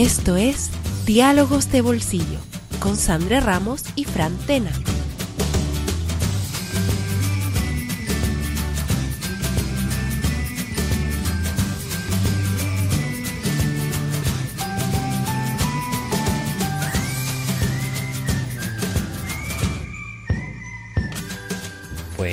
[0.00, 0.70] Esto es
[1.04, 2.38] Diálogos de Bolsillo
[2.80, 4.72] con Sandra Ramos y Fran Tena.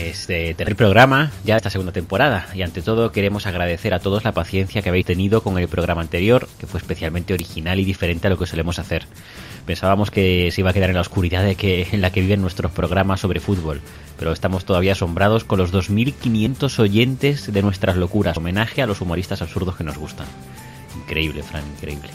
[0.08, 4.24] Pues de tener programa ya esta segunda temporada y ante todo queremos agradecer a todos
[4.24, 8.28] la paciencia que habéis tenido con el programa anterior que fue especialmente original y diferente
[8.28, 9.06] a lo que solemos hacer.
[9.66, 12.40] Pensábamos que se iba a quedar en la oscuridad de que, en la que viven
[12.40, 13.82] nuestros programas sobre fútbol,
[14.18, 19.42] pero estamos todavía asombrados con los 2.500 oyentes de nuestras locuras, homenaje a los humoristas
[19.42, 20.28] absurdos que nos gustan.
[20.96, 22.12] Increíble, Fran, increíble.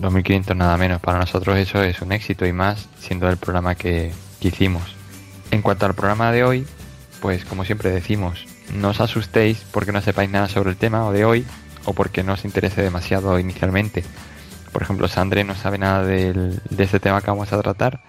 [0.00, 4.10] 2.500 nada menos, para nosotros eso es un éxito y más siendo el programa que
[4.40, 4.97] hicimos.
[5.50, 6.66] En cuanto al programa de hoy,
[7.20, 11.12] pues como siempre decimos, no os asustéis porque no sepáis nada sobre el tema o
[11.12, 11.46] de hoy
[11.84, 14.04] o porque no os interese demasiado inicialmente.
[14.72, 18.02] Por ejemplo, Sandre no sabe nada de este tema que vamos a tratar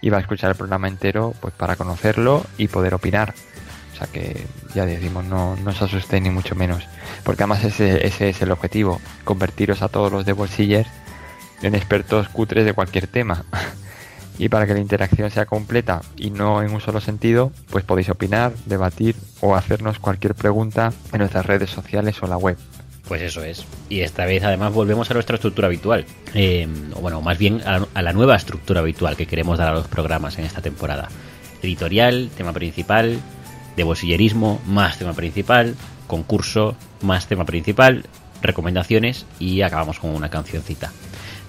[0.00, 3.34] y va a escuchar el programa entero pues para conocerlo y poder opinar.
[3.92, 6.86] O sea que ya decimos, no, no os asustéis ni mucho menos.
[7.24, 10.88] Porque además ese, ese es el objetivo, convertiros a todos los de bolsillers
[11.62, 13.44] en expertos cutres de cualquier tema.
[14.38, 18.10] y para que la interacción sea completa y no en un solo sentido, pues podéis
[18.10, 22.56] opinar, debatir o hacernos cualquier pregunta en nuestras redes sociales o la web.
[23.08, 23.64] Pues eso es.
[23.88, 26.04] Y esta vez además volvemos a nuestra estructura habitual.
[26.34, 29.68] Eh, o bueno, más bien a la, a la nueva estructura habitual que queremos dar
[29.68, 31.08] a los programas en esta temporada.
[31.62, 33.20] Editorial, tema principal,
[33.76, 35.76] de bolsillerismo, más tema principal,
[36.06, 38.06] concurso, más tema principal,
[38.42, 40.92] recomendaciones y acabamos con una cancioncita.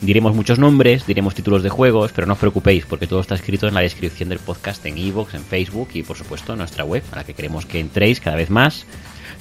[0.02, 3.68] Diremos muchos nombres, diremos títulos de juegos, pero no os preocupéis porque todo está escrito
[3.68, 7.02] en la descripción del podcast en iVoox, en Facebook y por supuesto en nuestra web,
[7.12, 8.86] a la que queremos que entréis cada vez más.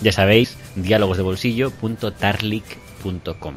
[0.00, 3.54] Ya sabéis, diálogosdebolsillo.tarlic.com.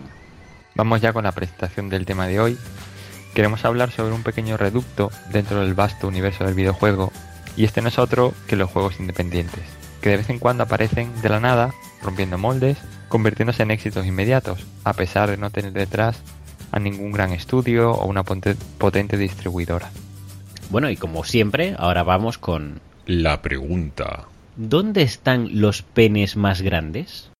[0.76, 2.58] Vamos ya con la presentación del tema de hoy.
[3.34, 7.14] Queremos hablar sobre un pequeño reducto dentro del vasto universo del videojuego
[7.56, 9.64] y este no es otro que los juegos independientes,
[10.02, 12.78] que de vez en cuando aparecen de la nada, rompiendo moldes,
[13.08, 16.22] convirtiéndose en éxitos inmediatos, a pesar de no tener detrás
[16.72, 19.92] a ningún gran estudio o una potente distribuidora.
[20.70, 22.80] Bueno, y como siempre, ahora vamos con...
[23.06, 24.26] La pregunta.
[24.56, 27.32] ¿Dónde están los penes más grandes?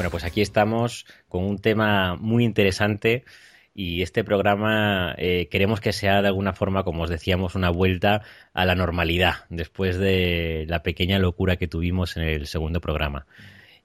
[0.00, 3.26] Bueno, pues aquí estamos con un tema muy interesante
[3.74, 8.22] y este programa eh, queremos que sea de alguna forma, como os decíamos, una vuelta
[8.54, 13.26] a la normalidad después de la pequeña locura que tuvimos en el segundo programa.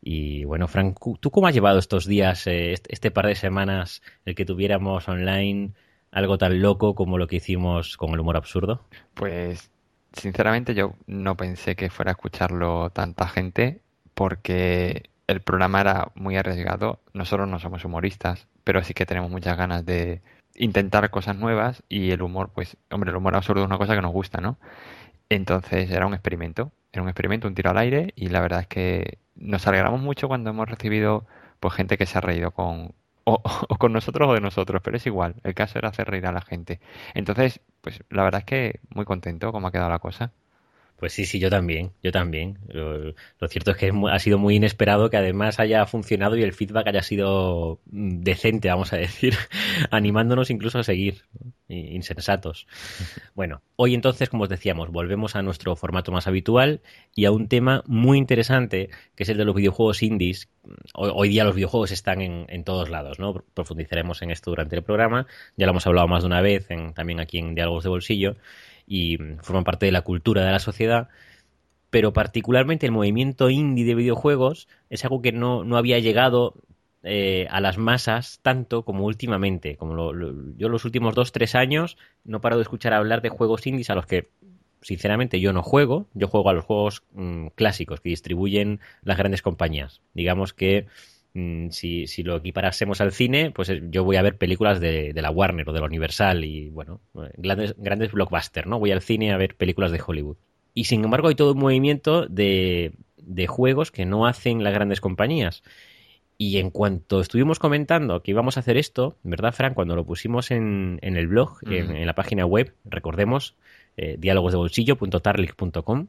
[0.01, 4.01] Y bueno, Frank, ¿tú cómo has llevado estos días, eh, este, este par de semanas,
[4.23, 5.73] el que tuviéramos online
[6.11, 8.85] algo tan loco como lo que hicimos con el humor absurdo?
[9.15, 9.69] Pues
[10.13, 13.81] sinceramente yo no pensé que fuera a escucharlo tanta gente
[14.13, 16.99] porque el programa era muy arriesgado.
[17.13, 20.21] Nosotros no somos humoristas, pero sí que tenemos muchas ganas de
[20.55, 24.01] intentar cosas nuevas y el humor, pues, hombre, el humor absurdo es una cosa que
[24.01, 24.57] nos gusta, ¿no?
[25.29, 28.67] Entonces era un experimento, era un experimento, un tiro al aire y la verdad es
[28.67, 31.25] que nos alegramos mucho cuando hemos recibido
[31.59, 32.93] pues gente que se ha reído con
[33.25, 36.27] o, o con nosotros o de nosotros, pero es igual, el caso era hacer reír
[36.27, 36.79] a la gente.
[37.13, 40.31] Entonces, pues la verdad es que muy contento cómo ha quedado la cosa.
[40.97, 42.57] Pues sí, sí, yo también, yo también.
[42.69, 43.13] Lo,
[43.49, 47.01] cierto es que ha sido muy inesperado que además haya funcionado y el feedback haya
[47.01, 49.35] sido decente, vamos a decir,
[49.91, 51.23] animándonos incluso a seguir,
[51.67, 52.65] insensatos.
[53.33, 56.79] Bueno, hoy entonces, como os decíamos, volvemos a nuestro formato más habitual
[57.13, 60.47] y a un tema muy interesante, que es el de los videojuegos indies.
[60.93, 63.43] Hoy, hoy día los videojuegos están en, en, todos lados, ¿no?
[63.53, 65.27] Profundizaremos en esto durante el programa,
[65.57, 68.37] ya lo hemos hablado más de una vez, en, también aquí en Diálogos de Bolsillo
[68.87, 71.09] y forman parte de la cultura de la sociedad,
[71.89, 76.55] pero particularmente el movimiento indie de videojuegos es algo que no, no había llegado
[77.03, 79.77] eh, a las masas tanto como últimamente.
[79.77, 83.29] Como lo, lo, yo los últimos dos, tres años no paro de escuchar hablar de
[83.29, 84.27] juegos indies a los que
[84.81, 89.41] sinceramente yo no juego, yo juego a los juegos mmm, clásicos que distribuyen las grandes
[89.41, 90.01] compañías.
[90.13, 90.87] Digamos que
[91.71, 95.31] si, si, lo equiparásemos al cine, pues yo voy a ver películas de, de la
[95.31, 97.01] Warner o de la Universal y bueno,
[97.35, 98.79] grandes, grandes blockbusters, ¿no?
[98.79, 100.37] Voy al cine a ver películas de Hollywood.
[100.73, 105.01] Y sin embargo hay todo un movimiento de, de juegos que no hacen las grandes
[105.01, 105.63] compañías.
[106.37, 109.73] Y en cuanto estuvimos comentando que íbamos a hacer esto, ¿verdad, Fran?
[109.73, 113.55] Cuando lo pusimos en, el blog, en, la página web, recordemos,
[113.95, 116.07] eh, diálogosdebolsillo.tarlic.com,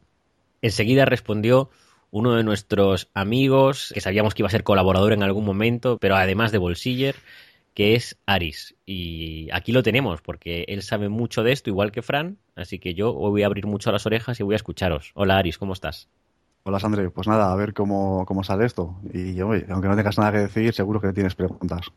[0.62, 1.70] enseguida respondió
[2.10, 6.16] uno de nuestros amigos, que sabíamos que iba a ser colaborador en algún momento, pero
[6.16, 7.16] además de Bolsiller,
[7.74, 8.74] que es Aris.
[8.86, 12.94] Y aquí lo tenemos, porque él sabe mucho de esto, igual que Fran, así que
[12.94, 15.12] yo voy a abrir mucho las orejas y voy a escucharos.
[15.14, 16.08] Hola Aris, ¿cómo estás?
[16.62, 18.96] Hola Sandre, pues nada, a ver cómo, cómo sale esto.
[19.12, 21.92] Y aunque no tengas nada que decir, seguro que tienes preguntas.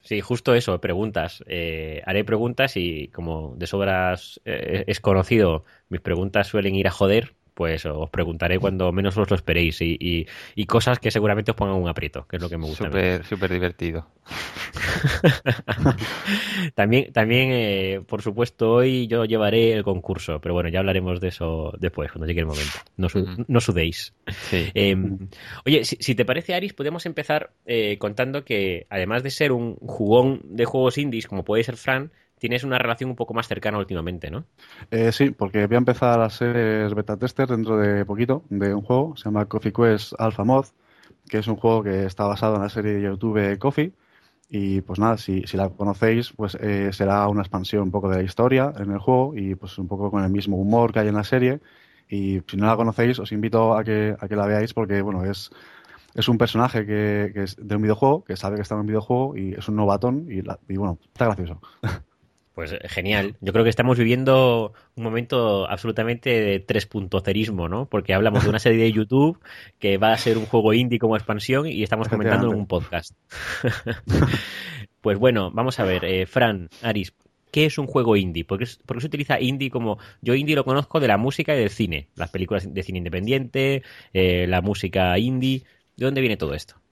[0.00, 1.42] Sí, justo eso, preguntas.
[1.46, 6.90] Eh, haré preguntas y como de sobras eh, es conocido, mis preguntas suelen ir a
[6.90, 11.56] joder, pues os preguntaré cuando menos os lo esperéis y, y, cosas que seguramente os
[11.56, 12.86] pongan un aprieto, que es lo que me gusta.
[12.86, 14.08] Súper, súper divertido.
[16.74, 21.28] también, también eh, por supuesto, hoy yo llevaré el concurso, pero bueno, ya hablaremos de
[21.28, 22.72] eso después, cuando llegue el momento.
[22.96, 23.08] No,
[23.46, 24.14] no sudéis.
[24.50, 25.28] Em,
[25.64, 30.40] oye, si, te parece, Aris, podemos empezar eh, contando que, además de ser un jugón
[30.44, 34.30] de juegos indies, como puede ser Fran, tienes una relación un poco más cercana últimamente,
[34.30, 34.44] ¿no?
[34.90, 38.82] Eh, sí, porque voy a empezar a ser beta tester dentro de poquito de un
[38.82, 40.66] juego, se llama Coffee Quest Alpha Mod,
[41.28, 43.92] que es un juego que está basado en la serie de YouTube Coffee.
[44.50, 48.22] Y pues nada, si, la conocéis, pues eh, será una expansión un poco de la
[48.22, 51.14] historia en el juego y pues un poco con el mismo humor que hay en
[51.14, 51.60] la serie.
[52.08, 55.24] Y si no la conocéis, os invito a que, a que la veáis porque, bueno,
[55.24, 55.50] es,
[56.14, 59.36] es un personaje que, es de un videojuego, que sabe que está en un videojuego
[59.36, 60.38] y es un novatón y,
[60.72, 61.60] y bueno, está gracioso.
[62.54, 63.36] Pues eh, genial.
[63.40, 67.86] Yo creo que estamos viviendo un momento absolutamente de tres puntocerismo, ¿no?
[67.86, 69.40] Porque hablamos de una serie de YouTube
[69.78, 73.12] que va a ser un juego indie como expansión y estamos comentando en un podcast.
[75.00, 77.12] pues bueno, vamos a ver, eh, Fran, Aris,
[77.50, 78.44] ¿qué es un juego indie?
[78.44, 79.98] ¿Por qué, se utiliza indie como...
[80.22, 83.82] Yo indie lo conozco de la música y del cine, las películas de cine independiente,
[84.12, 85.64] eh, la música indie.
[85.96, 86.83] ¿De dónde viene todo esto?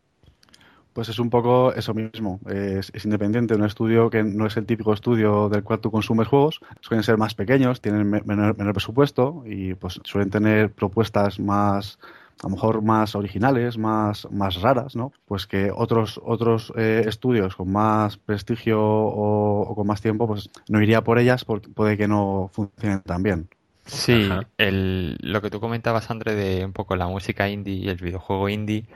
[0.93, 2.41] Pues es un poco eso mismo.
[2.49, 6.61] Es, independiente, un estudio que no es el típico estudio del cual tú consumes juegos.
[6.81, 11.99] Suelen ser más pequeños, tienen menor, presupuesto y pues suelen tener propuestas más,
[12.43, 15.13] a lo mejor más originales, más, más raras, ¿no?
[15.25, 20.83] Pues que otros, otros eh, estudios con más prestigio o, con más tiempo, pues no
[20.83, 23.49] iría por ellas porque puede que no funcionen tan bien.
[23.87, 24.29] Sí,
[24.59, 28.49] el, lo que tú comentabas, André, de un poco la música indie y el videojuego
[28.49, 28.87] indie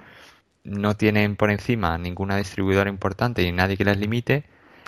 [0.66, 4.44] no tienen por encima ninguna distribuidora importante y nadie que les limite,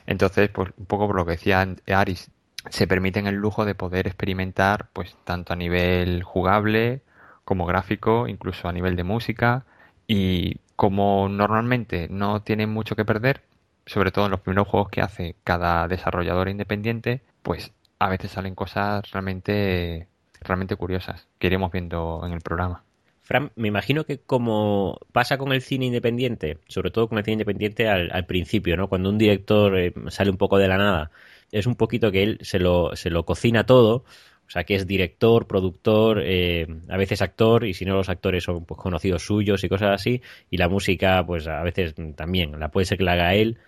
[0.06, 2.30] entonces, pues un poco por lo que decía Aris,
[2.70, 7.02] se permiten el lujo de poder experimentar, pues tanto a nivel jugable
[7.44, 9.66] como gráfico, incluso a nivel de música,
[10.06, 13.42] y como normalmente no tienen mucho que perder,
[13.86, 18.54] sobre todo en los primeros juegos que hace cada desarrollador independiente, pues a veces salen
[18.54, 20.08] cosas realmente
[20.40, 22.84] realmente curiosas que iremos viendo en el programa.
[23.28, 27.34] Fran, me imagino que como pasa con el cine independiente, sobre todo con el cine
[27.34, 28.88] independiente al, principio, ¿no?
[28.88, 31.10] Cuando un director eh, sale un poco de la nada,
[31.52, 34.86] es un poquito que él se lo, se lo cocina todo, o sea, que es
[34.86, 39.62] director, productor, eh, a veces actor, y si no los actores son pues, conocidos suyos
[39.62, 43.12] y cosas así, y la música, pues a veces también, la puede ser que la
[43.12, 43.58] haga él.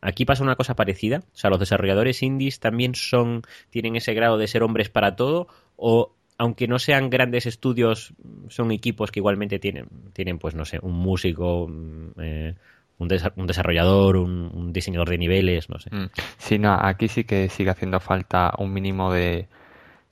[0.00, 4.38] Aquí pasa una cosa parecida, o sea, los desarrolladores indies también son, tienen ese grado
[4.38, 5.46] de ser hombres para todo,
[5.76, 8.14] o aunque no sean grandes estudios,
[8.48, 12.54] son equipos que igualmente tienen, tienen pues no sé, un músico, mm, eh,
[12.98, 13.08] un,
[13.46, 15.94] desarrollador, un, diseñador de niveles, no sé.
[15.94, 16.10] Mm.
[16.38, 19.48] Sí, no, aquí sí que sigue haciendo falta un mínimo de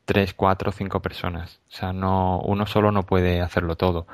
[0.05, 1.61] tres, cuatro, cinco personas.
[1.69, 4.07] O sea, no, uno solo no puede hacerlo todo.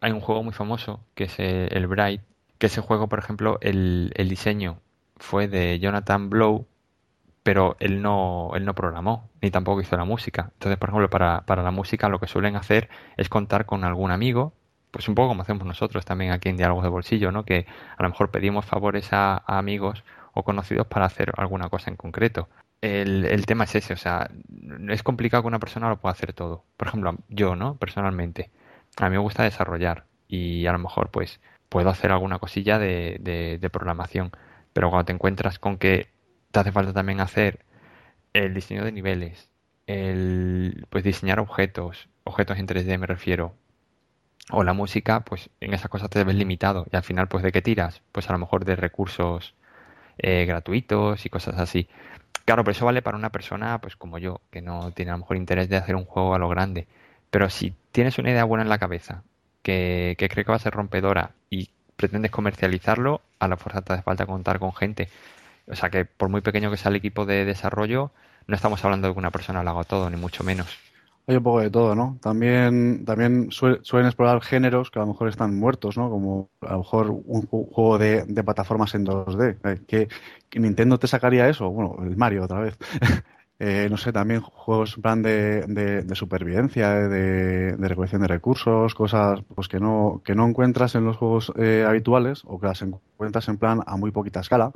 [0.00, 2.20] Hay un juego muy famoso que es el Bright,
[2.58, 4.80] que ese juego, por ejemplo, el, el diseño
[5.16, 6.66] fue de Jonathan Blow,
[7.46, 10.50] pero él no, él no programó, ni tampoco hizo la música.
[10.54, 14.10] Entonces, por ejemplo, para, para la música lo que suelen hacer es contar con algún
[14.10, 14.52] amigo,
[14.90, 17.44] pues un poco como hacemos nosotros también aquí en Diálogos de Bolsillo, ¿no?
[17.44, 20.02] Que a lo mejor pedimos favores a, amigos
[20.34, 22.48] o conocidos para hacer alguna cosa en concreto.
[22.80, 24.28] El, el, tema es ese, o sea,
[24.88, 26.64] es complicado que una persona lo pueda hacer todo.
[26.76, 27.76] Por ejemplo, yo, ¿no?
[27.76, 28.50] Personalmente,
[28.96, 33.18] a mí me gusta desarrollar y a lo mejor pues puedo hacer alguna cosilla de,
[33.20, 34.32] de, de programación,
[34.72, 36.08] pero cuando te encuentras con que
[36.56, 37.58] te hace falta también hacer
[38.32, 39.50] el diseño de niveles,
[39.86, 43.52] el pues diseñar objetos, objetos en 3D me refiero,
[44.50, 47.52] o la música, pues en esas cosas te ves limitado y al final pues de
[47.52, 49.54] qué tiras, pues a lo mejor de recursos
[50.16, 51.90] eh, gratuitos y cosas así.
[52.46, 55.18] Claro, pero eso vale para una persona pues como yo, que no tiene a lo
[55.18, 56.88] mejor interés de hacer un juego a lo grande.
[57.28, 59.24] Pero si tienes una idea buena en la cabeza,
[59.62, 63.92] que, que cree que va a ser rompedora y pretendes comercializarlo, a la fuerza te
[63.92, 65.10] hace falta contar con gente
[65.68, 68.12] o sea que por muy pequeño que sea el equipo de desarrollo,
[68.46, 70.78] no estamos hablando de que una persona lo haga todo, ni mucho menos.
[71.28, 72.18] Hay un poco de todo, ¿no?
[72.22, 76.08] También, también suelen explorar géneros que a lo mejor están muertos, ¿no?
[76.08, 79.56] Como a lo mejor un juego de, plataformas en 2D.
[79.64, 80.08] Eh,
[80.48, 81.68] ¿Que, Nintendo te sacaría eso?
[81.68, 82.78] Bueno, el Mario otra vez.
[83.58, 88.94] Eh, no sé, también juegos en plan de, de, supervivencia, de, de, recolección de recursos,
[88.94, 92.82] cosas pues que no, que no encuentras en los juegos eh, habituales o que las
[92.82, 94.72] encuentras en plan a muy poquita escala.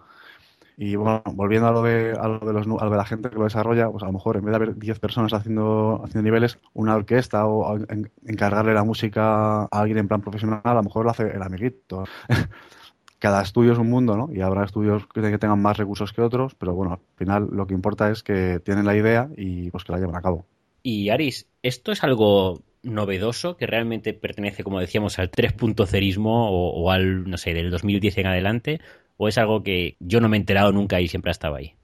[0.77, 3.29] Y bueno, volviendo a lo de, a lo de, los, a lo de la gente
[3.29, 6.23] que lo desarrolla, pues a lo mejor en vez de haber 10 personas haciendo, haciendo
[6.23, 7.79] niveles, una orquesta o
[8.27, 12.05] encargarle la música a alguien en plan profesional, a lo mejor lo hace el amiguito.
[13.19, 14.31] Cada estudio es un mundo, ¿no?
[14.33, 17.75] Y habrá estudios que, tengan más recursos que otros, pero bueno, al final lo que
[17.75, 20.47] importa es que tienen la idea y pues que la lleven a cabo.
[20.83, 26.91] Y Aris, ¿esto es algo novedoso que realmente pertenece, como decíamos, al 3.0ismo o, o
[26.91, 28.81] al, no sé, del 2010 en adelante?
[29.23, 31.75] ¿O es algo que yo no me he enterado nunca y siempre ha estado ahí?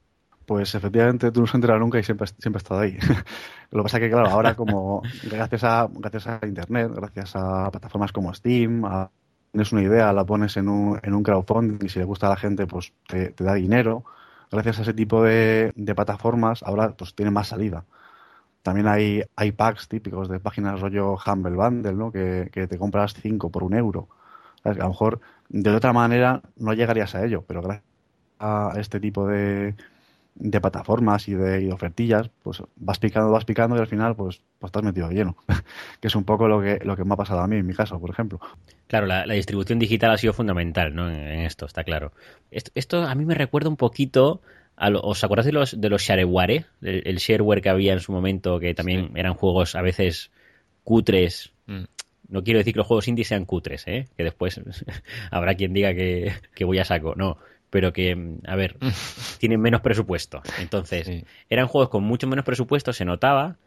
[0.46, 2.96] Pues efectivamente tú no has enterado nunca y siempre, siempre has estado ahí.
[3.72, 7.70] Lo que pasa es que, claro, ahora como gracias a, gracias a Internet, gracias a
[7.70, 8.84] plataformas como Steam,
[9.52, 12.30] tienes una idea, la pones en un, en un crowdfunding y si le gusta a
[12.30, 14.06] la gente, pues te, da dinero.
[14.50, 17.84] Gracias a ese tipo de, plataformas, ahora pues tiene más salida.
[18.62, 22.10] También hay, hay packs típicos de páginas rollo Humble Bundle, ¿no?
[22.10, 24.08] Que, que te compras 5 por un euro.
[24.64, 27.84] A lo mejor de otra manera no llegarías a ello, pero gracias
[28.38, 29.74] a este tipo de,
[30.38, 34.68] de plataformas y de, ofertillas, pues vas picando, vas picando y al final pues, pues
[34.68, 35.36] estás metido lleno.
[36.00, 37.74] que es un poco lo que, lo que me ha pasado a mí en mi
[37.74, 38.38] caso, por ejemplo.
[38.86, 41.10] Claro, la, distribución digital ha sido fundamental ¿no?
[41.10, 42.12] en, esto, está claro.
[42.50, 44.40] Esto, a mí me recuerda un poquito
[44.76, 46.66] a ¿Os acordáis de los, de los shareware?
[46.82, 50.30] El, shareware que había en su momento, que también eran juegos a veces
[50.84, 51.84] cutres, mm
[52.28, 54.06] no quiero decir que los juegos indie sean cutres, ¿eh?
[54.16, 54.60] que después
[55.30, 56.32] habrá quien diga que,
[56.64, 57.38] voy a saco, no,
[57.70, 58.16] pero que,
[58.46, 58.76] a ver,
[59.38, 60.42] tienen menos presupuesto.
[60.60, 63.58] Entonces, eran juegos con mucho menos presupuesto, se notaba,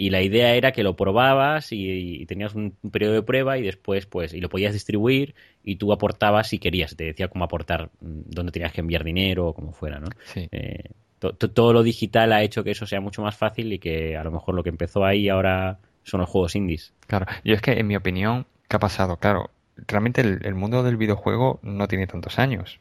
[0.00, 4.06] y la idea era que lo probabas y, tenías un, periodo de prueba y después,
[4.06, 5.34] pues, y lo podías distribuir
[5.64, 9.48] y tú aportabas si querías, te decía cómo aportar, mm, dónde tenías que enviar dinero
[9.48, 10.06] o como fuera, ¿no?
[10.36, 14.22] Eh, todo lo digital ha hecho que eso sea mucho más fácil y que a
[14.22, 16.92] lo mejor lo que empezó ahí ahora son los juegos indies.
[17.06, 19.16] Claro, y es que en mi opinión, ¿qué ha pasado?
[19.18, 19.50] Claro,
[19.86, 22.80] realmente el, mundo del videojuego no tiene tantos años.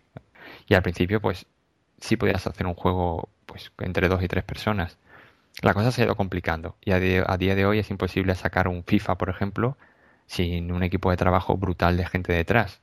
[0.67, 1.45] Y al principio, pues,
[1.99, 4.97] sí podías hacer un juego pues entre dos y tres personas.
[5.61, 8.67] La cosa se ha ido complicando y a, a día de hoy es imposible sacar
[8.67, 9.77] un FIFA, por ejemplo,
[10.27, 12.81] sin un equipo de trabajo brutal de gente detrás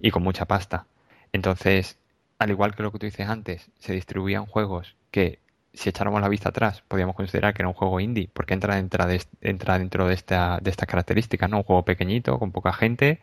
[0.00, 0.86] y con mucha pasta.
[1.32, 1.98] Entonces,
[2.38, 5.38] al igual que lo que tú dices antes, se distribuían juegos que
[5.74, 9.06] si echáramos la vista atrás, podríamos considerar que era un juego indie, porque entra, dentro
[9.06, 11.58] de, dentro de esta, de estas características, ¿no?
[11.58, 13.20] Un juego pequeñito, con poca gente.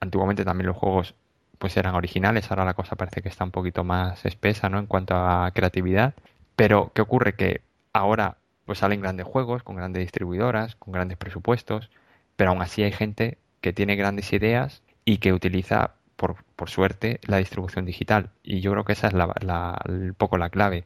[0.00, 1.14] Antiguamente también los juegos
[1.58, 4.80] pues eran originales, ahora la cosa parece que está un poquito más espesa, ¿no?
[4.80, 6.14] En cuanto a creatividad.
[6.56, 7.34] Pero, ¿qué ocurre?
[7.36, 11.90] Que ahora pues salen grandes juegos, con grandes distribuidoras, con grandes presupuestos,
[12.36, 17.20] pero aún así hay gente que tiene grandes ideas y que utiliza, por, por suerte,
[17.26, 18.30] la distribución digital.
[18.42, 20.84] Y yo creo que esa es la, la, un poco la clave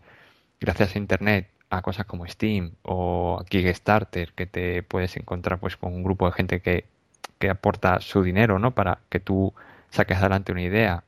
[0.60, 5.94] gracias a Internet a cosas como Steam o Kickstarter, que te puedes encontrar pues con
[5.94, 6.84] un grupo de gente que,
[7.38, 8.72] que aporta su dinero, ¿no?
[8.72, 9.54] Para que tú
[9.90, 11.04] saques adelante una idea.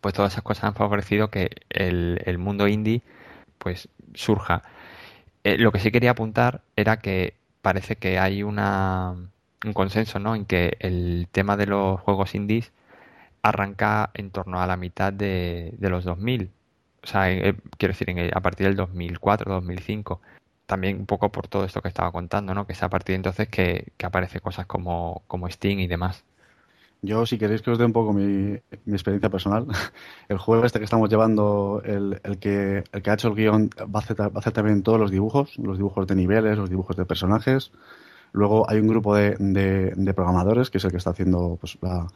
[0.00, 3.02] Pues todas esas cosas han favorecido que el, el mundo indie
[3.58, 4.62] pues surja.
[5.44, 9.16] Eh, lo que sí quería apuntar era que parece que hay una,
[9.64, 10.34] un consenso, ¿no?
[10.36, 12.72] En que el tema de los juegos indies
[13.42, 16.50] arranca en torno a la mitad de, de los 2000
[17.02, 20.20] o sea, eh, quiero decir, a partir del 2004, 2005,
[20.66, 22.66] también un poco por todo esto que estaba contando, ¿no?
[22.66, 26.24] Que es a partir de entonces que, que aparece cosas como, como Steam y demás.
[27.00, 29.66] Yo, si queréis que os dé un poco mi, mi experiencia personal,
[30.28, 33.70] el juego este que estamos llevando, el, el, que, el que ha hecho el guion,
[33.82, 36.68] va a, hacer, va a hacer también todos los dibujos, los dibujos de niveles, los
[36.68, 37.70] dibujos de personajes.
[38.32, 41.78] Luego hay un grupo de, de, de programadores, que es el que está haciendo pues,
[41.80, 42.08] la,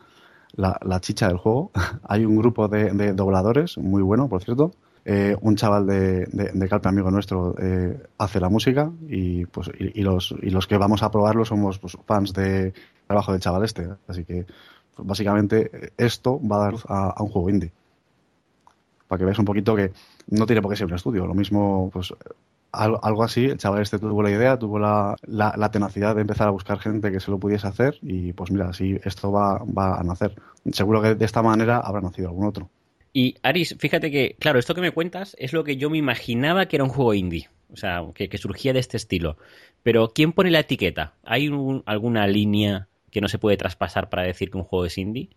[0.54, 1.70] la, chicha del juego.
[2.04, 4.72] Hay un grupo de, dobladores, muy bueno, por cierto.
[5.04, 10.02] Eh, un chaval de, de, Calpe, amigo nuestro, eh, hace la música y, pues, y,
[10.02, 12.72] los, y los que vamos a probarlo somos pues, fans de
[13.08, 13.88] trabajo del chaval este.
[14.06, 14.46] Así que,
[14.94, 17.72] pues, básicamente, esto va a dar a, un juego indie.
[19.08, 19.92] Para que veas un poquito que
[20.28, 21.26] no tiene por qué ser un estudio.
[21.26, 22.14] Lo mismo, pues
[22.72, 26.52] algo, así, el chaval este tuvo la idea, tuvo la, la, tenacidad de empezar a
[26.52, 30.02] buscar gente que se lo pudiese hacer y pues mira, así esto va, va a
[30.02, 30.34] nacer.
[30.72, 32.70] Seguro que de esta manera habrá nacido algún otro.
[33.12, 36.66] Y Aris, fíjate que, claro, esto que me cuentas es lo que yo me imaginaba
[36.66, 39.36] que era un juego indie, o sea, que, surgía de este estilo.
[39.82, 41.14] Pero ¿quién pone la etiqueta?
[41.24, 41.50] ¿Hay
[41.84, 45.28] alguna línea que no se puede traspasar para decir que un juego es indie?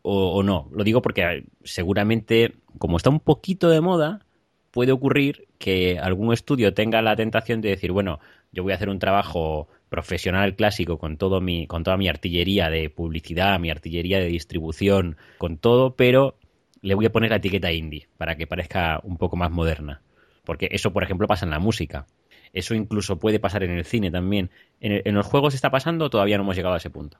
[0.00, 0.70] O, o no?
[0.72, 4.24] Lo digo porque seguramente, como está un poquito de moda,
[4.70, 8.20] puede ocurrir que algún estudio tenga la tentación de decir, bueno,
[8.52, 12.70] yo voy a hacer un trabajo profesional clásico con todo mi con toda mi artillería
[12.70, 16.36] de publicidad, mi artillería de distribución, con todo, pero
[16.82, 20.02] le voy a poner la etiqueta indie para que parezca un poco más moderna.
[20.44, 22.06] Porque eso, por ejemplo, pasa en la música.
[22.52, 24.50] Eso incluso puede pasar en el cine también.
[24.80, 27.18] ¿En, en los juegos está pasando todavía no hemos llegado a ese punto?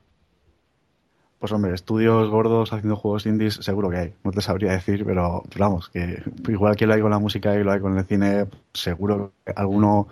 [1.39, 4.13] Pues hombre, estudios gordos haciendo juegos indies seguro que hay.
[4.25, 7.63] No te sabría decir, pero, vamos, que igual que lo hay con la música y
[7.63, 10.09] lo hay con el cine, seguro que alguno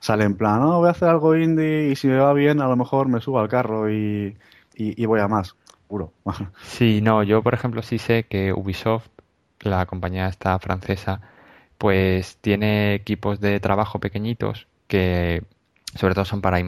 [0.00, 2.68] sale en plan, no, voy a hacer algo indie y si me va bien a
[2.68, 4.34] lo mejor me subo al carro y,
[4.74, 6.14] y, voy a más, seguro.
[6.62, 9.08] Sí, no, yo por ejemplo sí sé que Ubisoft,
[9.60, 11.20] la compañía esta francesa,
[11.76, 15.42] pues tiene equipos de trabajo pequeñitos que
[15.94, 16.64] sobre todo son para I.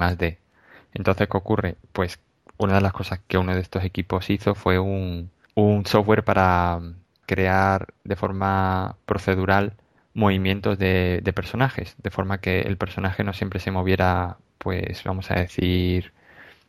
[0.95, 1.76] Entonces, ¿qué ocurre?
[1.92, 2.21] Pues
[2.62, 6.81] una de las cosas que uno de estos equipos hizo fue un, un software para
[7.26, 9.76] crear de forma procedural
[10.14, 15.31] movimientos de, de, personajes, de forma que el personaje no siempre se moviera, pues vamos
[15.31, 16.12] a decir,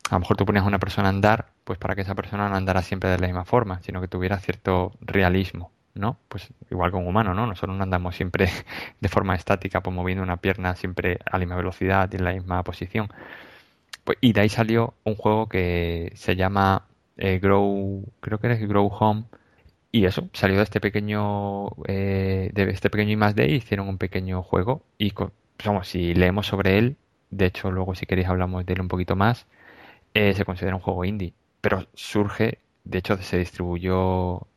[0.09, 2.49] a lo mejor tú ponías a una persona a andar, pues para que esa persona
[2.49, 6.19] no andara siempre de la misma forma, sino que tuviera cierto realismo, ¿no?
[6.27, 7.47] Pues igual con un humano, ¿no?
[7.47, 8.49] Nosotros no andamos siempre
[9.01, 12.33] de forma estática, pues moviendo una pierna siempre a la misma velocidad y en la
[12.33, 13.09] misma posición.
[14.03, 18.67] Pues, y de ahí salió un juego que se llama eh, Grow, creo que es
[18.67, 19.25] Grow Home,
[19.91, 24.43] y eso, salió de este pequeño, eh, de este pequeño I más hicieron un pequeño
[24.43, 24.83] juego.
[24.97, 25.31] Y pues,
[25.65, 26.97] vamos, si leemos sobre él,
[27.31, 29.47] de hecho luego si queréis hablamos de él un poquito más,
[30.13, 34.47] eh, se considera un juego indie, pero surge, de hecho se distribuyó,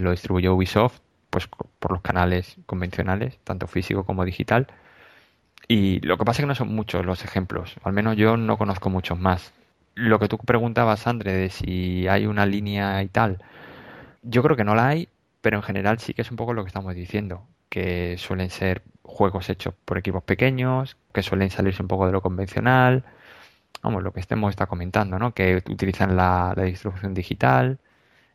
[0.00, 4.66] lo distribuyó Ubisoft, pues por los canales convencionales, tanto físico como digital,
[5.70, 8.58] y lo que pasa es que no son muchos los ejemplos, al menos yo no
[8.58, 9.52] conozco muchos más.
[9.94, 13.38] Lo que tú preguntabas, Andre, de si hay una línea y tal,
[14.22, 15.08] yo creo que no la hay,
[15.40, 18.82] pero en general sí que es un poco lo que estamos diciendo, que suelen ser
[19.04, 23.04] juegos hechos por equipos pequeños, que suelen salirse un poco de lo convencional,
[23.80, 25.34] vamos, lo que estemos está comentando, ¿no?
[25.34, 27.78] Que utilizan la, distribución digital,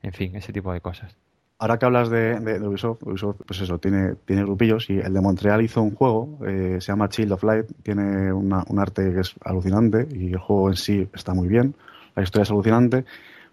[0.04, 1.18] en fin, ese tipo de cosas.
[1.58, 5.62] Ahora que hablas de, Ubisoft, Ubisoft, pues eso, tiene, tiene grupillos y el de Montreal
[5.62, 10.08] hizo un juego, eh, se llama Child of Light, tiene un arte que es alucinante
[10.12, 11.74] y el juego en sí está muy bien,
[12.14, 13.06] la historia es alucinante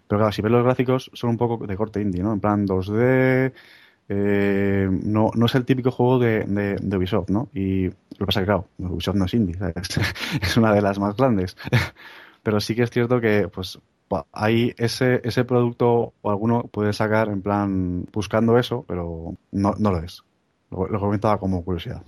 [0.07, 2.33] pero claro, si ves los gráficos, son un poco de corte indie, ¿no?
[2.33, 3.53] En plan 2D.
[4.09, 7.49] Eh, no, no es el típico juego de, de, Ubisoft, ¿no?
[7.53, 9.55] Y lo que pasa es que, claro, Ubisoft no es indie,
[10.41, 11.55] es, una de las más grandes.
[12.43, 13.79] pero sí que es cierto que, pues,
[14.31, 19.91] hay ese, ese producto o alguno puede sacar en plan buscando eso, pero no, no
[19.91, 20.23] lo es.
[20.71, 22.03] Lo, comentaba como curiosidad.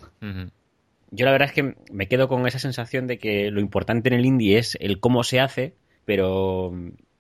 [1.12, 4.16] Yo la verdad es que me quedo con esa sensación de que lo importante en
[4.16, 6.74] el indie es el cómo se hace, pero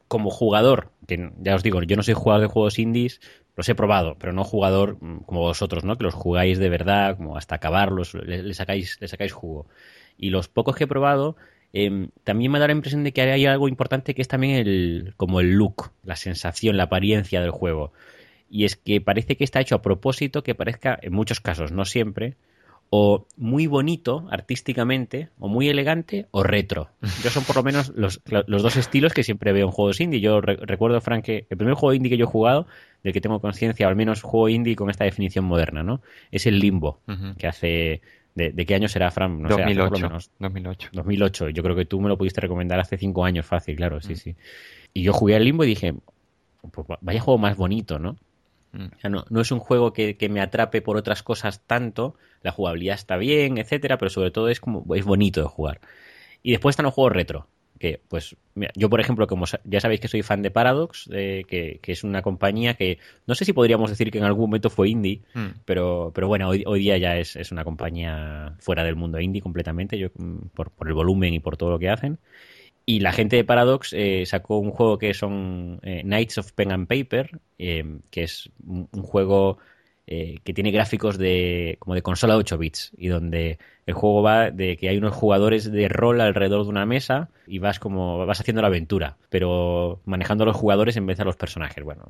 [0.07, 3.21] como jugador, que ya os digo, yo no soy jugador de juegos indies,
[3.55, 5.97] los he probado, pero no jugador mm, como vosotros, ¿no?
[5.97, 9.67] Que los jugáis de verdad, como hasta acabarlos, le, sacáis, le sacáis jugo.
[10.17, 11.35] Y los pocos que he probado,
[11.75, 15.13] em, también me da la impresión de que hay algo importante que es también el,
[15.17, 17.91] como el look, la sensación, la apariencia del juego.
[18.49, 21.85] Y es que parece que está hecho a propósito que parezca, en muchos casos, no
[21.85, 22.37] siempre,
[22.89, 26.89] o muy bonito artísticamente, o muy elegante, o retro.
[27.23, 30.21] Yo son por lo menos los, dos estilos que siempre veo en juegos indie.
[30.21, 32.67] Yo recuerdo, Frank, que el primer juego indie que yo he jugado,
[33.03, 36.01] del que tengo conciencia, o al menos juego indie con esta definición moderna, ¿no?
[36.31, 36.99] Es el Limbo,
[37.37, 38.01] que hace...
[38.35, 39.41] De, qué año será, Fran?
[39.41, 40.31] No 2008, por lo menos.
[40.39, 40.89] 2008.
[40.91, 41.49] 2008.
[41.49, 44.17] Yo creo que tú me lo pudiste recomendar hace cinco años fácil, claro, sí, mm.
[44.17, 44.35] sí.
[44.93, 45.93] Y yo jugué al Limbo y dije,
[46.71, 48.17] pues vaya juego más bonito, ¿no?
[48.73, 48.89] Mm.
[49.29, 53.57] no, es un juego que, me atrape por otras cosas tanto, la jugabilidad está bien,
[53.57, 55.79] etcétera, pero sobre todo es como es bonito de jugar.
[56.43, 57.47] Y después están los juegos retro,
[57.85, 58.35] que pues
[58.75, 62.73] yo por ejemplo, como ya sabéis que soy fan de Paradox, que, es una compañía
[62.73, 65.61] que no sé si podríamos decir que en algún momento fue indie, mm.
[65.65, 69.97] pero, pero bueno, hoy, hoy día ya es, una compañía fuera del mundo indie completamente,
[69.97, 72.17] yo, mm, por, por el volumen y por todo lo que hacen.
[72.87, 76.71] Y la gente de Paradox eh, sacó un juego que son eh, Knights of Pen
[76.71, 79.57] and Paper, eh, que es un, juego
[80.07, 84.51] que tiene gráficos de como de consola de 8 bits y donde el juego va
[84.51, 88.39] de que hay unos jugadores de rol alrededor de una mesa y vas como vas
[88.39, 91.83] haciendo la aventura, pero manejando a los jugadores en vez de a los personajes.
[91.83, 92.03] Bueno,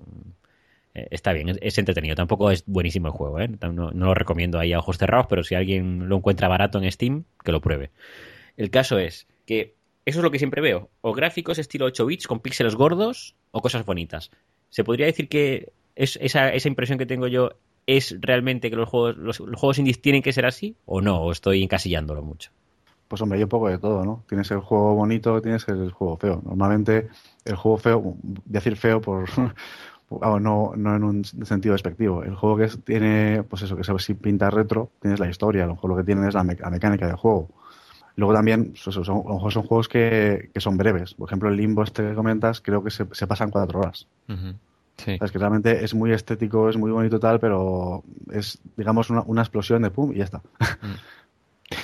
[0.93, 2.15] está bien, es, entretenido.
[2.15, 3.39] Tampoco es buenísimo el juego,
[3.71, 6.91] no, no lo recomiendo ahí a ojos cerrados, pero si alguien lo encuentra barato en
[6.91, 7.91] Steam, que lo pruebe.
[8.57, 10.89] El caso es que eso es lo que siempre veo.
[11.01, 14.31] O gráficos estilo 8 bits con píxeles gordos o cosas bonitas.
[14.69, 18.89] ¿Se podría decir que es, esa, esa impresión que tengo yo es realmente que los
[18.89, 21.21] juegos, los, juegos indies tienen que ser así o no?
[21.21, 22.51] ¿O estoy encasillándolo mucho?
[23.07, 24.23] Pues hombre, hay un poco de todo, ¿no?
[24.27, 26.41] Tienes el juego bonito, tienes el juego feo.
[26.43, 27.09] Normalmente
[27.45, 29.29] el juego feo, decir feo por...
[30.09, 32.23] no, no en un sentido despectivo.
[32.23, 35.75] El juego que tiene, pues eso, que se pinta retro, tienes la historia, a lo
[35.75, 37.49] mejor lo que tiene es la, mecánica del juego
[38.17, 41.15] Luego también son, son, son juegos que, que, son breves.
[41.15, 44.07] Por ejemplo, el Limbo este que comentas, creo que se, se pasan cuatro horas.
[44.97, 45.17] Sí.
[45.21, 49.41] es que realmente es muy estético, es muy bonito tal, pero es, digamos, una, una
[49.41, 50.41] explosión de pum y ya está.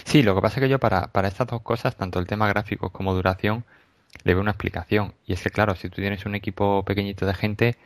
[0.05, 2.47] Sí, lo que pasa es que yo para, para estas dos cosas, tanto el tema
[2.47, 3.65] gráfico como duración,
[4.23, 5.13] le veo una explicación.
[5.25, 7.77] Y es que, claro, si tú tienes un equipo pequeñito de gente,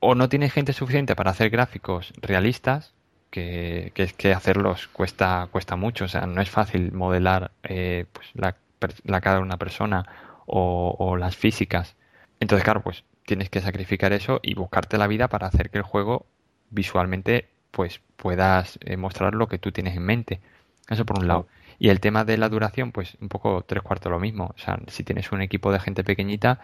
[0.00, 2.94] o no tienes gente suficiente para hacer gráficos realistas,
[3.30, 6.04] que, es que hacerlos cuesta, cuesta mucho.
[6.04, 8.56] O sea, no es fácil modelar eh, pues la,
[9.04, 10.06] la, cara de una persona
[10.46, 11.96] o, las físicas.
[12.40, 15.84] Entonces, claro, pues tienes que sacrificar eso y buscarte la vida para hacer que el
[15.84, 16.26] juego
[16.70, 20.40] visualmente pues puedas eh, mostrar lo que tú tienes en mente.
[20.88, 21.46] Eso por un lado.
[21.78, 24.54] Y el tema de la duración, pues un poco tres cuartos lo mismo.
[24.56, 26.60] O sea, si tienes un equipo de gente pequeñita,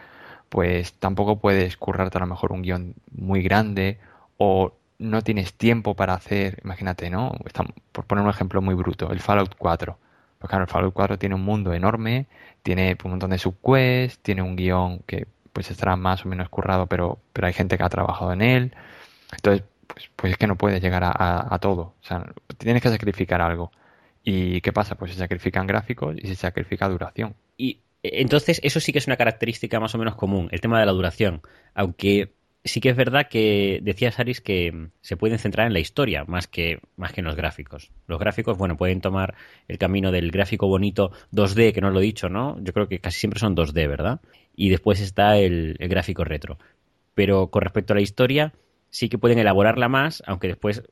[0.49, 3.99] pues tampoco puedes currarte a lo mejor un guion muy grande
[4.37, 7.33] o no tienes tiempo para hacer, imagínate, ¿no?
[7.93, 9.99] por poner un ejemplo muy bruto, el Fallout 4.
[10.39, 12.27] Pues claro, el Fallout 4 tiene un mundo enorme,
[12.63, 16.87] tiene un montón de subquests, tiene un guion que pues estará más o menos currado,
[16.87, 18.75] pero, pero hay gente que ha trabajado en él.
[19.33, 21.95] Entonces, pues, pues es que no puedes llegar a, todo.
[22.01, 23.71] O sea, tienes que sacrificar algo.
[24.23, 24.97] ¿Y qué pasa?
[24.97, 27.35] Pues se sacrifican gráficos y se sacrifica duración.
[27.57, 30.87] Y entonces eso sí que es una característica más o menos común, el tema de
[30.87, 31.43] la duración.
[31.75, 32.33] Aunque
[32.65, 36.47] sí que es verdad que decía Saris que se pueden centrar en la historia más
[36.47, 37.91] que, más que en los gráficos.
[38.07, 39.35] Los gráficos, bueno, pueden tomar
[39.69, 42.63] el camino del gráfico bonito 2D, que no lo he dicho, ¿no?
[42.63, 44.21] Yo creo que casi siempre son 2D, ¿verdad?
[44.55, 46.59] Y después está el, gráfico retro.
[47.15, 48.53] Pero con respecto a la historia,
[48.91, 50.83] sí que pueden elaborarla más, aunque después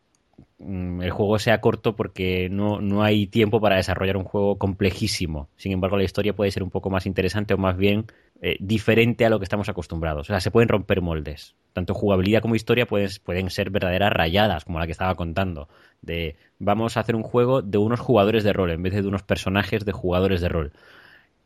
[0.61, 5.49] Mm, el juego sea corto porque no, no, hay tiempo para desarrollar un juego complejísimo.
[5.57, 8.07] Sin embargo, la historia puede ser un poco más interesante o más bien
[8.43, 10.29] eh, diferente a lo que estamos acostumbrados.
[10.29, 11.55] O sea, se pueden romper moldes.
[11.73, 15.69] Tanto jugabilidad como historia pueden, pueden ser verdaderas rayadas, como la que estaba contando.
[16.03, 19.23] De vamos a hacer un juego de unos jugadores de rol en vez de unos
[19.23, 20.73] personajes de jugadores de rol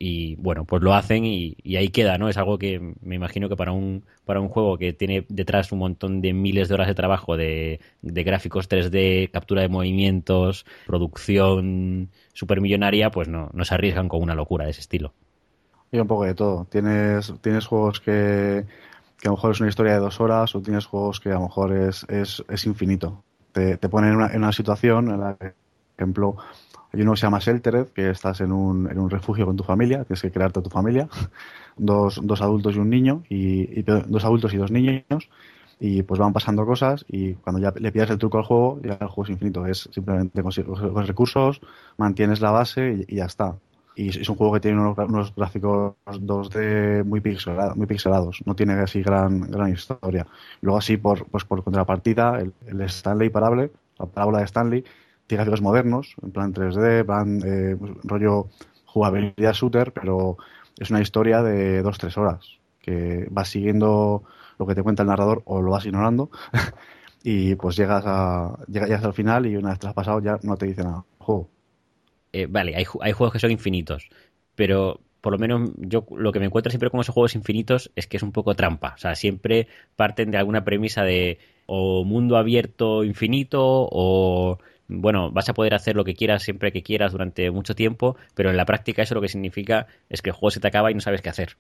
[0.04, 2.28] y bueno, pues lo hacen y, ahí queda, ¿no?
[2.28, 5.78] Es algo que me imagino que para un, para un juego que tiene detrás un
[5.78, 12.10] montón de miles de horas de trabajo de, de gráficos 3D, captura de movimientos, producción
[12.32, 15.14] supermillonaria, pues no, no se arriesgan con una locura de ese estilo.
[15.92, 16.66] Y un poco de todo.
[16.68, 18.66] Tienes, tienes juegos que,
[19.20, 21.34] que a lo mejor es una historia de dos horas o tienes juegos que a
[21.34, 23.22] lo mejor es, es, es infinito.
[23.52, 25.54] Te, te ponen en una, en una situación en la que, por
[25.96, 26.36] ejemplo,
[26.92, 29.64] hay uno que se llama Sheltered, que estás en un, en un refugio con tu
[29.64, 31.08] familia, tienes que crearte tu familia,
[31.76, 35.30] dos, dos adultos y un niño, y, dos adultos y dos niños,
[35.80, 38.92] y pues van pasando cosas y cuando ya le pidas el truco al juego, ya
[39.00, 40.52] el juego es infinito, es simplemente con
[40.94, 41.60] los recursos,
[41.96, 43.56] mantienes la base y, ya está.
[43.96, 48.74] Y es un juego que tiene unos, gráficos 2D muy pixelados, muy pixelados, no tiene
[48.74, 50.26] así gran, gran historia.
[50.60, 54.84] Luego así, por, pues por contrapartida, el, el Stanley parable, la parábola de Stanley,
[55.36, 58.48] gráficos modernos, en plan 3D, plan eh, rollo
[58.84, 60.36] jugabilidad shooter, pero
[60.78, 64.24] es una historia de 2-3 horas, que vas siguiendo
[64.58, 66.30] lo que te cuenta el narrador o lo vas ignorando
[67.24, 70.56] y pues llegas a llegas al final y una vez te has pasado ya no
[70.56, 71.04] te dice nada.
[71.18, 71.48] Juego.
[72.32, 74.08] Eh, vale, hay, hay juegos que son infinitos,
[74.54, 78.06] pero por lo menos yo lo que me encuentro siempre con esos juegos infinitos es
[78.06, 78.94] que es un poco trampa.
[78.96, 84.58] O sea, siempre parten de alguna premisa de o mundo abierto infinito o
[85.00, 88.50] bueno, vas a poder hacer lo que quieras siempre que quieras durante mucho tiempo, pero
[88.50, 90.94] en la práctica eso lo que significa es que el juego se te acaba y
[90.94, 91.56] no sabes qué hacer.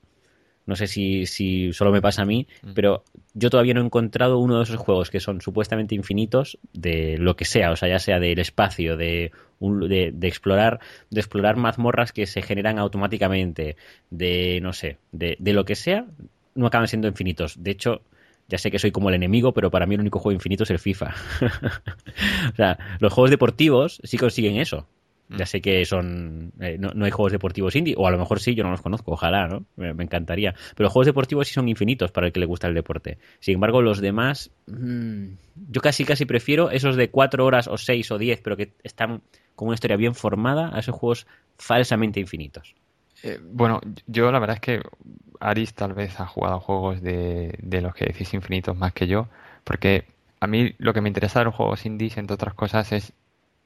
[0.64, 2.72] No sé si, si solo me pasa a mí, mm.
[2.74, 3.02] pero
[3.34, 7.34] yo todavía no he encontrado uno de esos juegos que son supuestamente infinitos de lo
[7.34, 10.78] que sea, o sea, ya sea del espacio, de, de, de, explorar,
[11.10, 13.76] de explorar mazmorras que se generan automáticamente,
[14.10, 16.06] de no sé, de, de lo que sea,
[16.54, 17.62] no acaban siendo infinitos.
[17.62, 18.02] De hecho,
[18.52, 20.70] ya sé que soy como el enemigo, pero para mí el único juego infinito es
[20.70, 21.14] el FIFA.
[22.52, 24.86] o sea, los juegos deportivos sí consiguen eso.
[25.30, 25.36] Mm.
[25.38, 26.52] Ya sé que son.
[26.60, 29.12] Eh, no, hay juegos deportivos indie, o a lo mejor sí, yo no los conozco,
[29.12, 29.64] ojalá, ¿no?
[29.76, 30.52] Me, encantaría.
[30.76, 33.16] Pero los juegos deportivos sí son infinitos para el que le gusta el deporte.
[33.40, 34.50] Sin embargo, los demás.
[34.66, 35.28] Mm,
[35.70, 39.22] yo casi, casi prefiero esos de cuatro horas o seis o diez, pero que están
[39.54, 42.74] con una historia bien formada, a esos juegos falsamente infinitos.
[43.22, 44.82] Eh, bueno, yo la verdad es que
[45.40, 49.28] Aris tal vez ha jugado juegos de, de los que decís infinitos más que yo,
[49.64, 50.06] porque
[50.40, 53.12] a mí lo que me interesa de los juegos indies, entre otras cosas, es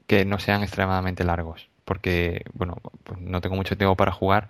[0.07, 4.49] que no sean extremadamente largos, porque, bueno, pues no tengo mucho tiempo para jugar,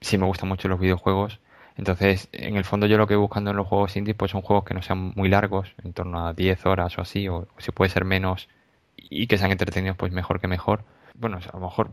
[0.00, 1.40] sí me gustan mucho los videojuegos,
[1.80, 4.42] entonces, en el fondo yo lo que voy buscando en los juegos indies pues son
[4.42, 7.72] juegos que no sean muy largos, en torno a 10 horas o así, o si
[7.72, 8.50] puede ser menos
[8.96, 10.84] y que sean entretenidos, pues mejor que mejor.
[11.14, 11.92] Bueno, a lo mejor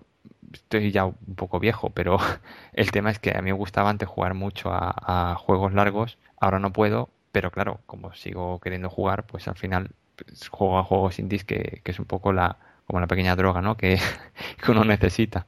[0.54, 2.18] estoy ya un poco viejo, pero
[2.74, 6.60] el tema es que a mí me gustaba antes jugar mucho a, juegos largos, ahora
[6.60, 11.20] no puedo, pero claro, como sigo queriendo jugar, pues al final pues, juego a juegos
[11.20, 13.76] indies que, que, es un poco la como la pequeña droga, ¿no?
[13.76, 14.00] Que,
[14.64, 15.46] que uno necesita.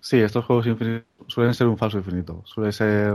[0.00, 0.66] Sí, estos juegos
[1.26, 2.42] suelen ser un falso infinito.
[2.44, 3.14] Suele ser.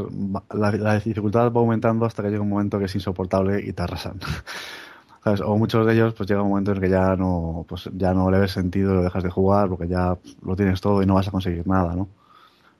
[0.53, 4.19] La, dificultad va aumentando hasta que llega un momento que es insoportable y te arrasan.
[5.25, 8.13] O muchos de ellos, pues llega un momento en el que ya no, pues ya
[8.13, 11.15] no le ves sentido, lo dejas de jugar porque ya lo tienes todo y no
[11.15, 12.09] vas a conseguir nada, ¿no?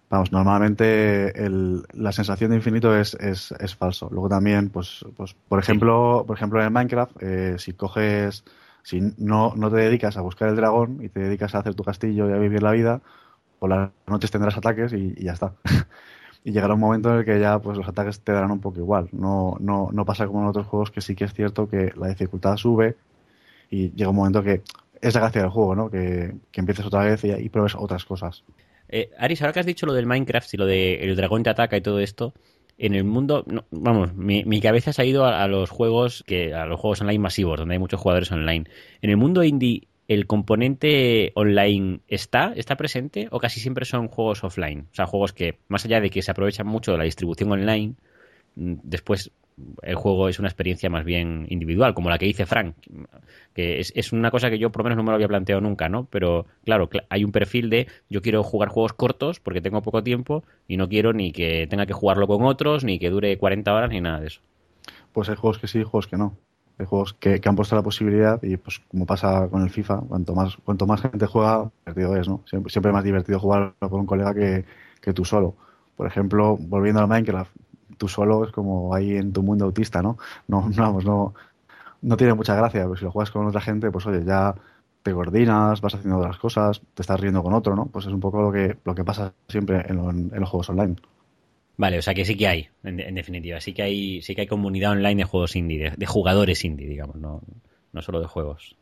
[0.10, 1.34] Vamos, normalmente
[1.94, 4.10] la sensación de infinito es, es, es, falso.
[4.12, 8.44] Luego también, pues, pues por ejemplo, por ejemplo en Minecraft, eh, si coges,
[8.84, 11.84] si no, no te dedicas a buscar el dragón y te dedicas a hacer tu
[11.84, 13.02] castillo y a vivir la vida,
[13.58, 15.54] por las noches tendrás ataques y, y ya está.
[16.44, 18.80] y llegará un momento en el que ya pues los ataques te darán un poco
[18.80, 19.08] igual.
[19.12, 22.10] No, no, no pasa como en otros juegos que sí que es cierto que la
[22.10, 22.98] dificultad sube
[23.70, 24.62] y llega un momento que
[25.02, 25.90] es la gracia del juego, ¿no?
[25.90, 28.44] Que, que empieces otra vez y, pruebes otras cosas.
[28.90, 31.50] Eh, Aris, ahora que has dicho lo del Minecraft y lo de el dragón te
[31.50, 32.34] ataca y todo esto,
[32.78, 36.54] en el mundo, vamos, mi, mi, cabeza se ha ido a, a, los juegos que
[36.54, 38.66] a los juegos online masivos, donde hay muchos jugadores online.
[39.02, 44.44] En el mundo indie ¿el componente online está, está presente o casi siempre son juegos
[44.44, 44.88] offline?
[44.92, 47.96] O sea, juegos que, más allá de que se aprovechan mucho de la distribución online,
[48.56, 49.32] mm, después
[49.84, 52.76] el juego es una experiencia más bien individual, como la que dice Frank,
[53.54, 55.90] que es, una cosa que yo por lo menos no me lo había planteado nunca,
[55.90, 56.06] ¿no?
[56.06, 60.44] Pero claro, hay un perfil de yo quiero jugar juegos cortos porque tengo poco tiempo
[60.68, 63.92] y no quiero ni que tenga que jugarlo con otros, ni que dure 40 horas,
[63.92, 64.42] ni nada de eso.
[65.12, 66.36] Pues hay juegos que sí, juegos que no
[66.78, 70.34] de juegos que, han puesto la posibilidad y pues como pasa con el FIFA, cuanto
[70.34, 72.42] más cuanto más gente juega, divertido es, ¿no?
[72.68, 74.66] Siempre, más divertido jugar con un colega que,
[75.02, 75.56] que tú solo.
[75.96, 77.52] Por ejemplo, volviendo a Minecraft,
[77.98, 80.18] tú solo es como ahí en tu mundo autista, ¿no?
[80.48, 81.34] No, no no,
[82.02, 84.56] no tiene mucha gracia, pero si lo juegas con otra gente, pues oye, ya
[85.04, 87.86] te coordinas, vas haciendo otras cosas, te estás riendo con otro, ¿no?
[87.88, 89.98] Pues es un poco lo que, lo que pasa siempre en
[90.40, 90.96] los juegos online.
[91.76, 94.48] Vale, o sea que sí que hay, en, definitiva, sí que hay, sí que hay
[94.48, 97.42] comunidad online de juegos indie, de, jugadores indie, digamos, no,
[97.92, 98.76] no solo de juegos.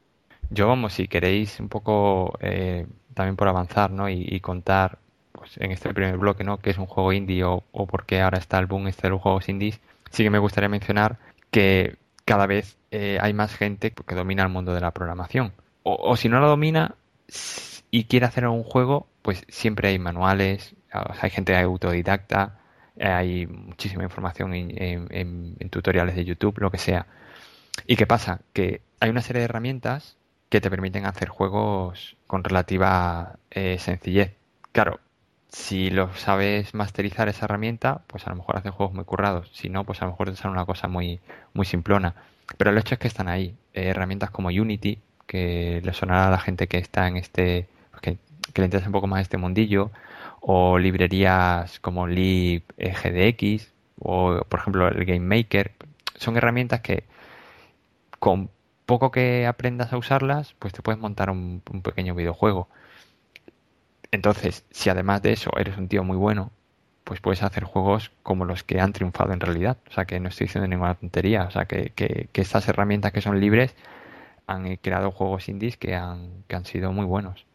[0.49, 4.10] Yo, vamos, si queréis un poco eh, también por avanzar, ¿no?
[4.10, 4.99] Y, contar,
[5.32, 6.58] pues en este primer bloque, ¿no?
[6.58, 9.12] Que es un juego indie o, o por qué ahora está el boom este de
[9.12, 11.17] los juegos indies, sí que me gustaría mencionar
[11.49, 15.54] que cada vez eh, hay más gente que domina el mundo de la programación.
[15.84, 16.95] O, o si no lo domina
[17.89, 22.61] y quiere hacer un juego, pues siempre hay manuales, hay gente autodidacta,
[22.99, 27.08] hay muchísima información en, tutoriales de YouTube, lo que sea.
[27.88, 28.41] ¿Y qué pasa?
[28.54, 30.17] Que hay una serie de herramientas
[30.49, 34.36] que te permiten hacer juegos con relativa eh, sencillez.
[34.73, 34.99] Claro,
[35.47, 39.49] si lo sabes masterizar esa herramienta, pues a lo mejor haces juegos muy currados.
[39.54, 41.19] Si no, pues a lo mejor te sale una cosa muy,
[41.54, 42.15] muy simplona.
[42.58, 43.56] Pero el hecho es que están ahí.
[43.73, 47.67] Eh, herramientas como Unity, que le sonará a la gente que está en este.
[48.01, 48.17] que,
[48.54, 49.91] que le interesa un poco más este mundillo
[50.41, 55.73] o librerías como libgdx o por ejemplo el Game Maker.
[56.17, 57.06] Son herramientas que
[58.19, 58.49] con
[58.86, 62.67] poco que aprendas a usarlas pues te puedes montar un, pequeño videojuego.
[64.12, 66.51] Entonces si además de eso eres un tío muy bueno
[67.04, 69.77] pues puedes hacer juegos como los que han triunfado en realidad.
[69.89, 71.43] O sea que no estoy diciendo ninguna tontería.
[71.43, 73.75] O sea que, que, que estas herramientas que son libres
[74.47, 77.45] han creado juegos indies que han, que han sido muy buenos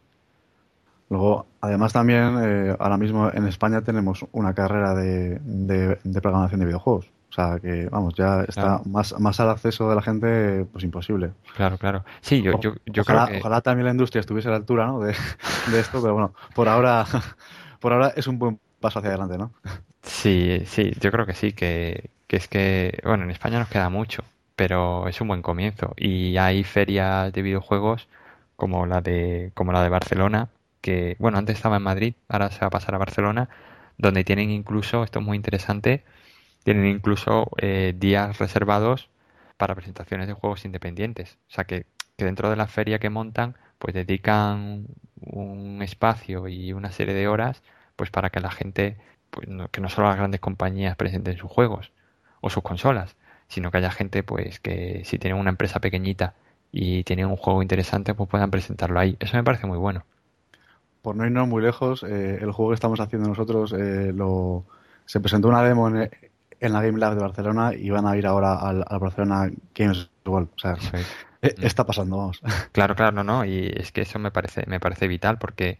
[1.09, 6.65] Luego, además también, eh, ahora mismo en España tenemos una carrera de, de, programación de
[6.65, 7.09] videojuegos.
[7.29, 11.31] O sea que, vamos, ya está más, más al acceso de la gente, pues imposible.
[11.55, 12.03] Claro, claro.
[12.21, 13.39] Sí, yo, yo, yo ojalá, creo que...
[13.41, 14.99] Ojalá también la industria estuviese a la altura ¿no?
[14.99, 15.13] de,
[15.71, 17.05] de esto, pero bueno, por ahora,
[17.79, 19.53] por ahora es un buen paso hacia adelante, ¿no?
[20.01, 23.89] Sí, sí, yo creo que sí, que, que es que, bueno, en España nos queda
[23.89, 24.23] mucho,
[24.55, 25.93] pero es un buen comienzo.
[25.97, 28.07] Y hay ferias de videojuegos
[28.55, 30.49] como la de, como la de Barcelona,
[30.81, 33.49] que, bueno, antes estaba en Madrid, ahora se va a pasar a Barcelona,
[33.97, 36.03] donde tienen incluso, esto es muy interesante,
[36.63, 39.09] tienen incluso eh, días reservados
[39.57, 41.37] para presentaciones de juegos independientes.
[41.49, 41.85] O sea que,
[42.17, 44.87] dentro de la feria que montan, pues dedican
[45.21, 47.63] un espacio y una serie de horas
[47.95, 48.97] pues para que la gente,
[49.29, 51.91] pues que no solo las grandes compañías presenten sus juegos
[52.41, 53.15] o sus consolas,
[53.47, 56.35] sino que haya gente pues que si tienen una empresa pequeñita
[56.71, 59.17] y tienen un juego interesante, pues puedan presentarlo ahí.
[59.19, 60.05] Eso me parece muy bueno
[61.07, 64.65] por no irnos muy lejos, eh, el juego que estamos haciendo nosotros eh, lo,
[65.05, 66.09] se presentó una demo en,
[66.59, 70.49] la Game Lab de Barcelona y van a ir ahora al, Barcelona Games World.
[70.53, 70.75] O sea,
[71.41, 72.41] eh, está pasando, vamos.
[72.73, 73.45] Claro, claro, no, no.
[73.45, 75.79] Y es que eso me parece, me parece vital porque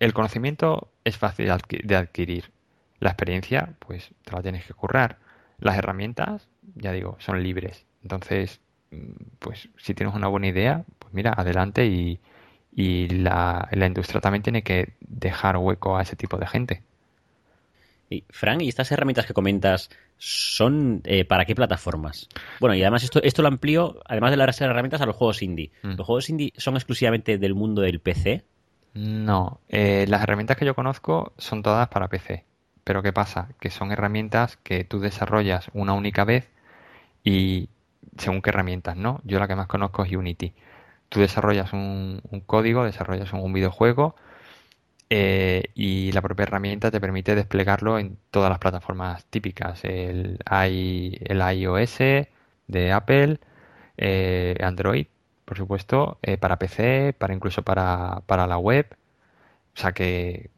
[0.00, 1.50] el conocimiento es fácil
[1.84, 2.52] de adquirir.
[2.98, 5.16] La experiencia, pues te la tienes que currar.
[5.60, 7.86] Las herramientas, ya digo, son libres.
[8.02, 12.20] Entonces, mm, pues si tienes una buena idea, pues mira, adelante y,
[12.74, 16.82] y la, la industria también tiene que dejar hueco a ese tipo de gente.
[18.10, 22.28] Y, Frank, ¿y estas herramientas que comentas son eh, para qué plataformas?
[22.58, 25.70] Bueno, y además esto, esto lo amplío, además de las herramientas, a los juegos indie.
[25.82, 25.94] Mm.
[25.96, 28.44] ¿Los juegos indie son exclusivamente del mundo del PC?
[28.94, 32.44] No, eh, las herramientas que yo conozco son todas para PC.
[32.82, 33.48] Pero ¿qué pasa?
[33.60, 36.50] Que son herramientas que tú desarrollas una única vez
[37.22, 37.68] y
[38.18, 39.20] según qué herramientas, ¿no?
[39.22, 40.52] Yo la que más conozco es Unity.
[41.10, 44.16] Tú desarrollas un, código, desarrollas un videojuego
[45.10, 49.84] eh, y la propia herramienta te permite desplegarlo en todas las plataformas típicas.
[49.84, 51.98] El, el iOS
[52.68, 53.40] de Apple,
[53.96, 55.06] eh, Android,
[55.44, 58.86] por supuesto, eh, para PC, para incluso para, para la web.
[59.76, 60.50] O sea que,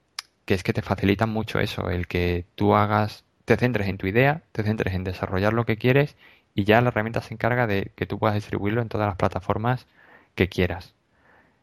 [0.45, 4.07] que es que te facilita mucho eso, el que tú hagas, te centres en tu
[4.07, 6.17] idea, te centres en desarrollar lo que quieres
[6.55, 9.87] y ya la herramienta se encarga de que tú puedas distribuirlo en todas las plataformas
[10.35, 10.95] que quieras.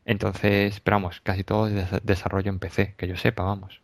[0.06, 3.82] Entonces, pero vamos, casi todo es desarrollo en PC, que yo sepa, vamos.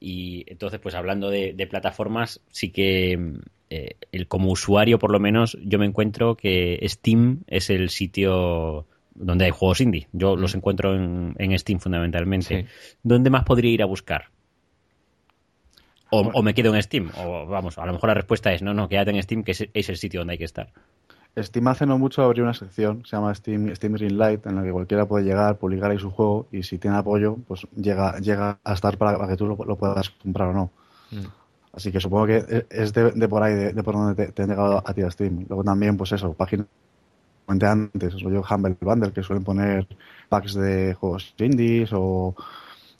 [0.00, 3.38] Y entonces, pues hablando de, plataformas, sí que
[3.70, 8.86] eh, el, como usuario, por lo menos, yo me encuentro que Steam es el sitio
[9.14, 10.08] donde hay juegos indie.
[10.12, 12.66] Yo los encuentro en, Steam fundamentalmente.
[13.04, 14.30] ¿Dónde más podría ir a buscar?
[16.10, 17.10] O, me quedo en Steam.
[17.16, 19.68] O vamos, a lo mejor la respuesta es no, no, quédate en Steam, que es,
[19.72, 20.72] es el sitio donde hay que estar.
[21.36, 24.70] Steam hace no mucho abrió una sección, se llama Steam, Steam Greenlight, en la que
[24.70, 28.72] cualquiera puede llegar, publicar ahí su juego y si tiene apoyo, pues llega, llega a
[28.74, 30.70] estar para, que tú lo, puedas comprar o no.
[31.10, 31.24] Mm.
[31.72, 34.92] Así que supongo que es de, por ahí, de, por donde te, han llegado a
[34.92, 35.46] ti a Steam.
[35.48, 36.66] Luego también, pues eso, páginas
[37.46, 39.86] comenté antes, yo Humble Bundle, que suelen poner
[40.28, 42.34] packs de juegos indies o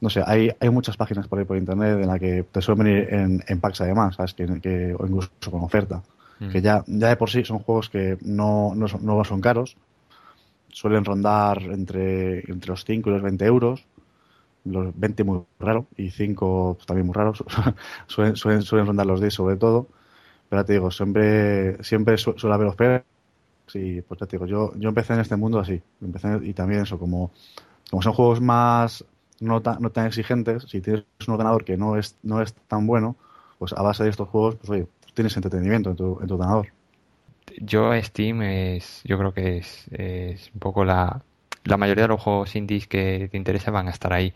[0.01, 2.85] no sé, hay, hay muchas páginas por ahí por internet en las que te suelen
[2.85, 4.35] venir en, en packs además, ¿sabes?
[4.35, 6.03] Que, que, o incluso con oferta
[6.51, 9.77] que ya, ya de por sí son juegos que no, no, son, no son caros,
[10.69, 13.87] suelen rondar entre, entre los 5 y los 20 euros,
[14.65, 17.45] los 20 muy raro y 5 pues, también muy raros,
[18.07, 19.89] suelen, suelen, suelen, rondar los 10 sobre todo,
[20.49, 23.07] pero te digo, siempre, siempre suele haber ofertas
[23.75, 26.99] y pues te digo, yo, yo empecé en este mundo así, empecé y también eso,
[26.99, 27.31] como,
[27.91, 29.05] como son juegos más
[29.41, 32.87] no tan, no tan exigentes, si tienes un ordenador que no es, no es tan
[32.87, 33.17] bueno,
[33.59, 36.69] pues a base de estos juegos, pues oye, tienes entretenimiento en tu, en tu ordenador.
[37.59, 41.23] Yo Steam es, yo creo que es, es un poco la,
[41.65, 44.35] la mayoría de los juegos indies que te interesan van a estar ahí.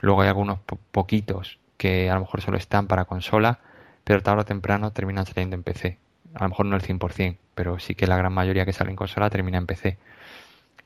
[0.00, 0.60] Luego hay algunos
[0.90, 3.60] poquitos que a lo mejor solo están para consola,
[4.04, 5.98] pero tarde o temprano terminan saliendo en PC.
[6.34, 8.96] A lo mejor no el 100%, pero sí que la gran mayoría que sale en
[8.96, 9.98] consola termina en PC.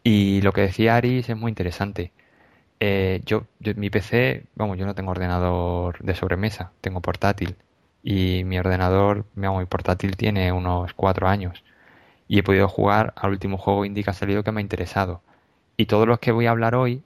[0.02, 2.12] Y lo que decía Aris es muy interesante.
[2.81, 7.57] Eh, yo, yo, mi PC, vamos, yo no tengo ordenador de sobremesa, tengo portátil
[8.02, 11.62] y mi ordenador, mi portátil tiene unos cuatro años
[12.28, 15.22] y he podido jugar al último juego indie que ha salido que me ha interesado.
[15.76, 17.02] Y todos los que voy a hablar hoy,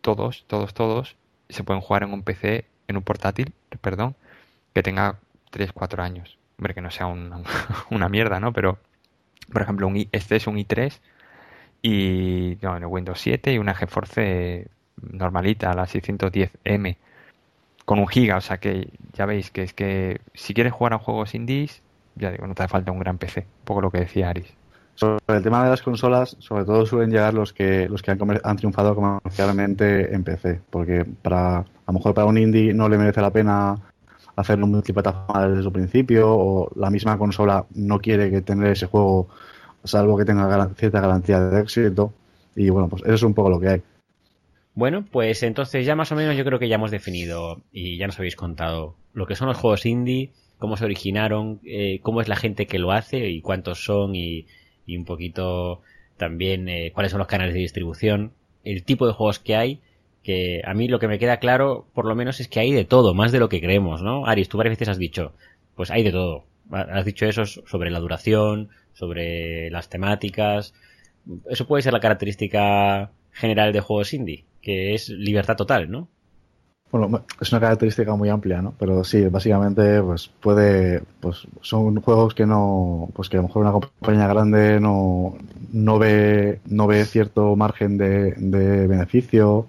[0.00, 1.16] todos, todos, todos,
[1.48, 4.16] se pueden jugar en un PC, en un portátil, perdón,
[4.74, 5.18] que tenga
[5.50, 6.38] 3, 4 años.
[6.58, 7.40] Hombre, que no sea una,
[7.90, 8.52] una mierda, ¿no?
[8.52, 8.78] Pero,
[9.52, 11.00] por ejemplo, un este es un i3
[11.82, 16.96] y no, en Windows 7 y una GeForce normalita, la 610M
[17.84, 20.98] con un giga, o sea que ya veis que es que si quieres jugar a
[20.98, 21.82] juegos indies,
[22.14, 24.54] ya digo, no te hace falta un gran PC, un poco lo que decía Aris.
[24.94, 28.18] Sobre el tema de las consolas, sobre todo suelen llegar los que los que han,
[28.42, 32.98] han triunfado comercialmente en PC, porque para a lo mejor para un indie no le
[32.98, 33.76] merece la pena
[34.36, 39.28] hacerlo multiplataforma desde su principio o la misma consola no quiere que tener ese juego
[39.84, 42.12] salvo que tenga cierta garantía de éxito
[42.54, 43.82] y bueno, pues eso es un poco lo que hay.
[44.80, 48.06] Bueno, pues entonces ya más o menos yo creo que ya hemos definido y ya
[48.06, 52.28] nos habéis contado lo que son los juegos indie, cómo se originaron, eh, cómo es
[52.28, 54.46] la gente que lo hace y cuántos son y,
[54.88, 55.82] un poquito
[56.16, 58.32] también eh, cuáles son los canales de distribución,
[58.64, 59.82] el tipo de juegos que hay,
[60.22, 62.86] que a mí lo que me queda claro por lo menos es que hay de
[62.86, 64.24] todo, más de lo que creemos, ¿no?
[64.24, 65.34] Aris, tú varias veces has dicho,
[65.74, 66.46] pues hay de todo.
[66.70, 70.72] Has dicho eso sobre la duración, sobre las temáticas.
[71.50, 76.08] Eso puede ser la característica general de juegos indie que es libertad total, ¿no?
[76.90, 78.74] Bueno, es una característica muy amplia, ¿no?
[78.76, 83.62] Pero sí, básicamente, pues puede, pues son juegos que no, pues que a lo mejor
[83.62, 85.36] una compañía grande no,
[85.72, 89.68] no ve, no ve cierto margen de, beneficio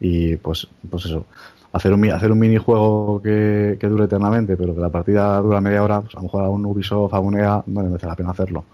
[0.00, 1.26] y pues, pues eso,
[1.72, 5.84] hacer un, hacer un minijuego que, que dure eternamente, pero que la partida dura media
[5.84, 8.16] hora, pues a lo mejor a un Ubisoft, a un EA, no le merece la
[8.16, 8.64] pena hacerlo.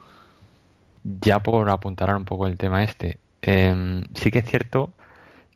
[1.20, 4.95] Ya por apuntar un poco el tema este, em, sí que es cierto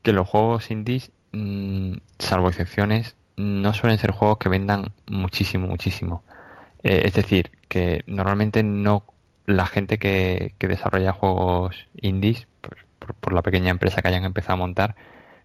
[0.09, 6.25] que los juegos indies, mm, salvo excepciones, no suelen ser juegos que vendan muchísimo, muchísimo.
[6.83, 9.05] Eh, es decir, que normalmente no
[9.45, 12.81] la gente que, desarrolla juegos indies, pues,
[13.21, 14.97] por, la pequeña empresa que hayan empezado a montar,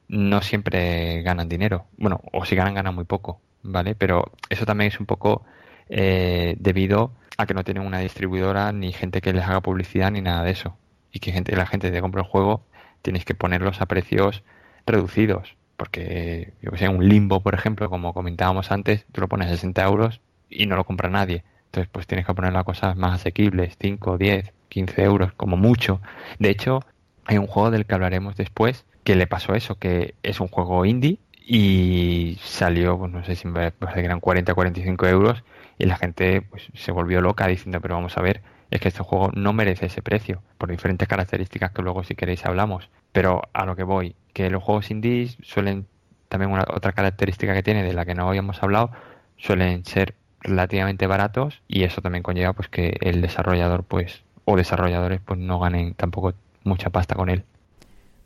[0.07, 1.87] no siempre ganan dinero.
[1.97, 3.95] Bueno, o si ganan, ganan muy poco, ¿vale?
[3.95, 5.43] Pero eso también es un poco
[5.89, 10.21] eh, debido a que no tienen una distribuidora ni gente que les haga publicidad ni
[10.21, 10.77] nada de eso.
[11.11, 12.65] Y que gente, la gente que compra el juego
[13.01, 14.43] tienes que ponerlos a precios
[14.85, 15.55] reducidos.
[15.77, 19.51] Porque, yo que sé, un limbo, por ejemplo, como comentábamos antes, tú lo pones a
[19.51, 21.43] 60 euros y no lo compra nadie.
[21.65, 26.01] Entonces, pues tienes que poner las cosas más asequibles, 5, 10, 15 euros, como mucho.
[26.39, 26.81] De hecho,
[27.25, 30.85] hay un juego del que hablaremos después que le pasó eso, que es un juego
[30.85, 35.43] indie y salió, pues no sé si me parece que eran 40, 45 euros
[35.77, 39.03] y la gente pues se volvió loca diciendo, pero vamos a ver, es que este
[39.03, 42.89] juego no merece ese precio, por diferentes características que luego si queréis hablamos.
[43.11, 45.87] Pero a lo que voy, que los juegos indies suelen,
[46.27, 48.91] también una, otra característica que tiene de la que no habíamos hablado,
[49.37, 55.21] suelen ser relativamente baratos y eso también conlleva pues que el desarrollador pues o desarrolladores
[55.21, 57.43] pues no ganen tampoco mucha pasta con él.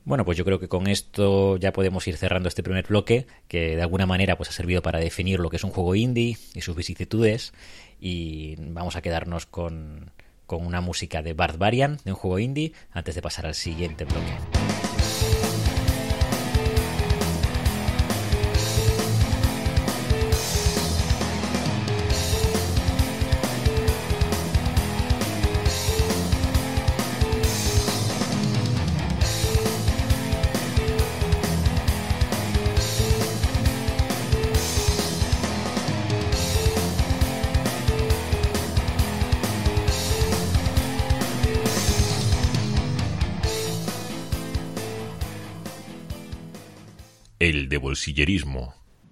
[0.08, 3.76] Bueno, pues yo creo que con esto ya podemos ir cerrando este primer bloque, que
[3.76, 6.62] de alguna manera pues ha servido para definir lo que es un juego indie y
[6.62, 7.54] sus vicisitudes.
[8.00, 10.12] Y vamos a quedarnos con,
[10.46, 14.57] con una música de Barbarian, de un juego indie, antes de pasar al siguiente bloque.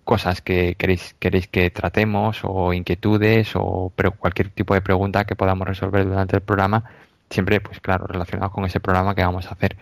[0.04, 5.68] Cosas que queréis, queréis que tratemos o inquietudes o cualquier tipo de pregunta que podamos
[5.68, 6.84] resolver durante el programa,
[7.30, 9.78] siempre, pues claro, relacionados con ese programa que vamos a hacer.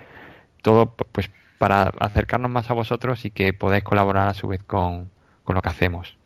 [0.62, 5.10] Todo pues para acercarnos más a vosotros y que podáis colaborar a su vez con,
[5.43, 6.18] con lo que hacemos.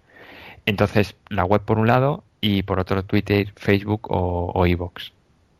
[0.66, 4.92] Entonces, la web por un lado y por otro Twitter, Facebook o, o.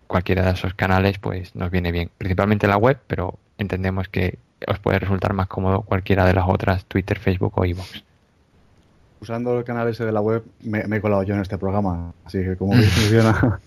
[0.08, 2.12] Cualquiera de esos canales pues nos viene bien.
[2.18, 6.86] Principalmente la web, pero entendemos que os puede resultar más cómodo cualquiera de las otras,
[6.86, 8.04] Twitter, Facebook o iVoox.
[9.20, 12.40] Usando el canal ese de la web me, he colado yo en este programa, así
[12.40, 13.60] que como funciona.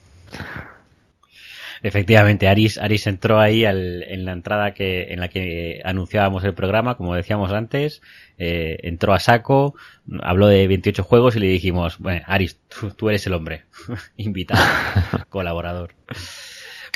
[1.82, 6.96] Efectivamente, Aris, Aris entró ahí en la entrada que, en la que anunciábamos el programa,
[6.96, 8.02] como decíamos antes,
[8.36, 9.74] eh, entró a saco,
[10.22, 12.58] habló de 28 juegos y le dijimos, bueno, Aris,
[12.96, 13.64] tú eres el hombre,
[14.18, 14.62] invitado,
[15.30, 15.94] colaborador.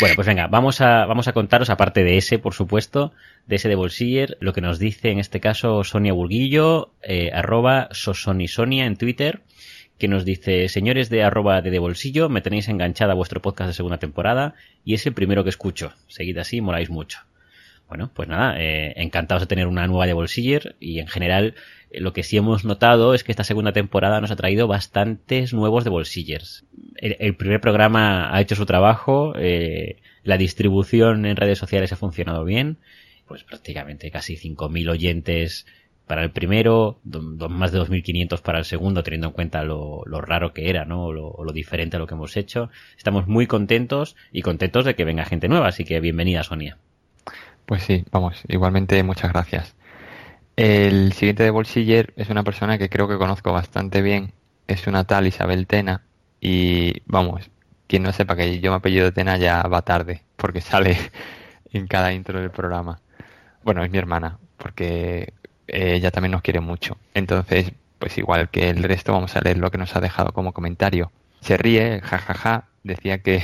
[0.00, 3.12] Bueno, pues venga, vamos a, vamos a contaros, aparte de ese, por supuesto,
[3.46, 7.88] de ese de Bolsiller, lo que nos dice en este caso Sonia Burguillo, eh, arroba
[7.92, 9.42] sosonisonia en Twitter,
[9.98, 13.68] que nos dice, señores de arroba de, de bolsillo, me tenéis enganchada a vuestro podcast
[13.68, 15.92] de segunda temporada y es el primero que escucho.
[16.08, 17.20] Seguid así, moráis mucho.
[17.88, 21.54] Bueno, pues nada, eh, encantados de tener una nueva de Bolsiller y en general
[21.98, 25.84] lo que sí hemos notado es que esta segunda temporada nos ha traído bastantes nuevos
[25.84, 26.64] de Bolsillers.
[26.96, 32.44] El, primer programa ha hecho su trabajo, eh, la distribución en redes sociales ha funcionado
[32.44, 32.78] bien,
[33.26, 35.66] pues prácticamente casi 5.000 oyentes
[36.06, 37.00] para el primero,
[37.48, 41.12] más de 2.500 para el segundo, teniendo en cuenta lo, raro que era, ¿no?
[41.12, 42.70] Lo, lo, diferente a lo que hemos hecho.
[42.96, 46.76] Estamos muy contentos y contentos de que venga gente nueva, así que bienvenida, Sonia.
[47.64, 49.74] Pues sí, vamos, igualmente muchas gracias.
[50.56, 54.32] El siguiente de Bolsiller es una persona que creo que conozco bastante bien.
[54.66, 56.02] Es una tal Isabel Tena.
[56.40, 57.50] Y vamos,
[57.86, 60.96] quien no sepa que yo me apellido Tena ya va tarde, porque sale
[61.72, 63.00] en cada intro del programa.
[63.64, 65.32] Bueno, es mi hermana, porque
[65.66, 66.98] ella también nos quiere mucho.
[67.14, 70.52] Entonces, pues igual que el resto, vamos a leer lo que nos ha dejado como
[70.52, 71.10] comentario.
[71.40, 73.42] Se ríe, jajaja, ja, ja, decía que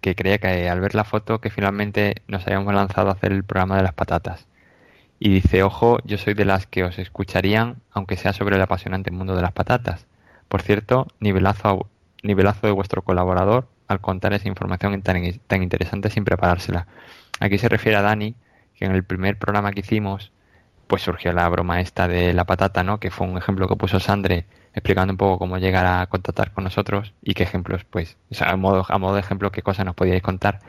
[0.00, 3.44] que creía que al ver la foto que finalmente nos habíamos lanzado a hacer el
[3.44, 4.46] programa de las patatas.
[5.18, 9.10] Y dice, ojo, yo soy de las que os escucharían, aunque sea sobre el apasionante
[9.10, 10.06] mundo de las patatas.
[10.48, 11.88] Por cierto, nivelazo,
[12.22, 16.86] nivelazo de vuestro colaborador al contar esa información tan, tan interesante sin preparársela.
[17.40, 18.34] Aquí se refiere a Dani,
[18.76, 20.30] que en el primer programa que hicimos,
[20.86, 23.00] pues surgió la broma esta de la patata, ¿no?
[23.00, 26.64] Que fue un ejemplo que puso Sandre explicando un poco cómo llegar a contactar con
[26.64, 30.22] nosotros y qué ejemplos, pues, a, modo, a modo de ejemplo, qué cosas nos podíais
[30.22, 30.60] contar.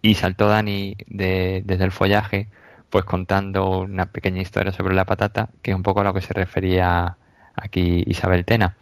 [0.00, 2.48] Y saltó Dani de, desde el follaje,
[2.90, 6.20] pues contando una pequeña historia sobre la patata, que es un poco a lo que
[6.20, 7.16] se refería
[7.54, 8.76] aquí Isabel Tena.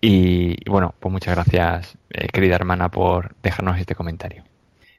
[0.00, 4.44] Y, bueno, pues muchas gracias, eh, querida hermana, por dejarnos este comentario.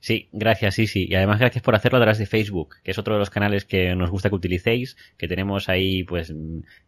[0.02, 1.08] Sí, gracias, sí, sí.
[1.10, 3.66] Y además gracias por hacerlo a través de Facebook, que es otro de los canales
[3.66, 6.34] que nos gusta que utilicéis, que tenemos ahí pues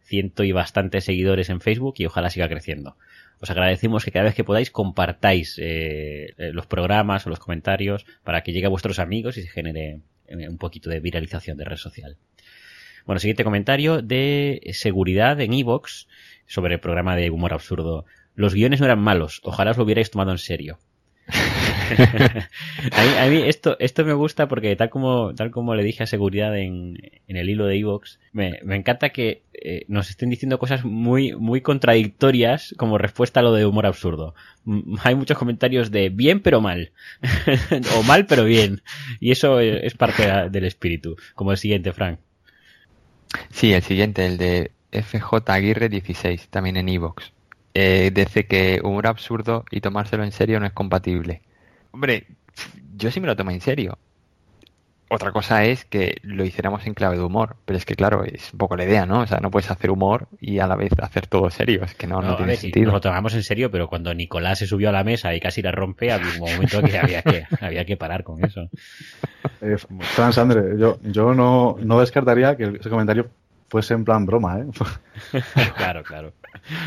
[0.01, 2.97] ciento y bastantes seguidores en Facebook y ojalá siga creciendo.
[3.41, 8.43] Os agradecemos que cada vez que podáis compartáis eh, los programas o los comentarios para
[8.43, 10.01] que llegue a vuestros amigos y se genere eh,
[10.33, 12.17] un poquito de viralización de red social.
[13.05, 16.07] Bueno, siguiente comentario de seguridad en Evox
[16.45, 18.05] sobre el programa de humor absurdo.
[18.35, 20.79] Los guiones no eran malos, ojalá os lo hubierais tomado en serio.
[23.19, 26.57] a, mí, esto, esto me gusta porque tal como, tal como le dije a seguridad
[26.57, 30.85] en, en el hilo de Evox, me, me encanta que eh, nos estén diciendo cosas
[30.85, 34.35] muy, muy contradictorias como respuesta a lo de humor absurdo.
[35.03, 36.91] hay muchos comentarios de bien pero mal,
[37.97, 38.81] o mal pero bien,
[39.19, 42.19] y eso es parte del espíritu, como el siguiente, Frank.
[43.49, 47.31] Sí, el siguiente, el de FJ Aguirre 16, también en Evox.
[47.73, 51.41] Eh, dice que humor absurdo y tomárselo en serio no es compatible.
[51.91, 52.27] Hombre,
[52.95, 53.97] yo sí me lo tomo en serio.
[55.13, 58.53] Otra cosa es que lo hiciéramos en clave de humor, pero es que claro, es
[58.53, 59.19] un poco la idea, ¿no?
[59.19, 62.07] O sea, no puedes hacer humor y a la vez hacer todo serio, es que
[62.07, 62.85] no, no, tiene sentido.
[62.85, 65.61] Nos lo tomamos en serio, pero cuando Nicolás se subió a la mesa y casi
[65.61, 68.69] la rompe, había un momento que había que, había que parar con eso.
[69.59, 73.29] Eh, Franz Andre, yo, yo no, no descartaría que ese comentario
[73.67, 75.41] fuese en plan broma, ¿eh?
[75.75, 76.33] claro, claro.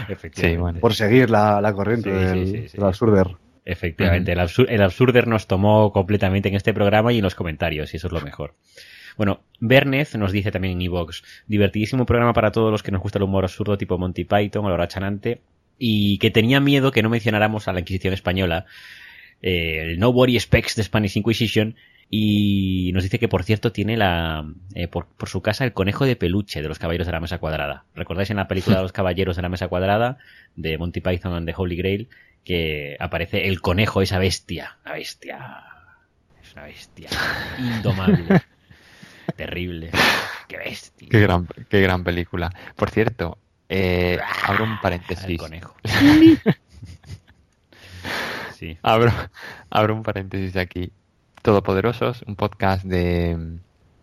[0.08, 0.80] Efectivamente.
[0.80, 3.36] Por seguir la, la corriente del, absurder.
[3.64, 7.96] Efectivamente, el, el absurder nos tomó completamente en este programa y en los comentarios, y
[7.96, 8.54] eso es lo mejor.
[9.16, 13.18] Bueno, Bernez nos dice también en Evox, divertidísimo programa para todos los que nos gusta
[13.18, 15.40] el humor absurdo tipo Monty Python o Laura Chanante,
[15.78, 18.66] y que tenía miedo que no mencionáramos a la Inquisición Española,
[19.40, 21.76] eh, el Nobody Specs de Spanish Inquisition,
[22.10, 26.16] y nos dice que, por cierto, tiene la eh, por, su casa el conejo de
[26.16, 27.86] peluche de los Caballeros de la Mesa Cuadrada.
[27.94, 30.18] ¿Recordáis en la película de los Caballeros de la Mesa Cuadrada
[30.54, 32.08] de Monty Python and the Holy Grail
[32.44, 35.64] que aparece el conejo, esa bestia, la bestia,
[36.42, 37.08] es una bestia
[37.58, 38.42] indomable,
[39.36, 39.90] terrible,
[40.46, 41.08] qué bestia.
[41.10, 42.50] Qué gran, qué gran película.
[42.76, 43.38] Por cierto,
[43.68, 45.24] eh, abro un paréntesis.
[45.24, 45.74] El conejo.
[48.54, 48.78] sí.
[48.82, 49.12] Abro,
[49.70, 50.92] abro un paréntesis aquí.
[51.42, 53.58] Todopoderosos, un podcast de mm,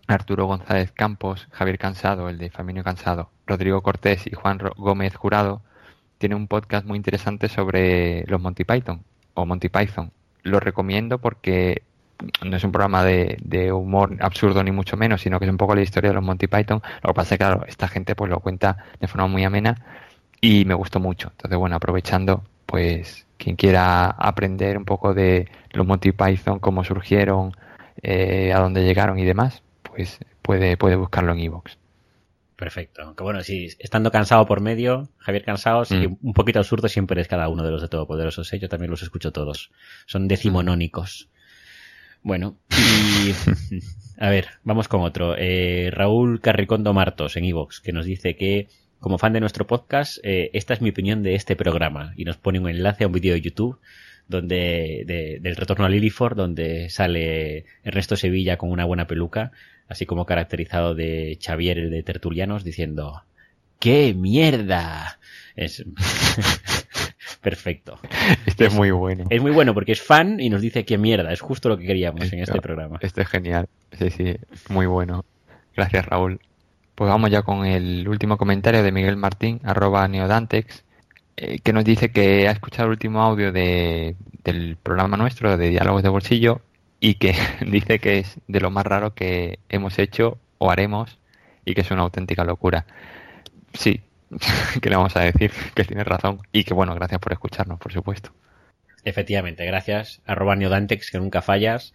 [0.08, 5.64] Arturo González Campos, Javier Cansado, el de Faminio Cansado, Rodrigo Cortés y Juan Gómez Jurado,
[6.22, 9.04] tiene un podcast muy interesante sobre los Monty Python
[9.34, 10.12] o Monty Python.
[10.44, 11.82] Lo recomiendo porque
[12.46, 15.58] no es un programa de, de, humor absurdo ni mucho menos, sino que es un
[15.58, 16.80] poco la historia de los Monty Python.
[17.02, 19.84] Lo que pasa es que, claro, esta gente pues lo cuenta de forma muy amena
[20.40, 21.30] y me gustó mucho.
[21.32, 27.54] Entonces, bueno, aprovechando, pues quien quiera aprender un poco de los Monty Python, cómo surgieron,
[28.04, 31.81] eh, a dónde llegaron y demás, pues puede, puede buscarlo en Evox.
[32.62, 33.02] Perfecto.
[33.02, 36.18] Aunque bueno, si estando cansado por medio, Javier cansado, sí, mm.
[36.22, 38.60] un poquito absurdo siempre es cada uno de los de Todopoderosos, ¿eh?
[38.60, 39.72] yo también los escucho todos.
[40.06, 41.28] Son decimonónicos.
[42.22, 43.32] Bueno, y
[44.20, 45.34] a ver, vamos con otro.
[45.40, 48.68] Eh, Raúl Carricondo Martos en Evox, que nos dice que
[49.00, 52.38] como fan de nuestro podcast, eh, esta es mi opinión de este programa y nos
[52.38, 53.80] pone un enlace a un vídeo de YouTube
[54.28, 59.52] donde del retorno a Liliford donde sale Ernesto Sevilla con una buena peluca,
[59.92, 63.24] así como caracterizado de Xavier de Tertulianos diciendo
[63.78, 65.20] ¡Qué mierda!
[65.56, 65.84] Es
[67.42, 68.00] perfecto.
[68.46, 69.26] Este es, muy bueno.
[69.30, 71.34] Es muy bueno porque es fan y nos dice qué mierda.
[71.34, 73.00] Es justo lo que queríamos en este programa.
[73.02, 73.68] Este es genial.
[73.92, 74.38] Sí, sí,
[74.70, 75.26] muy bueno.
[75.76, 76.40] Gracias, Raúl.
[76.96, 80.86] Pues vamos ya con el último comentario de Miguel Martín, arroba neodantex,
[81.36, 84.16] eh, que nos dice que ha escuchado el último audio de,
[84.46, 86.62] del programa nuestro de Diálogos de Bolsillo
[87.02, 87.36] y que
[87.68, 91.18] dice que es de lo más raro que hemos hecho o haremos
[91.66, 92.86] y que es una auténtica locura.
[93.74, 94.00] Sí,
[94.82, 97.92] que le vamos a decir que tiene razón y que bueno, gracias por escucharnos, por
[97.92, 98.32] supuesto.
[99.04, 100.22] Efectivamente, gracias.
[100.26, 101.94] Arroba neodantex, que nunca fallas.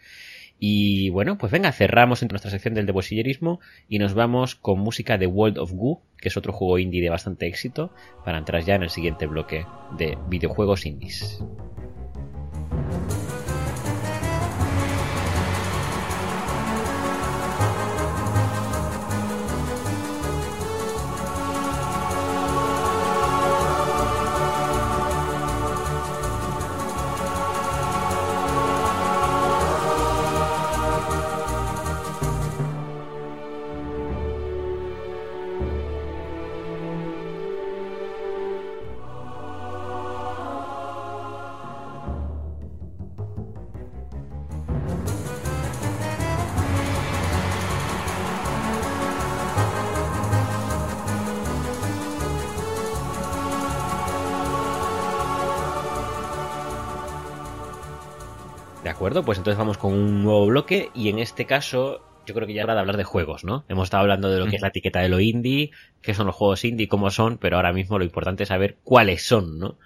[0.58, 5.18] Y bueno, pues venga, cerramos nuestra sección del de bolsillerismo y nos vamos con música
[5.18, 7.94] de World of Goo, que es otro juego indie de bastante éxito,
[8.24, 9.66] para entrar ya en el siguiente bloque
[9.98, 11.44] de videojuegos indies.
[59.46, 62.74] Entonces vamos con un nuevo bloque y en este caso yo creo que ya habrá
[62.74, 63.64] de hablar de juegos, ¿no?
[63.68, 65.70] Hemos estado hablando de lo que es la etiqueta de lo indie,
[66.02, 69.24] qué son los juegos indie, cómo son, pero ahora mismo lo importante es saber cuáles
[69.24, 69.78] son, ¿no?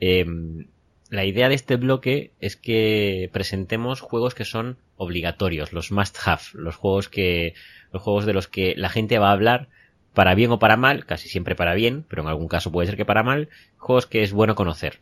[0.00, 0.68] Em,
[1.10, 6.40] la idea de este bloque es que presentemos juegos que son obligatorios, los must have,
[6.54, 7.52] los juegos que,
[7.92, 9.68] los juegos de los que la gente va a hablar
[10.14, 12.96] para bien o para mal, casi siempre para bien, pero en algún caso puede ser
[12.96, 15.00] que para mal, juegos que es bueno conocer.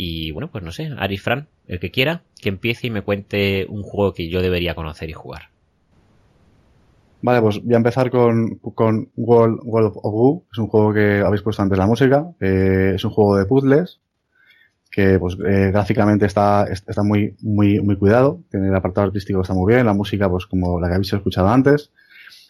[0.00, 3.66] Y bueno, pues no sé, Aris Fran, el que quiera, que empiece y me cuente
[3.68, 5.50] un juego que yo debería conocer y jugar.
[7.20, 10.44] Vale, pues voy a empezar con, con World, of Goo.
[10.52, 12.30] Es un juego que habéis puesto antes la música.
[12.38, 13.98] Es un juego de puzzles
[14.88, 18.44] que pues eh, gráficamente está, está muy, muy, muy cuidado.
[18.52, 21.48] Tiene el apartado artístico está muy bien, la música pues como la que habéis escuchado
[21.48, 21.90] antes.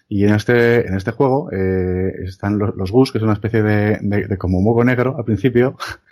[0.07, 3.63] Y en este, en este juego eh, están los, los Gus, que es una especie
[3.63, 5.77] de, de, de como moco negro al principio,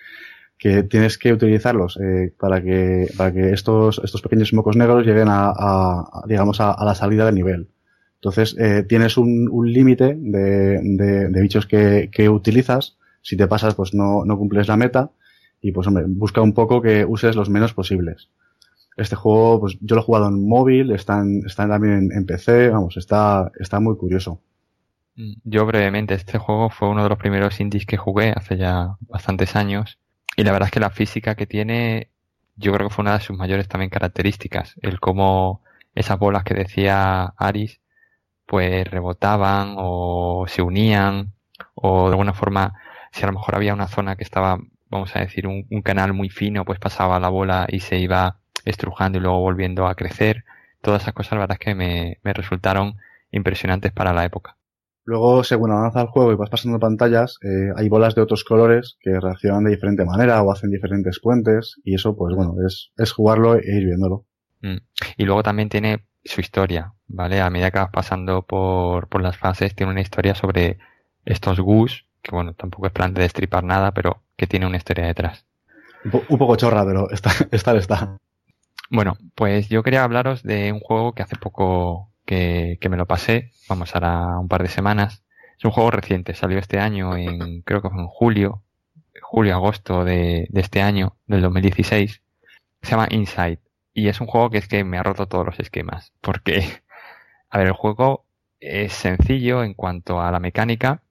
[0.58, 5.28] que tienes que utilizarlos eh, para que para que estos estos pequeños mocos negros lleguen
[5.28, 7.68] a, a digamos a, la salida del nivel.
[8.14, 12.96] Entonces eh, tienes un, un límite de, de, de, bichos que, que utilizas.
[13.20, 15.10] Si te pasas, pues no, no cumples la meta
[15.60, 18.30] y pues hombre, busca un poco que uses los menos posibles.
[18.96, 22.26] Este juego, pues yo lo he jugado en móvil, está, en, está también en, en,
[22.26, 24.40] PC, vamos, está, está muy curioso.
[25.44, 29.56] Yo brevemente, este juego fue uno de los primeros indies que jugué hace ya bastantes
[29.56, 29.98] años
[30.36, 32.10] y la verdad es que la física que tiene,
[32.56, 35.62] yo creo que fue una de sus mayores también características, el cómo
[35.94, 37.80] esas bolas que decía Aris,
[38.46, 41.32] pues rebotaban o se unían
[41.74, 42.74] o de alguna forma,
[43.12, 44.58] si a lo mejor había una zona que estaba,
[44.90, 48.38] vamos a decir, un, un canal muy fino, pues pasaba la bola y se iba
[48.64, 50.44] estrujando y luego volviendo a crecer.
[50.82, 52.96] Todas esas cosas la verdad es que me, me resultaron
[53.30, 54.56] impresionantes para la época.
[55.06, 58.98] Luego, según avanza el juego y vas pasando pantallas, eh, hay bolas de otros colores
[59.00, 63.12] que reaccionan de diferente manera o hacen diferentes puentes y eso, pues bueno, es, es
[63.12, 64.24] jugarlo e ir viéndolo.
[64.62, 64.78] Mm.
[65.16, 67.40] Y luego también tiene su historia, ¿vale?
[67.40, 70.78] A medida que vas pasando por, por las fases, tiene una historia sobre
[71.24, 75.06] estos Gus, que bueno, tampoco es plan de destripar nada, pero que tiene una historia
[75.06, 75.46] detrás.
[76.04, 78.16] Un, po un poco chorra, pero está, está, está.
[78.90, 83.52] Bueno, pues yo quería hablaros de un juego que hace poco que, me lo pasé,
[83.68, 85.24] vamos, ahora un par de semanas.
[85.58, 88.62] Es un juego reciente, salió este año en, creo que fue en julio,
[89.22, 92.22] julio, agosto de, de este año, del 2016.
[92.82, 93.60] Se llama Inside.
[93.94, 96.12] Y es un juego que es que me ha roto todos los esquemas.
[96.20, 96.82] Porque,
[97.50, 98.26] a ver, el juego
[98.60, 101.02] es sencillo en cuanto a la mecánica.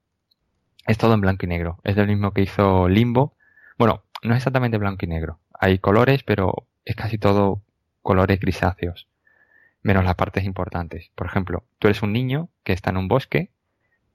[0.85, 1.79] Es todo en blanco y negro.
[1.83, 3.35] Es del mismo que hizo Limbo.
[3.77, 5.39] Bueno, no es exactamente blanco y negro.
[5.59, 7.63] Hay colores, pero es casi todo
[8.01, 9.07] colores grisáceos,
[9.85, 11.11] menos las partes importantes.
[11.13, 13.51] Por ejemplo, tú eres un niño que está en un bosque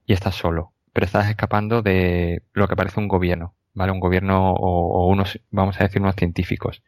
[0.05, 3.93] y estás solo, pero estás escapando de lo que parece un gobierno, ¿vale?
[3.93, 6.83] Un gobierno o, unos, vamos a decir, unos científicos.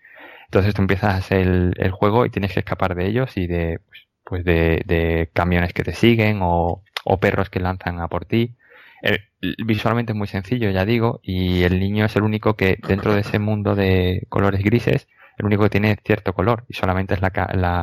[0.46, 3.78] Entonces tú empiezas el, el juego y tienes que escapar de ellos y de,
[4.24, 8.56] pues, de, de, camiones que te siguen o, o, perros que lanzan a por ti.
[9.00, 9.20] El,
[9.64, 13.20] visualmente es muy sencillo, ya digo, y el niño es el único que dentro de
[13.20, 15.06] ese mundo de colores grises
[15.38, 17.30] el único que tiene cierto color y solamente es la,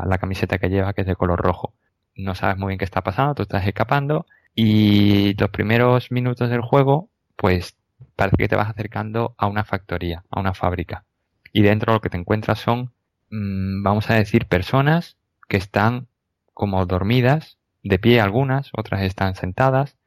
[0.05, 1.73] la, camiseta que lleva que es de color rojo.
[2.15, 4.25] No sabes muy bien qué está pasando, tú estás escapando
[4.55, 7.77] y los primeros minutos del juego pues
[8.15, 11.05] parece que te vas acercando a una factoría, a una fábrica.
[11.53, 12.91] Y dentro lo que te encuentras son,
[13.29, 16.07] mmm, vamos a decir, personas que están
[16.53, 19.97] como dormidas, de pie algunas, otras están sentadas,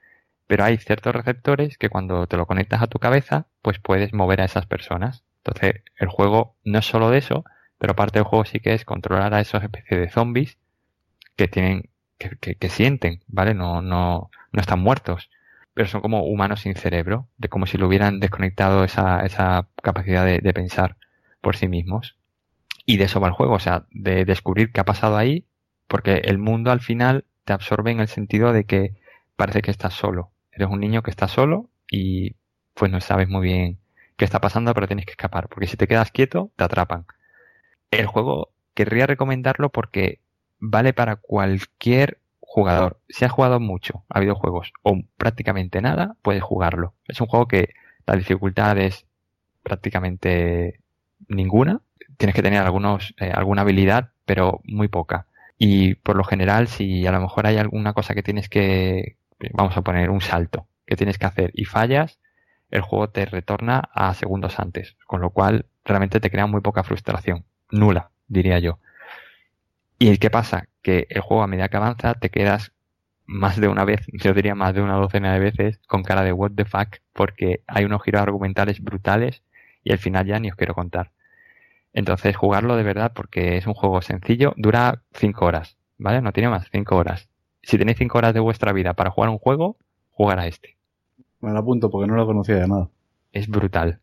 [0.46, 4.42] pero hay ciertos receptores que cuando te lo conectas a tu cabeza, pues puedes mover
[4.42, 5.24] a esas personas.
[5.44, 7.44] Entonces, el juego no es solo de eso,
[7.78, 10.58] pero parte del juego sí que es controlar a esos especies de zombies
[11.36, 13.54] que tienen, que, que, que, sienten, ¿vale?
[13.54, 15.30] No, no, no están muertos,
[15.74, 20.24] pero son como humanos sin cerebro, de como si lo hubieran desconectado esa, esa capacidad
[20.24, 20.96] de, de pensar
[21.40, 22.16] por sí mismos.
[22.86, 25.46] Y de eso va el juego, o sea, de descubrir qué ha pasado ahí,
[25.88, 28.94] porque el mundo al final te absorbe en el sentido de que
[29.36, 30.30] parece que estás solo.
[30.52, 32.36] Eres un niño que está solo y
[32.74, 33.81] pues no sabes muy bien
[34.22, 37.06] qué está pasando, pero tienes que escapar, porque si te quedas quieto, te atrapan.
[37.90, 40.20] El juego querría recomendarlo porque
[40.60, 43.00] vale para cualquier jugador.
[43.08, 46.94] Si has jugado mucho a videojuegos o prácticamente nada, puedes jugarlo.
[47.08, 47.70] Es un juego que
[48.06, 49.06] la dificultad es
[49.64, 50.78] prácticamente
[51.26, 51.80] ninguna.
[52.16, 55.26] Tienes que tener algunos, eh, alguna habilidad, pero muy poca.
[55.58, 59.16] Y por lo general, si a lo mejor hay alguna cosa que tienes que,
[59.52, 62.20] vamos a poner un salto que tienes que hacer y fallas,
[62.72, 66.82] el juego te retorna a segundos antes, con lo cual realmente te crea muy poca
[66.82, 68.78] frustración, nula, diría yo.
[69.98, 70.68] ¿Y qué pasa?
[70.82, 72.72] Que el juego a medida que avanza te quedas
[73.26, 76.32] más de una vez, yo diría más de una docena de veces, con cara de
[76.32, 79.42] what the fuck, porque hay unos giros argumentales brutales
[79.84, 81.12] y al final ya ni os quiero contar.
[81.92, 86.22] Entonces jugarlo de verdad porque es un juego sencillo, dura 5 horas, ¿vale?
[86.22, 87.28] No tiene más, 5 horas.
[87.62, 89.76] Si tenéis 5 horas de vuestra vida para jugar un juego,
[90.10, 90.78] jugar a este.
[91.42, 92.88] Me lo apunto porque no lo conocía de nada.
[93.32, 94.00] Es brutal.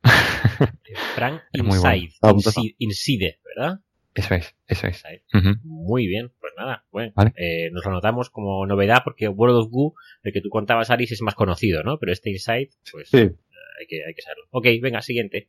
[1.16, 2.12] Frank Inside.
[2.22, 2.36] Bueno.
[2.38, 3.80] Inside, Inside, ¿verdad?
[4.14, 5.04] Eso es, eso es.
[5.34, 5.60] Uh -huh.
[5.64, 7.32] Muy bien, pues nada, bueno, ¿Vale?
[7.38, 11.12] eh, nos lo notamos como novedad porque World of Goo, el que tú contabas, Aris,
[11.12, 11.98] es más conocido, ¿no?
[12.00, 13.18] Pero este Inside, pues sí.
[13.18, 13.36] eh,
[13.80, 14.46] hay, que, hay que saberlo.
[14.52, 15.48] Ok, venga, siguiente.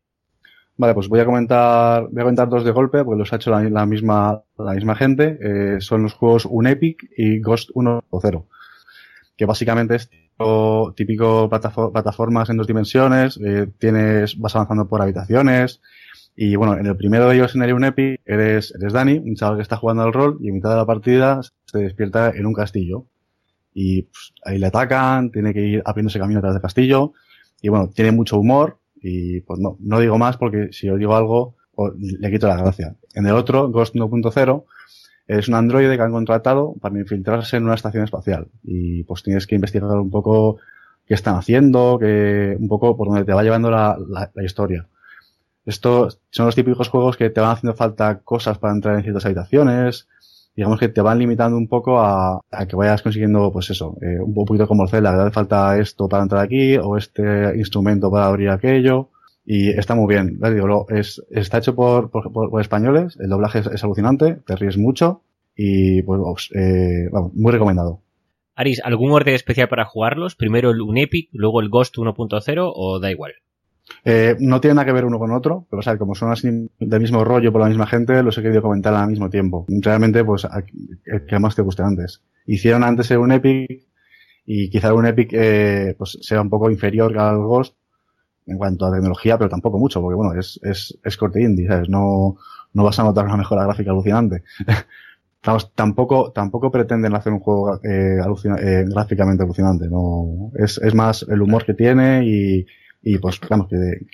[0.76, 3.50] Vale, pues voy a comentar, voy a comentar dos de golpe, porque los ha hecho
[3.50, 5.38] la, misma, la misma gente.
[5.42, 8.46] Eh, son los juegos Unepic y Ghost 1.0,
[9.36, 10.10] que básicamente es
[10.96, 15.80] típico, plataformas en dos dimensiones, eh, tienes, vas avanzando por habitaciones,
[16.36, 19.56] y bueno, en el primero de ellos, en el Unepic, eres, eres Dani, un chaval
[19.56, 22.54] que está jugando al rol, y en mitad de la partida se despierta en un
[22.54, 23.06] castillo.
[23.74, 27.12] Y pues, ahí le atacan, tiene que ir abriéndose camino atrás del castillo,
[27.60, 31.14] y bueno, tiene mucho humor, y pues no, no digo más porque si os digo
[31.14, 31.56] algo,
[31.98, 32.96] le quito la gracia.
[33.14, 34.64] En el otro, Ghost 1.0,
[35.38, 38.48] es un androide que han contratado para infiltrarse en una estación espacial.
[38.64, 40.58] Y pues tienes que investigar un poco
[41.06, 44.88] qué están haciendo, que, un poco por donde te va llevando la, la, historia.
[45.64, 49.24] Estos son los típicos juegos que te van haciendo falta cosas para entrar en ciertas
[49.24, 50.08] habitaciones,
[50.56, 54.34] digamos que te van limitando un poco a, que vayas consiguiendo, pues eso, eh, un
[54.34, 58.26] poquito como el Zelda, que hace falta esto para entrar aquí o este instrumento para
[58.26, 59.10] abrir aquello.
[59.52, 60.38] Y está muy bien.
[60.38, 65.24] Digo, es, está hecho por, por, españoles, el doblaje es, alucinante, te ríes mucho
[65.56, 68.00] y pues eh, vamos, muy recomendado.
[68.54, 70.36] Aris, ¿algún orden especial para jugarlos?
[70.36, 73.32] Primero el Unepic, luego el Ghost 1.0 o da igual?
[74.04, 76.48] Eh, no tiene nada que ver uno con otro, pero o sea, como son así
[76.78, 79.66] del mismo rollo por la misma gente, los he querido comentar al mismo tiempo.
[79.68, 80.46] Realmente, pues,
[81.06, 82.22] el que más te guste antes.
[82.46, 83.88] Hicieron antes un Epic
[84.46, 87.79] y quizá un Epic eh, pues sea un poco inferior al Ghost
[88.46, 91.88] en cuanto a tecnología, pero tampoco mucho, porque bueno, es, es, es corte indie, ¿sabes?
[91.88, 92.36] No,
[92.72, 94.42] no vas a notar una mejora gráfica alucinante.
[95.74, 98.18] tampoco, tampoco pretenden hacer un juego eh,
[98.58, 102.66] eh, gráficamente alucinante, no, es, es más el humor que tiene y,
[103.02, 103.68] y pues vamos,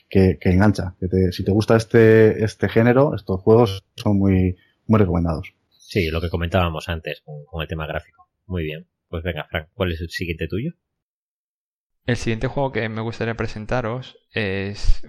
[0.08, 0.94] que, que, engancha.
[1.00, 4.56] Que si te gusta este, este género, estos juegos son muy,
[4.86, 5.52] muy recomendados.
[5.70, 8.28] Sí, lo que comentábamos antes con, el tema gráfico.
[8.46, 8.86] Muy bien.
[9.08, 10.72] Pues venga, Frank, ¿cuál es el siguiente tuyo?
[12.06, 15.06] El siguiente juego que me gustaría presentaros es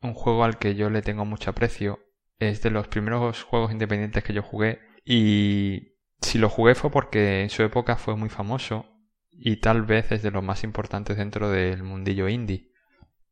[0.00, 1.98] un juego al que yo le tengo mucho aprecio.
[2.38, 7.42] Es de los primeros juegos independientes que yo jugué y si lo jugué fue porque
[7.42, 8.86] en su época fue muy famoso
[9.30, 12.70] y tal vez es de los más importantes dentro del mundillo indie.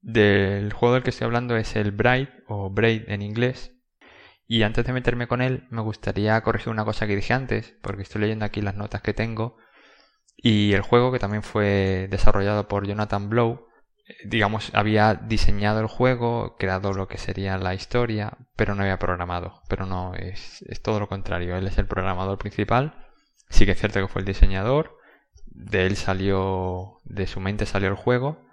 [0.00, 3.76] Del juego del que estoy hablando es el Braid o Braid en inglés.
[4.48, 8.02] Y antes de meterme con él, me gustaría corregir una cosa que dije antes, porque
[8.02, 9.56] estoy leyendo aquí las notas que tengo.
[10.36, 13.68] Y el juego, que también fue desarrollado por Jonathan Blow,
[14.08, 18.98] eh, digamos, había diseñado el juego, creado lo que sería la historia, pero no había
[18.98, 19.62] programado.
[19.68, 21.56] Pero no, es, es todo lo contrario.
[21.56, 23.06] Él es el programador principal.
[23.48, 24.98] Sí que es cierto que fue el diseñador.
[25.46, 28.46] De él salió, de su mente salió el juego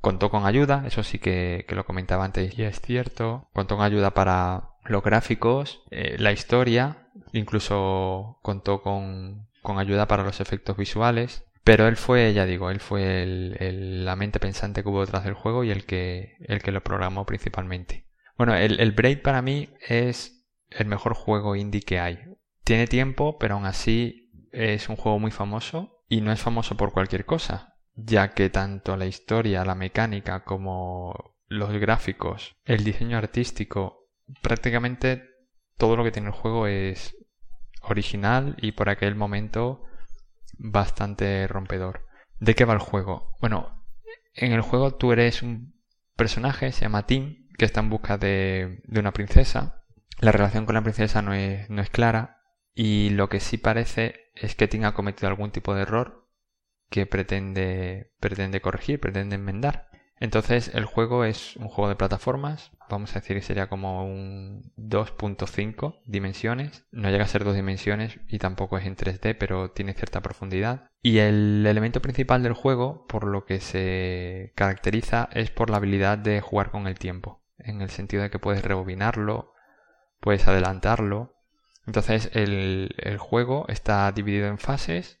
[0.00, 3.48] Contó con ayuda, eso sí que, lo comentaba antes y es cierto.
[3.52, 10.24] Contó con ayuda para los gráficos, eh, la historia, incluso contó con, con, ayuda para
[10.24, 11.44] los efectos visuales.
[11.64, 15.64] Pero él fue, ya digo, él fue la mente pensante que hubo detrás del juego
[15.64, 18.06] y el que, el que lo programó principalmente.
[18.36, 22.18] Bueno, el, el Braid para mí es el mejor juego indie que hay.
[22.64, 26.92] Tiene tiempo, pero aún así es un juego muy famoso y no es famoso por
[26.92, 34.08] cualquier cosa ya que tanto la historia, la mecánica como los gráficos, el diseño artístico,
[34.42, 35.24] prácticamente
[35.76, 37.16] todo lo que tiene el juego es
[37.82, 39.84] original y por aquel momento
[40.58, 42.06] bastante rompedor.
[42.40, 43.36] ¿De qué va el juego?
[43.40, 43.84] Bueno,
[44.34, 45.74] en el juego tú eres un
[46.16, 49.84] personaje, se llama Tim, que está en busca de, una princesa.
[50.20, 52.42] La relación con la princesa no es, no es clara
[52.74, 56.28] y lo que sí parece es que Tim ha cometido algún tipo de error
[56.90, 59.87] que pretende, pretende corregir, pretende enmendar.
[60.20, 64.72] Entonces el juego es un juego de plataformas, vamos a decir que sería como un
[64.76, 69.94] 2.5 dimensiones, no llega a ser dos dimensiones y tampoco es en 3D, pero tiene
[69.94, 70.90] cierta profundidad.
[71.02, 76.18] Y el elemento principal del juego, por lo que se caracteriza, es por la habilidad
[76.18, 79.52] de jugar con el tiempo, en el sentido de que puedes rebobinarlo,
[80.20, 81.36] puedes adelantarlo.
[81.86, 85.17] Entonces el, el juego está dividido en fases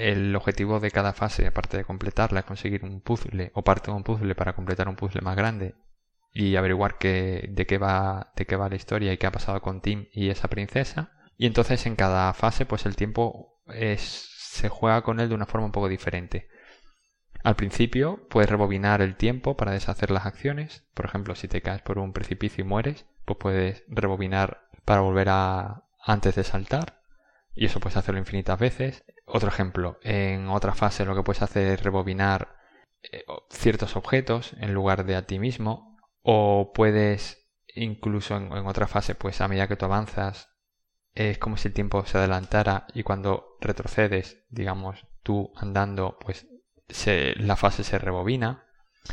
[0.00, 3.96] el objetivo de cada fase, aparte de completarla, es conseguir un puzzle o parte de
[3.96, 5.74] un puzzle para completar un puzzle más grande
[6.32, 9.80] y averiguar de, qué va, de qué va la historia y qué ha pasado con
[9.80, 11.12] Tim y esa princesa.
[11.36, 13.60] Y entonces en cada fase, pues el tiempo
[13.98, 16.48] se juega con él de una forma un poco diferente.
[17.42, 20.84] Al principio puedes rebobinar el tiempo para deshacer las acciones.
[20.94, 25.28] Por ejemplo, si te caes por un precipicio y mueres, pues puedes rebobinar para volver
[25.30, 27.00] a antes de saltar.
[27.54, 29.04] Y eso puedes hacerlo infinitas veces.
[29.32, 32.56] Otro ejemplo, en otra fase lo que puedes hacer es rebobinar
[33.02, 35.96] eh, ciertos objetos en lugar de a ti mismo.
[36.22, 40.50] O puedes, incluso en, otra fase, pues a medida que tú avanzas,
[41.14, 46.46] es como si el tiempo se adelantara y cuando retrocedes, digamos, tú andando, pues
[47.36, 48.64] la fase se rebobina.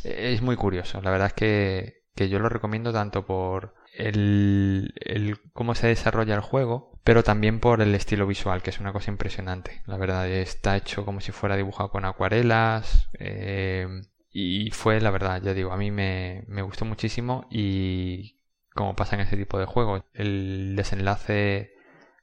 [0.03, 5.75] Es muy curioso, la verdad es que, que yo lo recomiendo tanto por el, cómo
[5.75, 9.81] se desarrolla el juego, pero también por el estilo visual, que es una cosa impresionante.
[9.85, 13.09] La verdad, está hecho como si fuera dibujado con acuarelas.
[13.19, 13.87] Eh,
[14.31, 18.37] y fue, la verdad, ya digo, a mí me, me gustó muchísimo y
[18.77, 21.73] como pasa en ese tipo de juegos, el desenlace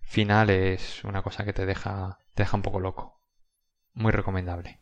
[0.00, 3.20] final es una cosa que te deja, te deja un poco loco.
[3.92, 4.80] Muy recomendable.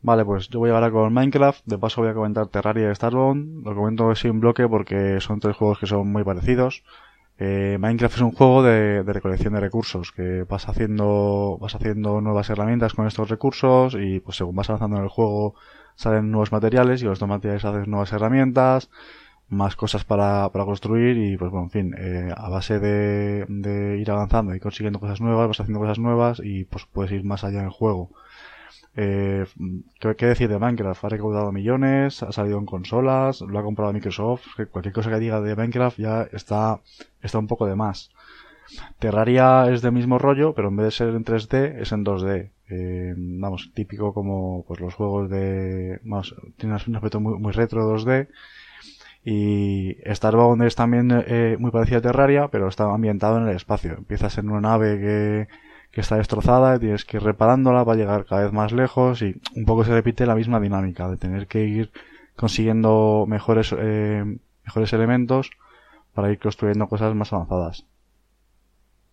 [0.00, 1.64] Vale, pues yo voy ahora con Minecraft.
[1.66, 3.64] De paso voy a comentar Terraria y Starbound.
[3.64, 6.84] Lo comento en bloque porque son tres juegos que son muy parecidos.
[7.38, 12.50] Eh, Minecraft es un juego de, recolección de recursos que vas haciendo vas haciendo nuevas
[12.50, 15.54] herramientas con estos recursos y pues según vas avanzando en el juego
[15.94, 18.90] salen nuevos materiales y con estos materiales haces nuevas herramientas
[19.48, 23.98] más cosas para, para construir y pues bueno en fin eh, a base de, de
[23.98, 27.44] ir avanzando y consiguiendo cosas nuevas vas haciendo cosas nuevas y pues puedes ir más
[27.44, 28.10] allá en el juego
[29.00, 29.46] eh,
[30.00, 31.04] ¿qué, decir de Minecraft?
[31.04, 34.44] Ha recaudado millones, ha salido en consolas, lo ha comprado Microsoft.
[34.72, 36.80] Cualquier cosa que diga de Minecraft ya está,
[37.22, 38.10] está un poco de más.
[38.98, 42.50] Terraria es del mismo rollo, pero en vez de ser en 3D, es en 2D.
[42.70, 46.00] Eh, vamos, típico como pues los juegos de...
[46.02, 48.26] Vamos, tiene un aspecto muy, retro 2D.
[49.24, 53.94] Y Starbound es también eh, muy parecido a Terraria, pero está ambientado en el espacio.
[53.96, 55.48] Empiezas en una nave que
[55.90, 59.40] que está destrozada y tienes que ir reparándola para llegar cada vez más lejos y
[59.54, 61.90] un poco se repite la misma dinámica de tener que ir
[62.36, 64.24] consiguiendo mejores, eh,
[64.64, 65.50] mejores elementos
[66.12, 67.84] para ir construyendo cosas más avanzadas.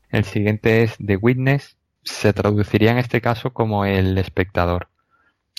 [0.10, 1.78] El siguiente es The Witness.
[2.04, 4.90] Se traduciría en este caso como el espectador.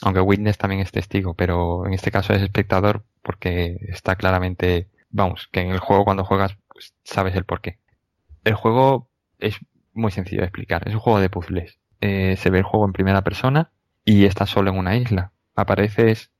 [0.02, 5.48] Aunque Witness también es testigo, pero en este caso es espectador porque está claramente, vamos,
[5.50, 7.78] que en el juego cuando juegas pues, sabes el porqué.
[8.44, 9.08] El juego
[9.38, 9.58] es
[9.96, 10.86] muy sencillo de explicar.
[10.86, 11.78] Es un juego de puzzles.
[12.00, 13.70] Eh, se ve el juego en primera persona
[14.04, 15.32] y estás solo en una isla.
[15.54, 16.30] Apareces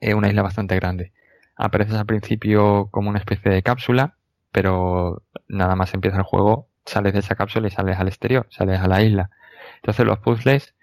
[0.00, 1.12] en una isla bastante grande.
[1.56, 4.16] Apareces al principio como una especie de cápsula,
[4.52, 8.80] pero nada más empieza el juego, sales de esa cápsula y sales al exterior, sales
[8.80, 9.30] a la isla.
[9.76, 10.74] Entonces los puzzles,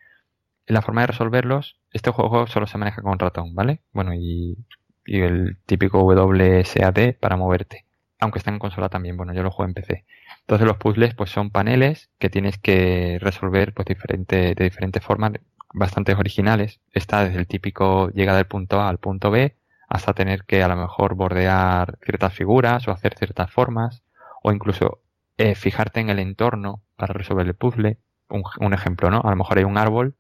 [0.68, 3.82] la forma de resolverlos, este juego solo se maneja con ratón, ¿vale?
[3.94, 4.58] Bueno, y,
[5.06, 7.86] y el típico WSAD para moverte.
[8.22, 10.06] Aunque está en consola también, bueno, yo lo juego en PC.
[10.42, 15.34] Entonces los puzzles pues son paneles que tienes que resolver pues diferente, de diferentes formas
[15.74, 16.80] bastante originales.
[16.94, 19.56] Está desde el típico llega del punto A al punto B
[19.90, 24.04] hasta tener que a lo mejor bordear ciertas figuras o hacer ciertas formas
[24.44, 25.02] o incluso
[25.38, 27.98] eh, fijarte en el entorno para resolver el puzzle.
[28.30, 29.22] Un, ejemplo, ¿no?
[29.22, 30.16] A lo mejor hay un árbol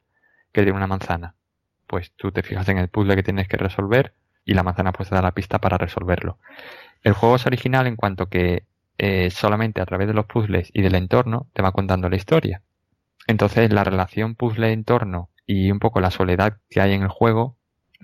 [0.52, 1.36] que tiene una manzana.
[1.88, 5.10] Pues tú te fijas en el puzzle que tienes que resolver y la manzana pues
[5.10, 6.38] te da la pista para resolverlo.
[7.04, 8.66] El juego es original en cuanto que
[8.98, 12.62] eh, solamente a través de los puzzles y del entorno te va contando la historia.
[13.28, 17.58] Entonces la relación puzzle-entorno y un poco la soledad que hay en el juego,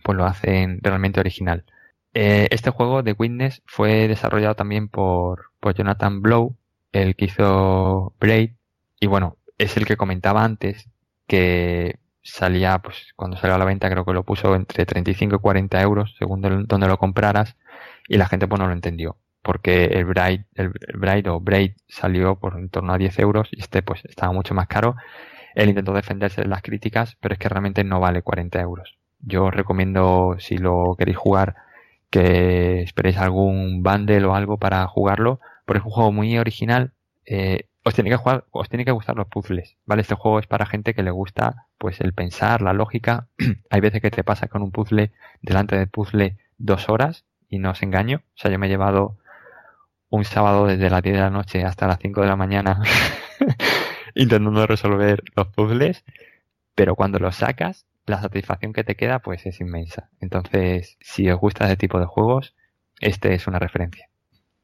[0.04, 1.66] pues lo hacen realmente original.
[2.14, 6.56] Eh, este juego de Witness fue desarrollado también por, por Jonathan Blow,
[6.92, 8.54] el que hizo Braid,
[9.00, 10.90] y bueno, es el que comentaba antes
[11.28, 12.00] que
[12.30, 15.82] salía, pues cuando salió a la venta creo que lo puso entre 35 y 40
[15.82, 17.56] euros según donde lo compraras
[18.08, 19.18] y la gente pues no lo entendió
[19.48, 23.62] porque el Braid, el Braid o Braid salió por en torno a 10 euros y
[23.62, 24.98] este pues estaba mucho más caro.
[25.56, 28.98] Él intentó defenderse de las críticas, pero es que realmente no vale 40 euros.
[29.22, 31.56] Yo os recomiendo, si lo queréis jugar,
[32.10, 36.92] que esperéis algún bundle o algo para jugarlo, porque es un juego muy original.
[37.26, 40.02] Eh, os tiene que jugar, os tiene que gustar los puzzles, ¿vale?
[40.02, 43.28] Este juego es para gente que le gusta, pues, el pensar, la lógica.
[43.70, 45.12] Hay veces que te pasa con un puzzle
[45.42, 48.18] delante del puzzle dos horas y no os engaño.
[48.18, 49.18] O sea, yo me he llevado
[50.10, 52.82] un sábado desde las 10 de la noche hasta las 5 de la mañana
[54.16, 56.04] intentando resolver los puzzles,
[56.76, 60.10] pero cuando los sacas, la satisfacción que te queda pues es inmensa.
[60.20, 62.56] Entonces, si os gusta ese tipo de juegos,
[63.00, 64.10] este es una referencia.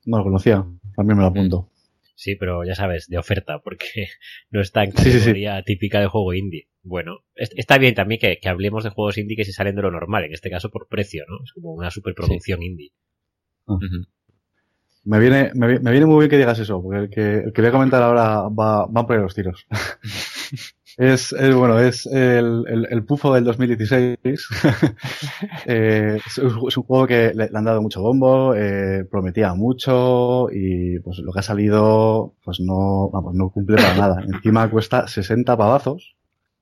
[0.06, 0.66] No lo conocía,
[0.96, 1.70] también me lo apunto.
[2.16, 4.08] Sí, pero ya sabes, de oferta, porque
[4.52, 6.68] no está en categoría típica de juego indie.
[6.84, 10.26] Bueno, está bien también que, hablemos de juegos indie que se salen de lo normal,
[10.26, 11.44] en este caso por precio, ¿no?
[11.44, 12.92] Es como una superproducción indie.
[13.68, 13.78] Ah.
[15.06, 17.70] Me viene, me, viene muy bien que digas eso, porque el que, el que voy
[17.70, 19.66] a comentar ahora va, va a poner los tiros.
[20.98, 24.18] es, es, bueno, es el, el, el pufo del 2016.
[25.66, 31.00] eh, es, es, un juego que le, han dado mucho bombo, eh, prometía mucho y
[31.00, 34.24] pues lo que ha salido pues no, vamos, no cumple para nada.
[34.32, 36.16] Encima cuesta 60 pavazos.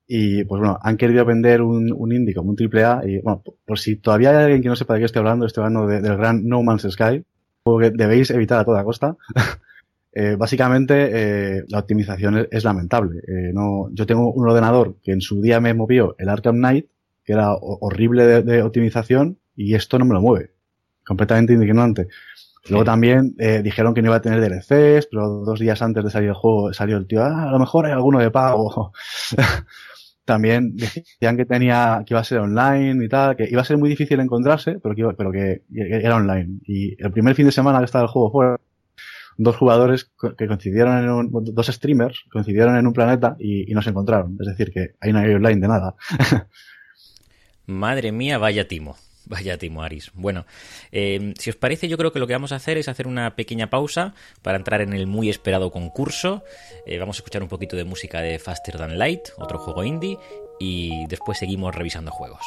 [0.08, 3.44] Y pues bueno, han querido vender un, un indie como un triple A y bueno,
[3.66, 6.02] por, si todavía hay alguien que no sepa de qué estoy hablando, estoy hablando de,
[6.02, 7.24] del gran No Man's Sky,
[7.64, 9.16] que debéis evitar a toda costa.
[10.14, 11.10] eh, básicamente,
[11.58, 13.20] eh, la optimización es, lamentable.
[13.20, 16.88] Eh, no, yo tengo un ordenador que en su día me movió el Arkham Knight,
[17.24, 20.52] que era horrible de, de, optimización, y esto no me lo mueve.
[21.06, 22.08] completamente indignante.
[22.70, 26.30] Luego también dijeron que no iba a tener DLCs, pero dos días antes de salir
[26.30, 28.94] el juego salió el tío, ah, a lo mejor hay alguno de pago.
[30.26, 33.78] también decían que tenía, que iba a ser online y tal, que iba a ser
[33.78, 36.60] muy difícil encontrarse, pero que, pero que era online.
[36.66, 38.56] Y el primer fin de semana que estaba el juego fue
[39.44, 43.82] dos jugadores que coincidieron en un, dos streamers coincidieron en un planeta y, y no
[43.82, 44.38] se encontraron.
[44.40, 45.96] Es decir, que hay online de nada.
[47.66, 48.98] Madre mía, vaya timo.
[49.26, 50.12] Vaya Timo Aris.
[50.14, 50.46] Bueno,
[50.92, 53.36] eh, si os parece, yo creo que lo que vamos a hacer es hacer una
[53.36, 56.44] pequeña pausa para entrar en el muy esperado concurso.
[56.86, 60.18] Eh, vamos a escuchar un poquito de música de Faster Than Light, otro juego indie,
[60.60, 62.44] y después seguimos revisando juegos.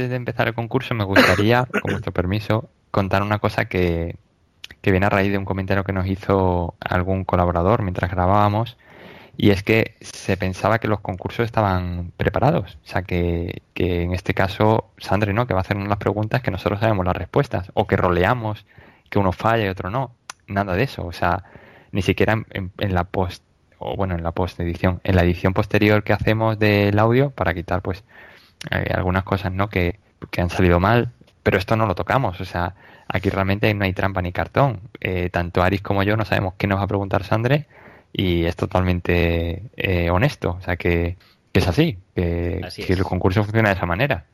[0.00, 4.16] Antes de empezar el concurso, me gustaría, con vuestro permiso, contar una cosa que,
[4.82, 8.78] viene a raíz de un comentario que nos hizo algún colaborador mientras grabábamos.
[9.36, 12.78] Y es que se pensaba que los concursos estaban preparados.
[12.82, 15.46] O sea, que, en este caso, Sandre, ¿no?
[15.46, 17.70] Que va a hacernos las preguntas que nosotros sabemos las respuestas.
[17.74, 18.64] O que roleamos,
[19.10, 20.14] que uno falla y otro no.
[20.46, 21.04] Nada de eso.
[21.04, 21.44] O sea,
[21.92, 23.44] ni siquiera en, en la post,
[23.76, 27.52] o bueno, en la post edición, en la edición posterior que hacemos del audio, para
[27.52, 28.02] quitar, pues,
[28.68, 29.98] hay algunas cosas no que,
[30.36, 32.40] han salido mal, pero esto no lo tocamos.
[32.40, 32.74] O sea,
[33.08, 34.80] aquí realmente no hay trampa ni cartón.
[35.00, 37.66] Eh, tanto Aris como yo no sabemos qué nos va a preguntar Sandre
[38.12, 40.56] y es totalmente eh, honesto.
[40.58, 41.16] O sea, que,
[41.52, 44.26] es así, que, el concurso funciona de esa manera.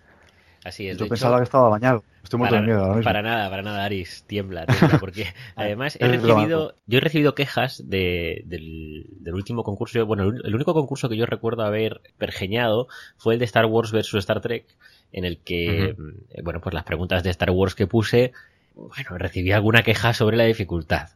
[0.64, 0.98] Así es.
[0.98, 2.02] Yo pensaba que estaba bañado.
[2.26, 4.24] Estoy muerto de miedo ahora Para nada, para nada, Aris.
[4.26, 4.98] Tiembla, tiembla.
[5.00, 10.04] Porque además he recibido, yo he recibido quejas de, del, del, último concurso.
[10.06, 14.18] Bueno, el, único concurso que yo recuerdo haber pergeñado fue el de Star Wars versus
[14.18, 14.66] Star Trek,
[15.12, 15.94] en el que,
[16.42, 18.32] bueno, pues las preguntas de Star Wars que puse,
[18.74, 21.10] bueno, recibí alguna queja sobre la dificultad.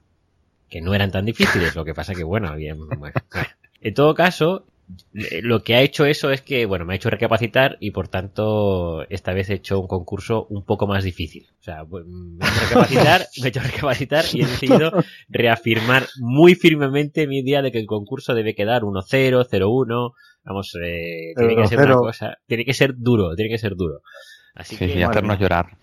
[0.68, 3.14] Que no eran tan difíciles, lo que pasa que, bueno, bien, bueno.
[3.80, 4.64] En todo caso,
[5.42, 9.06] lo que ha hecho eso es que, bueno, me ha hecho recapacitar y por tanto
[9.08, 11.48] esta vez he hecho un concurso un poco más difícil.
[11.60, 14.92] O sea, me he hecho recapacitar, me he hecho recapacitar y he decidido
[15.28, 20.12] reafirmar muy firmemente mi idea de que el concurso debe quedar 1-0, 0-1.
[20.44, 24.02] Vamos, eh, tiene que ser una cosa, tiene que ser duro, tiene que ser duro.
[24.54, 25.76] Así que, y hacernos llorar.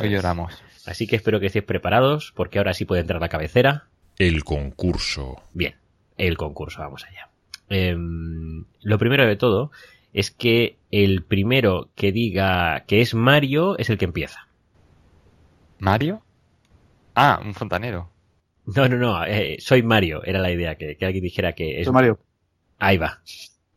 [0.00, 0.54] Hoy lloramos.
[0.86, 3.88] Así que espero que estéis preparados porque ahora sí puede entrar la cabecera.
[4.18, 5.42] El concurso.
[5.52, 5.74] Bien,
[6.16, 7.28] el concurso, vamos allá.
[7.68, 9.70] Em, lo primero de todo
[10.12, 14.48] es que el primero que diga que es Mario es el que empieza.
[15.78, 16.22] ¿Mario?
[17.14, 18.10] Ah, un fontanero.
[18.66, 21.84] No, no, no, eh, soy Mario, era la idea, que, alguien dijera que es...
[21.84, 22.18] Soy Mario.
[22.78, 23.20] Ahí va.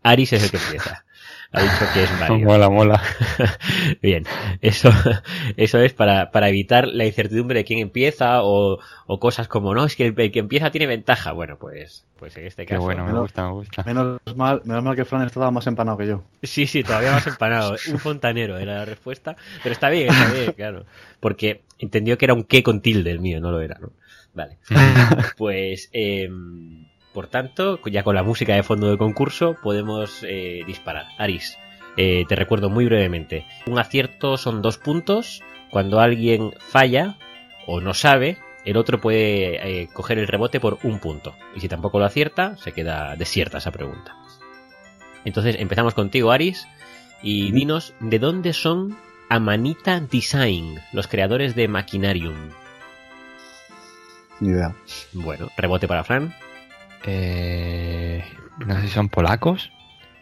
[0.01, 1.05] Aris es el que empieza
[1.51, 2.45] ha dicho que es Mario.
[2.45, 3.01] Mola, mola.
[4.01, 4.23] Bien,
[4.61, 4.91] eso,
[5.57, 9.85] eso es para, para evitar la incertidumbre de quién empieza o, o cosas como, no,
[9.85, 11.31] es que el, que empieza tiene ventaja.
[11.31, 12.79] Bueno, pues, pues en este caso.
[12.79, 13.83] Qué bueno, me gusta, me gusta.
[13.83, 16.23] Menos mal, menos mal que Fran estaba más empanado que yo.
[16.43, 17.75] Sí, sí, todavía más empanado.
[17.91, 19.35] un fontanero era la respuesta.
[19.63, 20.85] Pero está bien, está bien, claro.
[21.19, 23.91] Porque entendió que era un qué con tilde el mío, no lo era, ¿no?
[24.33, 24.57] Vale.
[25.37, 26.29] pues, eh,
[27.13, 31.07] por tanto, ya con la música de fondo del concurso podemos eh, disparar.
[31.17, 31.57] Aris,
[31.97, 33.45] eh, te recuerdo muy brevemente.
[33.65, 35.41] Un acierto son dos puntos.
[35.71, 37.17] Cuando alguien falla
[37.65, 41.35] o no sabe, el otro puede eh, coger el rebote por un punto.
[41.55, 44.15] Y si tampoco lo acierta, se queda desierta esa pregunta.
[45.25, 46.67] Entonces empezamos contigo, Aris,
[47.21, 48.97] y dinos de dónde son
[49.29, 52.49] Amanita Design, los creadores de Machinarium.
[54.39, 54.73] Ni idea.
[55.13, 56.33] Bueno, rebote para Fran.
[57.05, 58.23] Eh,
[58.65, 59.71] no sé si son polacos.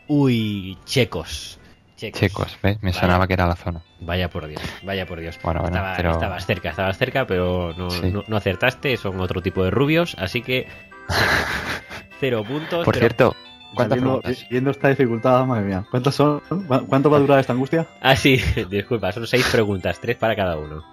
[0.07, 1.59] Uy, checos.
[1.95, 2.55] Checos.
[2.61, 2.77] ¿ves?
[2.83, 3.81] Me sonaba que era la zona.
[4.01, 5.39] Vaya por Dios, vaya por Dios.
[5.41, 8.11] Bueno, bueno, Estaba- pero- Estabas cerca, estabas cerca, pero no, Sí.
[8.11, 10.67] no- no acertaste, son otro tipo de rubios, así que
[12.19, 12.85] cero puntos.
[12.85, 13.35] Por pero- cierto,
[13.73, 14.47] ¿cuántas viendo, preguntas?
[14.49, 15.85] viendo esta dificultad, madre mía.
[15.89, 16.39] ¿Cuántas son?
[16.47, 17.87] ¿Cu- ¿Cuánto va a durar esta angustia?
[17.99, 18.37] Ah, sí,
[18.69, 20.83] disculpa, son seis preguntas, tres para cada uno.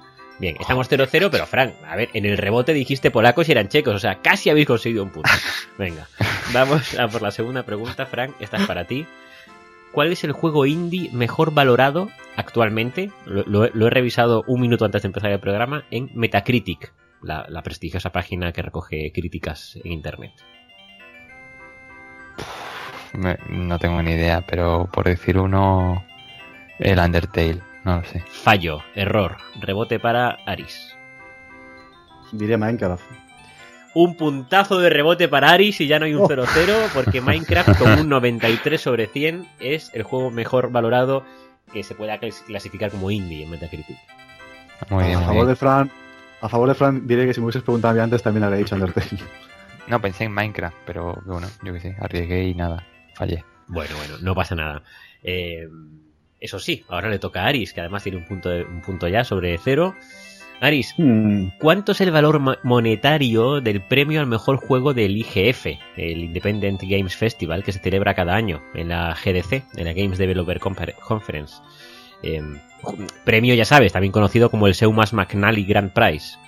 [0.40, 3.94] Bien, estamos 0-0, pero Frank, a ver, en el rebote dijiste polacos y eran checos,
[3.94, 5.30] o sea, casi habéis conseguido un punto.
[5.78, 6.08] Venga,
[6.52, 9.06] vamos a por la segunda pregunta, Frank, esta es para ti.
[9.92, 13.12] ¿Cuál es el juego indie mejor valorado actualmente?
[13.26, 16.92] Lo, lo he- lo he revisado un minuto antes de empezar el programa en Metacritic,
[17.22, 20.32] la, la prestigiosa página que recoge críticas en Internet.
[23.12, 26.04] Me- no tengo ni idea, pero por decir uno,
[26.80, 28.20] el Undertale, no lo sé.
[28.28, 30.96] Fallo, error, rebote para Aris.
[32.32, 33.02] Diría Minecraft.
[33.94, 36.28] Un puntazo de rebote para Aris y ya no hay un Oh.
[36.28, 36.46] 0-0
[36.94, 41.24] porque Minecraft con un 93 sobre 100 es el juego mejor valorado
[41.72, 43.96] que se pueda clas- clasificar como indie en Metacritic.
[44.90, 45.48] Muy bien, a muy favor bien.
[45.48, 45.90] de Fran,
[46.40, 48.58] a favor de Fran diré que si me hubieses preguntado a mí antes también habría
[48.58, 49.06] dicho Undertale.
[49.86, 53.44] No, pensé en Minecraft, pero bueno, yo qué sé, arriesgué y nada, fallé.
[53.68, 54.82] Bueno, bueno, no pasa nada.
[55.22, 55.68] Eh,
[56.44, 59.08] eso sí, ahora le toca a Aris, que además tiene un punto, de- un punto
[59.08, 59.94] ya sobre cero.
[60.60, 65.66] Aris, Hmm, ¿cuánto es el valor monetario del premio al mejor juego del IGF,
[65.96, 70.16] el Independent Games Festival, que se celebra cada año en la GDC, en la Games
[70.18, 71.56] Developer Conference?
[72.22, 72.40] Eh,
[73.24, 76.38] premio, ya sabes, también conocido como el Seumas McNally Grand Prize.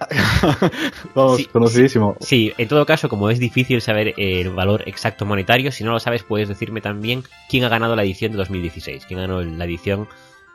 [1.14, 2.16] Vamos, Sí, conocidísimo.
[2.20, 6.00] Sí, en todo caso, como es difícil saber el valor exacto monetario, si no lo
[6.00, 10.08] sabes, puedes decirme también quién ha ganado la edición de 2016, quién ganó la edición,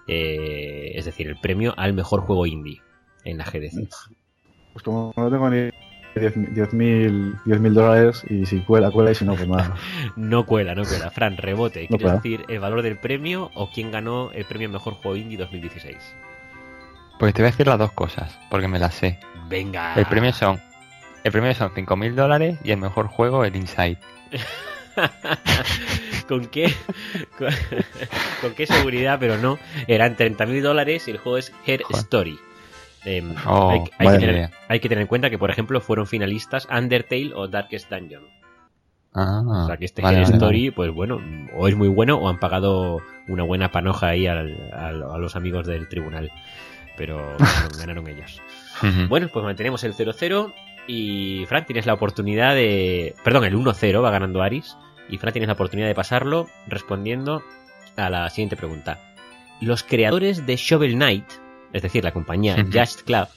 [0.07, 2.81] eh, es decir, el premio al mejor juego indie
[3.23, 3.89] en la GDC.
[4.73, 5.69] Pues como no tengo ni
[6.15, 9.75] 10.000 10.000 dólares y si cuela, cuela y si no, pues nada.
[10.15, 11.09] No cuela, no cuela.
[11.09, 11.87] Fran, rebote.
[11.87, 15.37] ¿Quieres decir el valor del premio o quién ganó el premio al mejor juego indie
[15.37, 15.97] 2016?
[17.19, 19.19] Pues te voy a decir las dos cosas, porque me las sé.
[19.51, 19.93] Venga.
[19.95, 20.59] El premio son,
[21.23, 23.97] el premio son 5.000 dólares y el mejor juego el Inside.
[26.27, 26.73] ¿Con qué?
[27.37, 27.49] Con,
[28.41, 29.57] con qué seguridad, pero no.
[29.87, 31.99] Eran 30.000 dólares y el juego es Her Joder.
[32.03, 32.39] Story.
[33.03, 34.51] Em, Oh, hay, que tener, idea.
[34.67, 38.23] hay que tener en cuenta que, por ejemplo, fueron finalistas Undertale o Darkest Dungeon.
[39.13, 41.19] Ah, o sea que este vale, Her vale, Story, pues bueno,
[41.57, 45.35] o es muy bueno o han pagado una buena panoja ahí al- al- a los
[45.35, 46.31] amigos del tribunal.
[46.95, 48.41] Pero ganaron, ganaron ellos.
[49.07, 50.53] Bueno, pues mantenemos el 0-0
[50.87, 53.15] y Fran tienes la oportunidad de...
[53.23, 54.77] Perdón, el 1-0 va ganando Aris
[55.09, 57.43] y Fran tienes la oportunidad de pasarlo respondiendo
[57.95, 58.99] a la siguiente pregunta.
[59.59, 61.25] Los creadores de Shovel Knight,
[61.73, 62.71] es decir, la compañía Ujú.
[62.73, 63.27] Just Club,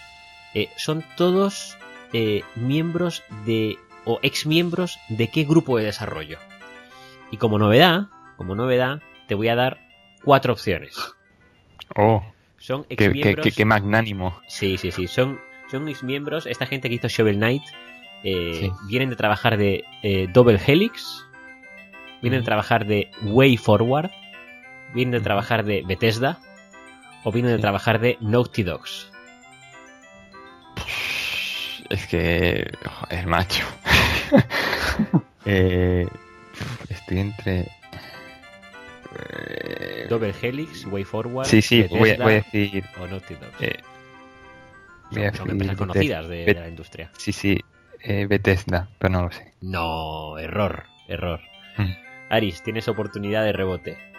[0.55, 1.77] eh, son todos
[2.13, 3.77] eh, miembros de...
[4.05, 6.39] o ex miembros de qué grupo de desarrollo.
[7.31, 9.81] Y como novedad, como novedad, te voy a dar
[10.23, 10.97] cuatro opciones.
[11.97, 12.25] Oh,
[12.65, 13.45] Son ex qué, miembros...
[13.45, 14.41] qué- qué magnánimo.
[14.49, 15.07] Sí, sí, sí.
[15.07, 15.39] Son,
[15.71, 16.47] son mis miembros.
[16.47, 17.63] Esta gente que hizo Shovel Knight
[18.23, 18.73] eh, Sí.
[18.89, 21.27] vienen de trabajar de eh, Double Helix,
[22.23, 24.11] vienen de trabajar de Way Forward,
[24.95, 26.39] vienen de trabajar de Bethesda
[27.23, 27.63] o vienen de Sí.
[27.63, 29.11] trabajar de Naughty Dogs.
[31.91, 32.71] Es que
[33.11, 33.67] es macho.
[35.45, 36.07] eh,
[36.89, 37.69] estoy entre.
[39.19, 42.85] Eh, Double Helix, Way Forward, sí, sí, voy a, Bethesda voy a decir.
[43.01, 43.07] o
[43.61, 43.81] eh,
[45.11, 47.11] son a son empresas conocidas de, la industria.
[47.17, 47.59] Sí, sí,
[48.03, 49.55] eh, Bethesda, pero no lo sé.
[49.61, 51.41] No, error, error.
[51.77, 51.93] Mm.
[52.31, 54.14] Aris, tienes oportunidad de rebote.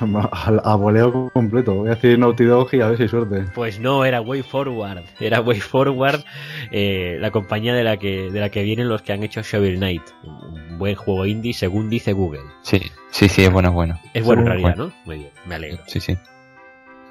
[0.32, 1.74] Al- A, voleo completo.
[1.74, 3.44] Voy a decir Naughty Dog y a ver si hay suerte.
[3.54, 5.04] Pues no, era Way Forward.
[5.20, 6.24] Era Way Forward,
[6.70, 9.76] eh, la compañía de la que de la que vienen los que han hecho Shovel
[9.76, 10.02] Knight.
[10.24, 12.42] Un buen juego indie, según dice Google.
[12.62, 14.00] Sí, sí, sí, es bueno, es bueno.
[14.14, 14.88] Es bueno en Según realidad, Juan.
[14.88, 14.94] ¿no?
[15.04, 15.82] Muy bien, me alegro.
[15.86, 16.16] Sí, sí.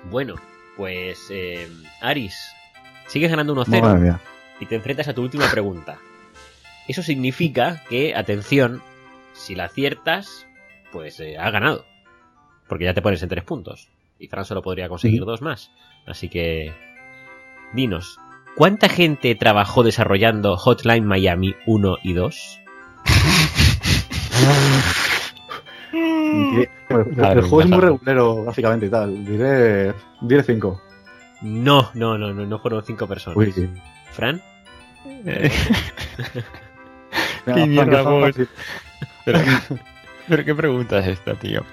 [0.09, 0.35] Bueno,
[0.77, 1.67] pues eh,
[2.01, 2.37] Aris,
[3.07, 4.19] sigues ganando 1-0 Madre mía.
[4.59, 5.97] y te enfrentas a tu última pregunta.
[6.87, 8.81] Eso significa que, atención,
[9.33, 10.45] si la aciertas,
[10.91, 11.85] pues eh, has ganado.
[12.67, 13.89] Porque ya te pones en tres puntos.
[14.19, 15.71] Y Fran solo podría conseguir dos más.
[16.07, 16.73] Así que,
[17.73, 18.19] dinos,
[18.55, 22.59] ¿cuánta gente trabajó desarrollando Hotline Miami 1 y 2?
[25.91, 29.25] Diré- El, Claro, el juego es muy regulero gráficamente y tal.
[29.25, 30.81] Diré, diré 5.
[31.41, 33.37] No, no, no, no, no fueron cinco personas.
[33.37, 33.69] Uy, sí.
[34.11, 34.41] ¿Fran?
[35.05, 35.51] Eh,
[37.45, 38.03] Qué mierda,
[40.27, 41.63] pero qué pregunta es esta, tío.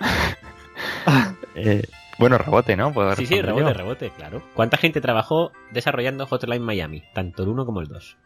[1.54, 1.82] Eh,
[2.18, 2.92] bueno, rebote, ¿no?
[2.94, 3.72] ¿Puedo Sí, sí, rebote, yo?
[3.74, 4.42] rebote, claro.
[4.54, 7.02] ¿Cuánta gente trabajó desarrollando Hotline Miami?
[7.12, 8.16] Tanto el 1 como el 2.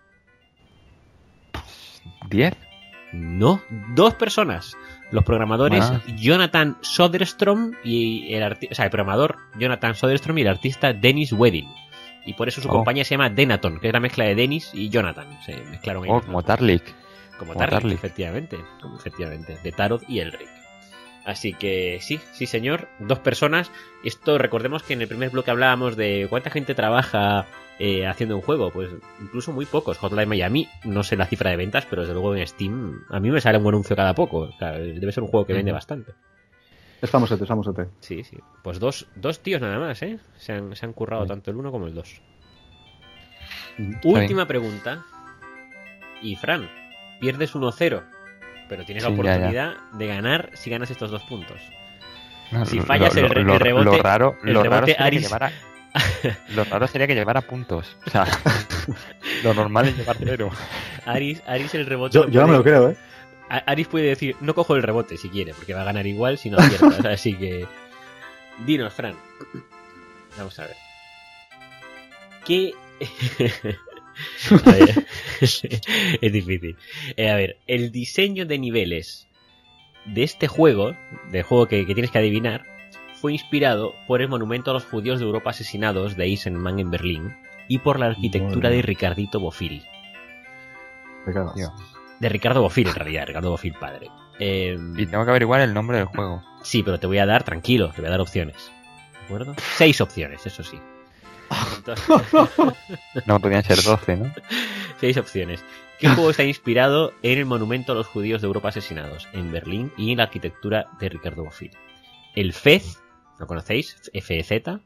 [2.30, 2.54] ¿Diez?
[3.12, 3.60] No,
[3.94, 4.76] dos personas.
[5.10, 6.00] Los programadores Ah.
[6.16, 11.32] Jonathan Soderstrom y el arti- o sea, el programador Jonathan Soderstrom y el artista Dennis
[11.32, 11.68] Wedding.
[12.26, 12.72] Y por eso su Oh.
[12.72, 15.26] compañía se llama Denaton, que es la mezcla de Dennis y Jonathan.
[15.44, 16.24] Se mezclaron Oh, ellos.
[16.26, 16.42] como ¿no?
[16.44, 16.82] Tarlik.
[17.38, 17.98] Como como Tarlik, Tarlik.
[17.98, 18.58] efectivamente.
[18.82, 19.58] Como efectivamente.
[19.62, 20.48] De Tarot y Elric.
[21.26, 23.72] Así que sí, sí señor, dos personas.
[24.04, 27.46] Esto recordemos que en el primer bloque hablábamos de cuánta gente trabaja
[27.80, 28.70] eh, haciendo un juego.
[28.70, 28.90] Pues
[29.20, 29.98] incluso muy pocos.
[29.98, 33.30] Hotline Miami, no sé la cifra de ventas, pero desde luego en Steam a mí
[33.30, 34.38] me sale un buen anuncio cada poco.
[34.42, 36.12] O sea, debe ser un juego que vende bastante.
[37.02, 37.88] Es famosete, es famosete.
[37.98, 38.38] Sí, sí.
[38.62, 40.20] Pues dos, dos tíos nada más, ¿eh?
[40.38, 41.28] Se han, se han currado Sí.
[41.28, 42.22] tanto el uno como el dos.
[44.04, 45.04] Última pregunta.
[46.22, 46.68] Y Fran,
[47.20, 48.02] pierdes 1-0,
[48.68, 49.30] pero tienes la Sí, ya, ya.
[49.32, 51.58] oportunidad de ganar si ganas estos dos puntos.
[52.66, 54.96] Si fallas lo- el re- lo- el rebote- lo raro, el lo rebote raro sería
[54.96, 55.52] que Aris- llevara,
[56.54, 57.96] lo raro sería que llevara puntos.
[58.06, 58.24] O sea,
[59.42, 60.50] lo normal es llevar cero.
[61.06, 62.14] Aris, Aris el rebote.
[62.14, 62.96] Yo, yo no me lo creo, ¿eh?
[63.48, 66.50] Aris puede decir, no cojo el rebote si quiere, porque va a ganar igual si
[66.50, 67.04] no aciertas.
[67.04, 67.66] Así que.
[68.64, 69.14] Dinos, Fran.
[70.36, 70.76] Vamos a ver.
[72.44, 72.72] ¿Qué.
[74.66, 75.06] a ver.
[76.20, 76.76] es difícil.
[77.16, 79.28] Eh, a ver, el diseño de niveles
[80.04, 80.96] de este juego,
[81.30, 82.64] del juego que, que tienes que adivinar,
[83.20, 87.36] fue inspirado por el monumento a los judíos de Europa asesinados de Eisenman en Berlín
[87.68, 88.82] y por la arquitectura de.
[88.82, 89.82] Ricardito Bofill.
[92.20, 94.08] De Ricardo Bofill, en realidad, Ricardo Bofill padre.
[94.38, 96.42] Eh, Y tengo que averiguar el nombre del juego.
[96.62, 98.70] sí, pero te voy a dar, tranquilo, te voy a dar opciones.
[99.12, 99.54] ¿De acuerdo?
[99.76, 100.78] Seis opciones, eso sí.
[101.76, 102.06] Entonces,
[103.26, 104.32] No, podían ser 12, ¿no?
[104.98, 105.64] seis opciones.
[105.98, 109.92] ¿Qué juego está inspirado en el monumento a los judíos de Europa asesinados en Berlín
[109.96, 111.70] y en la arquitectura de Ricardo Bofill?
[112.34, 112.98] El FEZ,
[113.38, 113.96] ¿lo conocéis?
[114.12, 114.80] FEZ.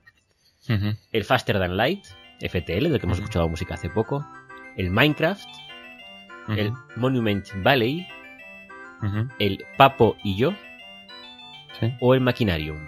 [1.12, 2.04] El Faster Than Light,
[2.40, 4.26] FTL, del que hemos escuchado música hace poco.
[4.76, 5.48] El Minecraft.
[6.48, 6.72] El.
[6.96, 8.06] Monument Valley.
[9.38, 10.52] El Papo y yo.
[11.78, 11.94] Sí.
[12.00, 12.78] O el Maquinarium.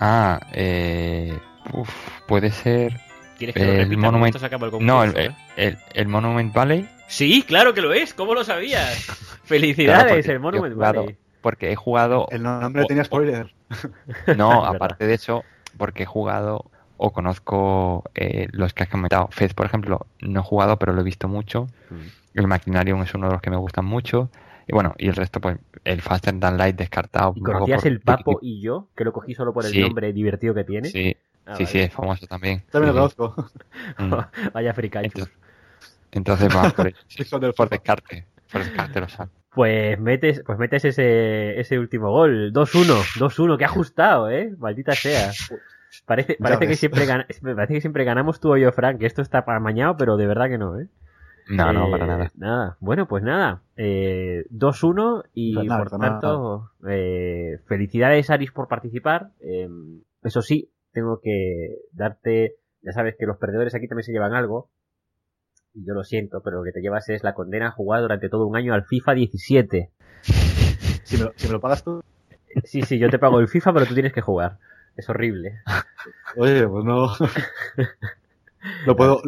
[0.00, 1.38] Ah, eh,
[1.72, 1.90] uf,
[2.26, 2.98] puede ser.
[3.40, 3.94] ¿Quieres que lo El repita?
[3.96, 5.36] Con Monument- esto se acaba el No, el, concurso, ¿eh?
[5.56, 6.88] el, el Monument Valley.
[7.08, 8.14] Sí, claro que lo es.
[8.14, 8.94] ¿Cómo lo sabías?
[9.44, 11.16] Felicidades, Claro, porque el Monument jugado- Valley.
[11.40, 12.26] Porque he jugado.
[12.30, 13.52] El nombre o- tenía o- spoiler.
[14.36, 15.42] No, aparte de eso,
[15.76, 19.28] porque he jugado o conozco eh, los que has comentado.
[19.32, 21.66] Fez, por ejemplo, no he jugado, pero lo he visto mucho.
[21.88, 22.38] Mm.
[22.38, 24.30] El Maquinarium es uno de los que me gustan mucho.
[24.68, 27.32] Y bueno, y el resto, pues, el Faster Than Light descartado.
[27.34, 28.88] ¿Y conocías por- el Papo y yo?
[28.94, 29.80] Que lo cogí solo por el Sí.
[29.80, 30.90] nombre divertido que tiene.
[30.90, 31.66] Sí, Ah, sí, vale.
[31.66, 32.62] sí, es famoso también.
[32.70, 33.50] También lo Sí, conozco.
[33.98, 34.14] mm.
[34.52, 35.12] Vaya fricachos.
[35.14, 35.36] Entonces,
[36.12, 36.92] entonces vamos por,
[37.40, 38.26] del por descarte.
[38.52, 39.32] Por descarte lo saco.
[39.52, 42.52] Pues metes, pues metes ese, ese último gol.
[42.52, 44.54] 2-1, 2-1, que ajustado, eh.
[44.58, 45.32] Maldita sea.
[46.06, 49.22] Parece, parece, que siempre gana- parece que siempre ganamos tú o yo, Frank, que esto
[49.22, 50.86] está para mañana, pero de verdad que no, eh.
[51.48, 52.30] No, no, Eh, para nada.
[52.36, 52.76] Nada.
[52.78, 53.62] Bueno, pues nada.
[53.76, 56.10] Eh, 2-1 y nada, por nada.
[56.12, 59.30] tanto, eh, felicidades Aris por participar.
[59.40, 59.68] Eh,
[60.22, 64.70] eso sí, tengo que darte, ya sabes que los perdedores aquí también se llevan algo.
[65.72, 68.28] Y yo lo siento, pero lo que te llevas es la condena a jugar durante
[68.28, 69.90] todo un año al FIFA 17.
[70.22, 72.02] Si me, lo, si me lo pagas tú.
[72.64, 74.58] Sí, sí, yo te pago el FIFA, pero tú tienes que jugar.
[74.96, 75.60] Es horrible.
[76.36, 77.08] Oye, pues no.
[78.86, 79.22] Lo puedo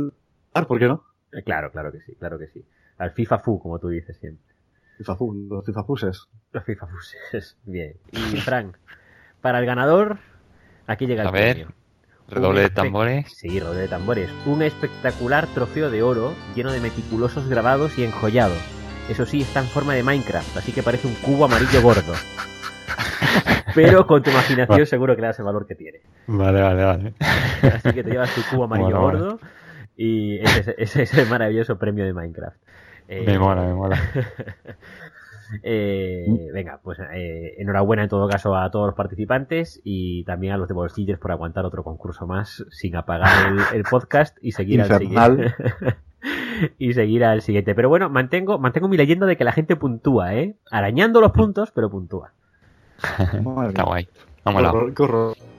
[0.52, 1.05] dar, ¿por qué no?
[1.44, 2.64] Claro, claro que sí, claro que sí.
[2.98, 4.55] Al FIFA Fu, como tú dices siempre.
[4.98, 6.28] FIFA Fu, los FIFA Fuses.
[6.52, 7.56] Los FIFA Fuses.
[7.64, 7.94] Bien.
[8.12, 8.76] Y Frank,
[9.40, 10.18] para el ganador,
[10.86, 11.74] aquí llega el A ver, premio.
[12.28, 13.26] Redoble de tambores.
[13.36, 14.30] Sí, rodeado de tambores.
[14.46, 18.54] Un espectacular trofeo de oro lleno de meticulosos grabados y enjollado.
[19.09, 22.12] Eso sí, está en forma de Minecraft, así que parece un cubo amarillo gordo.
[23.74, 26.00] Pero con tu imaginación seguro que le das el valor que tiene.
[26.26, 27.14] Vale, vale, vale.
[27.62, 29.18] Así que te llevas tu cubo amarillo Bueno, vale.
[29.18, 29.40] gordo
[29.96, 32.56] y ese, ese es el maravilloso premio de Minecraft.
[33.09, 34.00] Eh, Me mola, me mola.
[35.62, 40.57] eh, venga, pues eh, enhorabuena en todo caso a todos los participantes y también a
[40.57, 44.81] los de bolsillos por aguantar otro concurso más sin apagar el, el podcast y seguir
[44.81, 45.16] Infernal.
[45.16, 45.97] al siguiente.
[46.79, 47.74] y seguir al siguiente.
[47.74, 50.57] Pero bueno, mantengo, mantengo mi leyenda de que la gente puntúa, ¿eh?
[50.70, 52.33] Arañando los puntos, pero puntúa.
[53.69, 54.09] Está guay.
[54.95, 55.52] Qué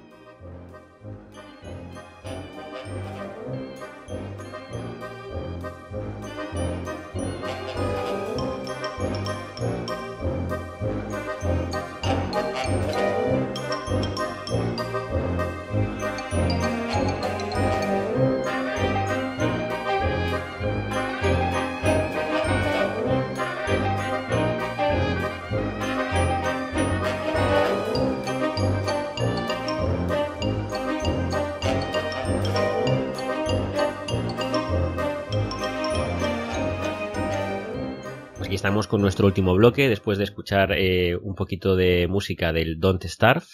[38.64, 43.04] Estamos con nuestro último bloque después de escuchar eh, un poquito de música del Don't
[43.04, 43.46] Starve.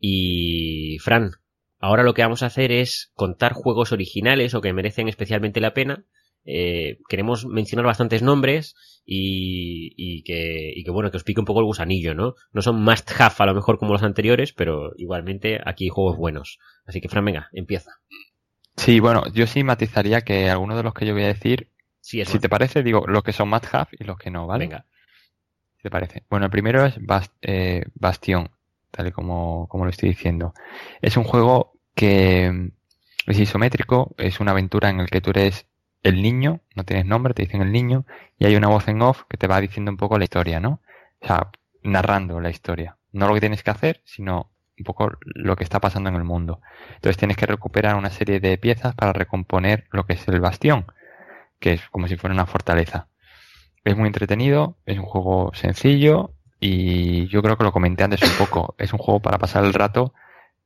[0.00, 1.30] Y Fran,
[1.78, 5.74] ahora lo que vamos a hacer es contar juegos originales o que merecen especialmente la
[5.74, 6.06] pena.
[6.44, 8.74] Eh, queremos mencionar bastantes nombres
[9.06, 12.34] y, que, y que, bueno, que os pique un poco el gusanillo, ¿no?
[12.50, 16.16] No son must have a lo mejor como los anteriores, pero igualmente aquí hay juegos
[16.16, 16.58] buenos.
[16.84, 17.92] Así que Fran, venga, empieza.
[18.76, 21.68] Sí, bueno, yo sí matizaría que algunos de los que yo voy a decir
[22.24, 24.66] si te parece, digo los que son must have y los que no, ¿vale?
[24.66, 24.84] Venga.
[25.82, 26.24] te parece.
[26.28, 26.94] Bueno, el primero es
[27.42, 28.50] eh, Bastion,
[28.90, 30.54] tal y como, como lo estoy diciendo.
[31.00, 35.66] Es un juego que mm, es isométrico, es una aventura en el que tú eres
[36.02, 38.04] el niño, no tienes nombre, te dicen el niño,
[38.38, 40.80] y hay una voz en off que te va diciendo un poco la historia, ¿no?
[41.20, 41.50] O sea,
[41.82, 42.96] narrando la historia.
[43.12, 46.24] No lo que tienes que hacer, sino un poco lo que está pasando en el
[46.24, 46.60] mundo.
[46.94, 50.86] Entonces tienes que recuperar una serie de piezas para recomponer lo que es el bastión
[51.62, 53.06] que es como si fuera una fortaleza.
[53.84, 58.36] Es muy entretenido, es un juego sencillo y yo creo que lo comenté antes un
[58.36, 58.74] poco.
[58.78, 60.12] Es un juego para pasar el rato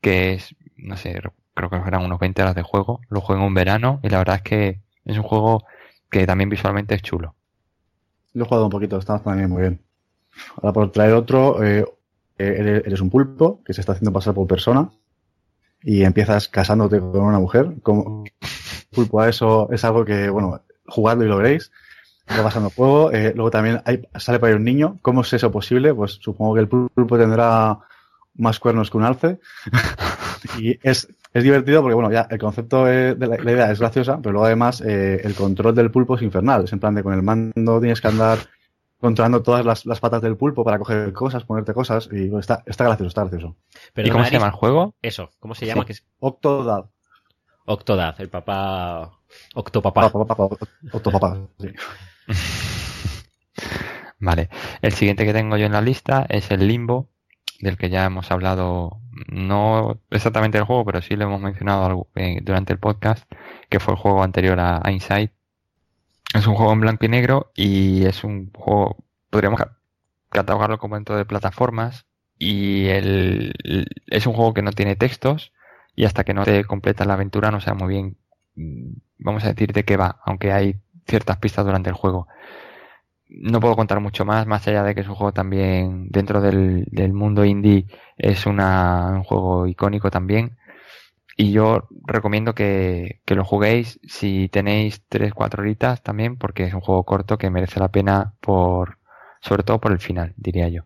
[0.00, 1.20] que es, no sé,
[1.54, 3.00] creo que eran unos 20 horas de juego.
[3.10, 5.64] Lo juego en un verano y la verdad es que es un juego
[6.10, 7.34] que también visualmente es chulo.
[8.32, 9.82] Lo he jugado un poquito, está también muy bien.
[10.56, 11.84] Ahora por traer otro, eh,
[12.38, 14.90] eres un pulpo que se está haciendo pasar por persona
[15.82, 17.74] y empiezas casándote con una mujer.
[17.82, 18.24] Como
[18.90, 21.70] pulpo a eso es algo que, bueno, jugadlo y lo veréis.
[22.30, 23.12] Va pasando juego.
[23.12, 24.98] Eh, luego también hay, sale para ahí un niño.
[25.02, 25.94] ¿Cómo es eso posible?
[25.94, 27.78] Pues supongo que el pulpo tendrá
[28.34, 29.38] más cuernos que un alce.
[30.58, 34.32] y es, es divertido porque, bueno, ya el concepto de la, idea es graciosa, pero
[34.32, 36.64] luego además eh, el control del pulpo es infernal.
[36.64, 38.38] Es en plan de con el mando tienes que andar
[38.98, 42.08] controlando todas las, patas del pulpo para coger cosas, ponerte cosas.
[42.10, 43.56] Y está, está gracioso, está gracioso.
[43.94, 44.94] ¿Y cómo se llama el juego?
[45.02, 45.86] Eso, ¿cómo se llama?
[46.18, 46.86] Octodad.
[47.66, 49.18] Octodad, el papá
[49.54, 50.06] Octopapá.
[50.92, 51.68] Octopapá, sí.
[54.18, 54.48] Vale.
[54.82, 57.08] El siguiente que tengo yo en la lista es el Limbo,
[57.60, 62.40] del que ya hemos hablado, no exactamente del juego, pero sí lo hemos mencionado eh,
[62.42, 63.30] durante el podcast,
[63.68, 65.32] que fue el juego anterior a, Inside.
[66.34, 69.60] Es un juego en blanco y negro y es un juego, podríamos
[70.30, 72.06] catalogarlo como dentro de plataformas
[72.38, 73.54] y el,
[74.08, 75.52] es un juego que no tiene textos
[75.94, 78.16] y hasta que no te completa la aventura no sabe muy bien
[78.56, 80.76] vamos a decir de qué va, aunque hay
[81.06, 82.28] ciertas pistas durante el juego.
[83.28, 86.86] No puedo contar mucho más, más allá de que es un juego también dentro del,
[87.12, 90.56] mundo indie, es una, un juego icónico también.
[91.36, 96.80] Y yo recomiendo que, que lo juguéis si tenéis 3-4 horitas también, porque es un
[96.80, 98.98] juego corto que merece la pena por,
[99.40, 100.84] sobre todo por el final, diría yo.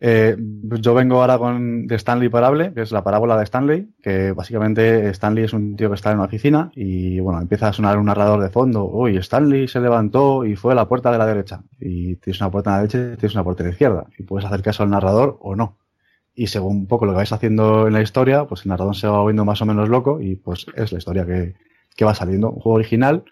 [0.00, 4.32] Eh, yo vengo ahora con de Stanley Parable, que es la parábola de Stanley, que
[4.32, 7.98] básicamente Stanley es un tío que está en una oficina y bueno, empieza a sonar
[7.98, 8.84] un narrador de fondo.
[8.84, 11.62] Uy, Stanley se levantó y fue a la puerta de la derecha.
[11.80, 14.06] Y tienes una puerta a la derecha y tienes una puerta a la izquierda.
[14.18, 15.78] Y puedes hacer caso al narrador o no.
[16.34, 19.06] Y según un poco lo que vais haciendo en la historia, pues el narrador se
[19.06, 21.54] va volviendo más o menos loco y pues es la historia que,
[21.96, 22.50] que va saliendo.
[22.50, 23.24] Un juego original,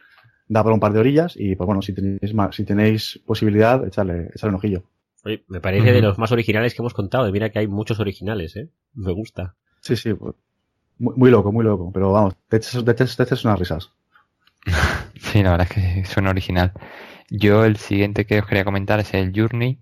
[0.48, 4.30] da para un par de orillas y pues bueno, si tenéis, si tenéis posibilidad, echarle,
[4.34, 4.84] echarle un ojillo
[5.24, 7.28] me parece de los más originales que hemos contado.
[7.28, 8.68] Y mira que hay muchos originales, ¿eh?
[8.94, 9.54] Me gusta.
[9.80, 10.14] Sí, sí.
[10.14, 10.34] Pues,
[10.98, 11.90] muy, loco, muy loco.
[11.92, 13.92] Pero vamos, te echas, unas risas.
[15.20, 16.72] sí, la verdad es que suena original.
[17.30, 19.78] Yo el siguiente que os quería comentar es el Journey.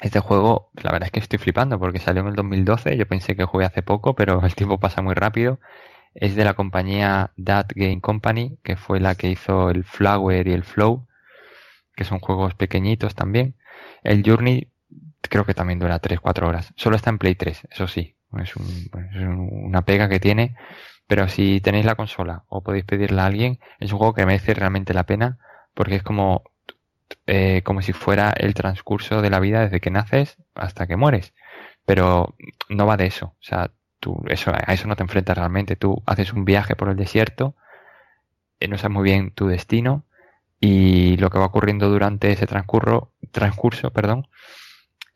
[0.00, 2.96] Este juego, la verdad es que estoy flipando porque salió en el 2012.
[2.96, 5.58] Yo pensé que jugué hace poco, pero el tiempo pasa muy rápido.
[6.14, 10.52] Es de la compañía That Game Company, que fue la que hizo el Flower y
[10.52, 11.06] el Flow,
[11.96, 13.56] que son juegos pequeñitos también.
[14.04, 14.68] El Journey
[15.22, 16.72] creo que también dura 3-4 horas.
[16.76, 18.14] Solo está en Play 3, eso sí.
[18.40, 20.54] Es, una pega que tiene.
[21.06, 24.54] Pero si tenéis la consola o podéis pedirla a alguien, es un juego que merece
[24.54, 25.38] realmente la pena
[25.74, 26.44] porque es como,
[27.26, 31.34] eh, como si fuera el transcurso de la vida desde que naces hasta que mueres.
[31.84, 32.34] Pero
[32.68, 33.26] no va de eso.
[33.26, 33.70] O sea,
[34.00, 35.76] tú eso, a eso no te enfrentas realmente.
[35.76, 37.54] Tú haces un viaje por el desierto,
[38.60, 40.04] eh, no sabes muy bien tu destino
[40.60, 44.28] y lo que va ocurriendo durante ese transcurso, transcurso perdón,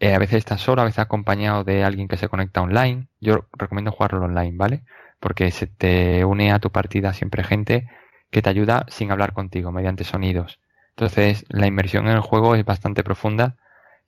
[0.00, 3.08] eh, a veces estás solo, a veces acompañado de alguien que se conecta online.
[3.20, 4.84] Yo recomiendo jugarlo online, ¿vale?
[5.20, 7.88] Porque se te une a tu partida siempre gente
[8.30, 10.60] que te ayuda sin hablar contigo, mediante sonidos.
[10.90, 13.56] Entonces, la inmersión en el juego es bastante profunda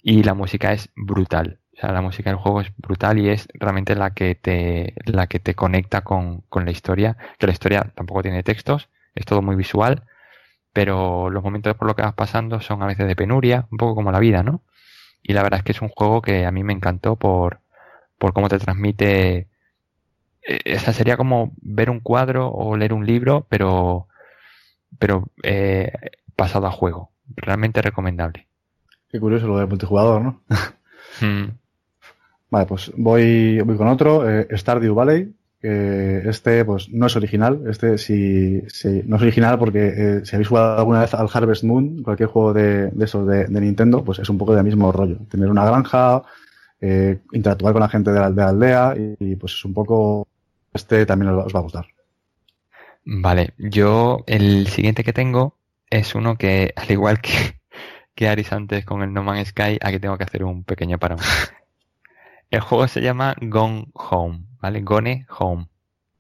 [0.03, 1.61] y la música es brutal.
[1.75, 5.27] O sea, la música del juego es brutal y es realmente la que te, la
[5.27, 7.17] que te conecta con, con la historia.
[7.39, 10.05] Que la historia tampoco tiene textos, es todo muy visual
[10.73, 13.95] pero los momentos por lo que vas pasando son a veces de penuria, un poco
[13.95, 14.63] como la vida, ¿no?
[15.23, 17.61] Y la verdad es que es un juego que a mí me encantó por,
[18.19, 19.49] por cómo te transmite.
[20.43, 24.07] Eh, esa sería como ver un cuadro o leer un libro, pero,
[24.99, 25.93] pero eh,
[26.37, 27.11] pasado a juego.
[27.37, 28.47] realmente recomendable.
[29.09, 30.41] Qué curioso lo de multijugador, ¿no?
[31.21, 31.51] Hmm.
[32.51, 35.33] Vale, pues voy, voy con otro, eh, Stardew Valley.
[35.63, 37.63] Este, pues, no es original.
[37.69, 38.63] Este, si,
[39.07, 42.53] no es original porque eh, si habéis jugado alguna vez al Harvest Moon, cualquier juego
[42.53, 45.19] de, de esos de, Nintendo, pues es un poco del mismo rollo.
[45.29, 46.23] Tener una granja,
[46.81, 50.27] eh, interactuar con la gente de la, aldea y, pues es un poco,
[50.73, 51.87] este también os va a gustar.
[53.05, 55.57] Vale, yo el siguiente que tengo
[55.91, 57.33] es uno que, al igual que,
[58.15, 61.19] que Aris antes con el No Man's Sky, aquí tengo que hacer un pequeño parón.
[62.51, 64.83] El juego se llama Gone Home, ¿vale?
[64.83, 65.69] Gone Home.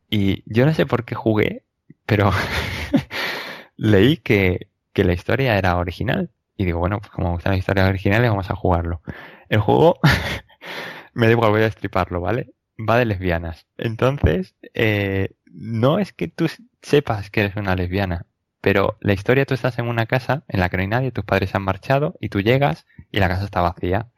[0.08, 1.64] Y yo no sé por qué jugué,
[2.06, 2.30] pero
[3.76, 6.30] leí que, que, la historia era original.
[6.56, 9.02] Y digo, bueno, pues como me gustan las historias originales, vamos a jugarlo.
[9.48, 9.98] El juego,
[11.14, 12.52] me da igual, voy a destriparlo, ¿vale?
[12.78, 13.66] Va de lesbianas.
[13.78, 16.48] Entonces, eh, no es que tú
[16.82, 18.26] sepas que eres una lesbiana,
[18.60, 21.24] pero la historia tú estás en una casa en la que no hay nadie, tus
[21.24, 24.08] padres han marchado y tú llegas y la casa está vacía.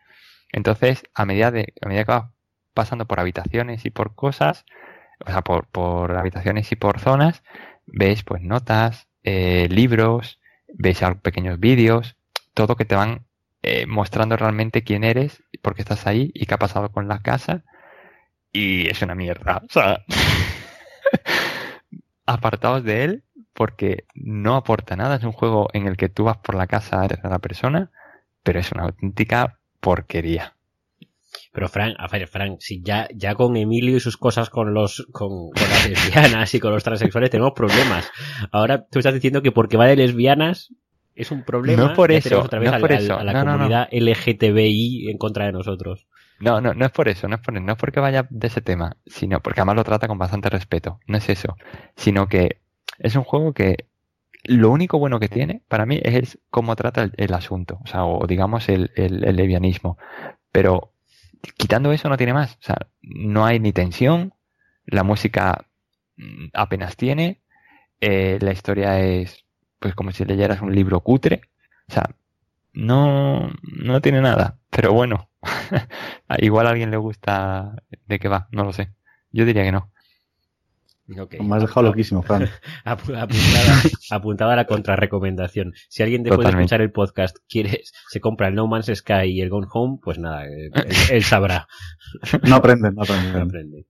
[0.53, 2.32] Entonces, a medida, de, a medida que vas
[2.75, 4.65] pasando por habitaciones y por cosas,
[5.25, 7.43] o sea, por, por habitaciones y por zonas,
[7.87, 12.17] veis pues notas, eh, libros, veis pequeños vídeos,
[12.55, 13.27] todo que te van
[13.63, 17.21] eh, mostrando realmente quién eres, por qué estás ahí y qué ha pasado con la
[17.21, 17.63] casa.
[18.53, 19.63] Y es una mierda.
[19.69, 20.05] O sea,
[22.27, 23.25] apartados de él
[23.55, 25.17] porque no aporta nada.
[25.17, 27.91] Es un juego en el que tú vas por la casa, eres la persona,
[28.43, 30.55] pero es una auténtica porquería.
[31.53, 35.07] Pero Frank, a ver, Frank, si ya, ya con Emilio y sus cosas con los,
[35.13, 38.11] con, las lesbianas y con los transexuales tenemos problemas.
[38.51, 40.75] Ahora tú estás diciendo que porque va de lesbianas
[41.15, 41.89] es un problema.
[41.89, 43.19] No por eso, otra vez no por eso.
[43.19, 46.07] a la comunidad LGTBI en contra de nosotros.
[46.41, 48.63] No, no, no es por eso, no es, por, no es porque vaya de ese
[48.63, 51.01] tema, sino porque además lo trata con bastante respeto.
[51.07, 51.57] No es eso,
[51.97, 52.61] sino que
[52.99, 53.87] es un juego que
[54.45, 58.27] lo único bueno que tiene para mí es cómo trata el, asunto, o sea, o
[58.27, 59.99] digamos el, el, el, levianismo.
[60.51, 60.92] Pero
[61.57, 64.35] quitando eso no tiene más, o sea, no hay ni tensión,
[64.87, 65.67] la música
[66.17, 67.43] mm, apenas tiene,
[68.01, 69.45] eh, la historia es
[69.79, 71.43] pues como si leyeras un libro cutre,
[71.89, 72.15] o sea,
[72.73, 75.31] no, no tiene nada, pero bueno,
[76.39, 77.75] igual a alguien le gusta
[78.07, 78.93] de qué va, no lo sé,
[79.31, 79.92] yo diría que no.
[81.41, 82.49] Me has dejado loquísimo, Fran.
[84.11, 85.73] apuntada, a la contrarrecomendación.
[85.89, 89.41] Si alguien después de escuchar el podcast quiere, se compra el No Man's Sky y
[89.41, 90.71] el Gone Home, pues nada, eh,
[91.11, 91.67] él, sabrá.
[92.49, 93.33] No aprende, no aprende.
[93.33, 93.87] No aprende.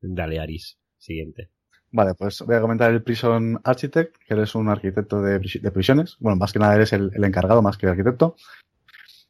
[0.00, 0.78] Dale, Aris.
[0.98, 1.50] Siguiente.
[1.90, 5.40] Vale, pues voy a comentar el Prison Architect, que eres un arquitecto de,
[5.70, 6.16] prisiones.
[6.20, 8.36] Bueno, más que nada eres el, el encargado más que el arquitecto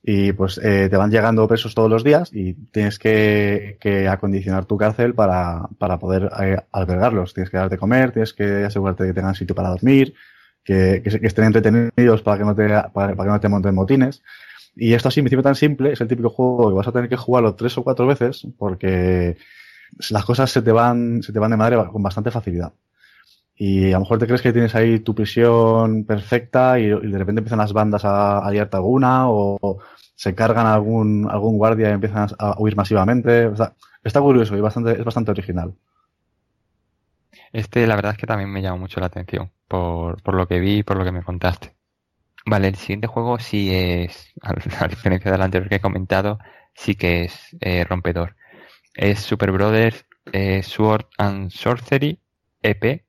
[0.02, 4.64] y pues eh, te van llegando presos todos los días y tienes que, que acondicionar
[4.64, 7.34] tu cárcel para, para poder eh, albergarlos.
[7.34, 10.14] Tienes que darte comer, tienes que asegurarte que tengan sitio para dormir,
[10.64, 14.22] que, que, estén entretenidos para que no te, para, que no te monten motines.
[14.74, 17.08] Y esto así, en principio tan simple, es el típico juego que vas a tener
[17.08, 19.36] que jugarlo tres o cuatro veces porque
[20.10, 22.72] las cosas se te van, se te van de madre con bastante facilidad.
[23.64, 27.38] Y a lo mejor te crees que tienes ahí tu prisión perfecta y, de repente
[27.38, 29.78] empiezan las bandas a, a alguna o
[30.16, 33.52] se cargan algún, algún guardia y empiezan a huir masivamente.
[34.02, 35.76] está curioso y bastante, es bastante original.
[37.52, 40.58] Este la verdad es que también me llamó mucho la atención por, por lo que
[40.58, 41.76] vi y por lo que me contaste.
[42.44, 46.40] Vale, el siguiente juego sí es, a diferencia del anterior que he comentado,
[46.74, 48.34] sí que es eh, rompedor.
[48.92, 52.18] Es Super Brothers eh, Sword and Sorcery
[52.60, 53.04] EP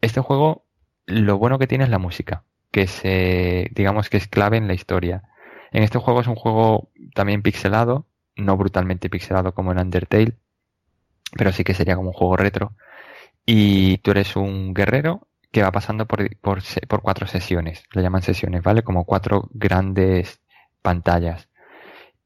[0.00, 0.64] este juego,
[1.06, 4.74] lo bueno que tiene es la música, que se, digamos que es clave en la
[4.74, 5.22] historia.
[5.72, 8.06] En este juego es un juego también pixelado,
[8.36, 10.36] no brutalmente pixelado como en Undertale,
[11.32, 12.74] pero sí que sería como un juego retro.
[13.44, 16.62] Y tú eres un guerrero que va pasando por, por,
[17.02, 18.82] cuatro sesiones, le llaman sesiones, ¿vale?
[18.82, 20.40] Como cuatro grandes
[20.82, 21.48] pantallas.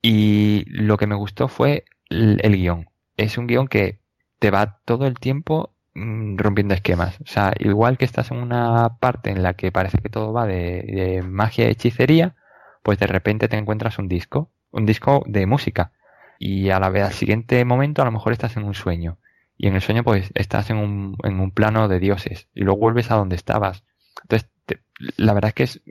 [0.03, 2.89] Y lo que me gustó fue el, el guion.
[3.17, 4.01] Es un guion que
[4.39, 7.19] te va todo el tiempo rompiendo esquemas.
[7.21, 10.47] O sea, igual que estás en una parte en la que parece que todo va
[10.47, 12.37] de, magia y hechicería,
[12.83, 15.93] pues de repente te encuentras un disco, un disco de música.
[16.39, 19.19] Y a la vez al siguiente momento a lo mejor estás en un sueño.
[19.57, 22.49] Y en el sueño pues estás en un, en un plano de dioses.
[22.55, 23.85] Y luego vuelves a donde estabas.
[24.23, 24.49] Entonces,
[25.17, 25.83] la verdad es que es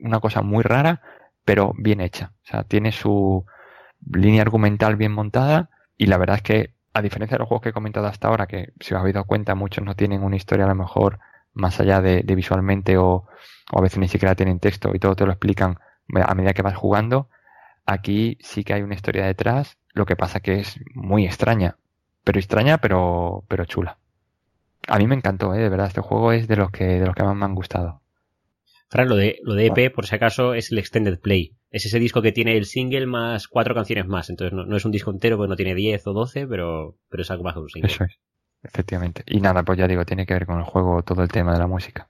[0.00, 1.02] una cosa muy rara,
[1.44, 2.32] pero bien hecha.
[2.44, 3.44] O sea, tiene su
[4.10, 5.70] línea argumental bien montada.
[5.96, 8.46] Y la verdad es que a diferencia de los juegos que he comentado hasta ahora,
[8.46, 11.18] que si os habéis dado cuenta, muchos no tienen una historia a lo mejor
[11.54, 13.26] más allá de, visualmente o,
[13.72, 15.78] a veces ni siquiera tienen texto y todo te lo explican
[16.14, 17.28] a medida que vas jugando,
[17.84, 21.76] aquí sí que hay una historia detrás, lo que pasa que es muy extraña,
[22.24, 23.98] pero extraña pero, pero chula.
[24.86, 25.58] A mí me encantó, ¿eh?
[25.58, 28.00] de verdad, este juego es de los que, de los que más me han gustado.
[28.88, 31.57] Fran, lo de, lo de EP, por si acaso, es el Extended Play.
[31.70, 34.30] Es ese disco que tiene el single más cuatro canciones más.
[34.30, 37.30] Entonces no, es un disco entero porque no tiene 10 o 12, pero, pero es
[37.30, 37.90] algo más que un single.
[37.90, 38.18] Eso es,
[38.62, 39.22] efectivamente.
[39.26, 41.58] Y nada, pues ya digo, tiene que ver con el juego todo el tema de
[41.58, 42.08] la música.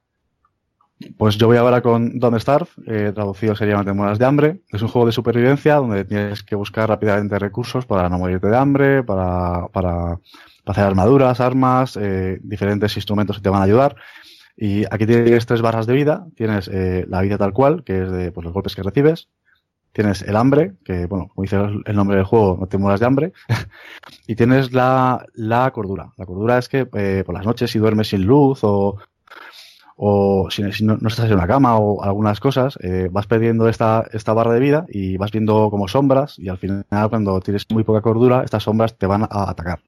[1.16, 4.62] Pues yo voy ahora con Don't Starve, eh, traducido sería Mueras de Hambre.
[4.70, 8.56] Es un juego de supervivencia donde tienes que buscar rápidamente recursos para no morirte de
[8.56, 10.18] hambre, para, para,
[10.66, 13.94] hacer armaduras, armas, eh, diferentes instrumentos que te van a ayudar.
[14.56, 16.26] Y aquí tienes tres barras de vida.
[16.34, 19.28] Tienes eh, la vida tal cual, que es de pues, los golpes que recibes.
[19.98, 23.06] Tienes el hambre, que, bueno, como dice el nombre del juego, no te mueras de
[23.06, 23.32] hambre.
[24.28, 26.12] y tienes la, la cordura.
[26.16, 28.96] La cordura es que por las noches si duermes sin luz o,
[29.96, 34.32] o si, no, estás en una cama o algunas cosas, eh, vas perdiendo esta, esta
[34.34, 38.00] barra de vida y vas viendo como sombras y al final cuando tienes muy poca
[38.00, 39.80] cordura, estas sombras te van a atacar.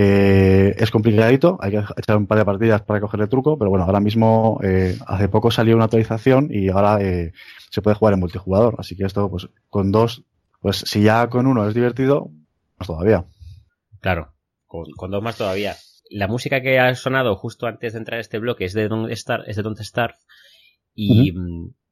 [0.00, 3.70] Eh, es complicadito, hay que echar un par de partidas para coger el truco, pero
[3.70, 8.20] bueno, ahora mismo eh, hace poco salió una actualización y ahora se puede jugar en
[8.20, 10.22] multijugador, así que esto pues con dos,
[10.60, 12.30] pues si ya con uno es divertido,
[12.78, 13.24] más todavía.
[14.00, 14.34] Claro,
[14.66, 15.74] con, con dos más todavía
[16.10, 19.10] la música que ha sonado justo antes de entrar a este bloque es de Don't
[19.12, 20.14] Starve, es de Don't Starve
[20.94, 21.32] y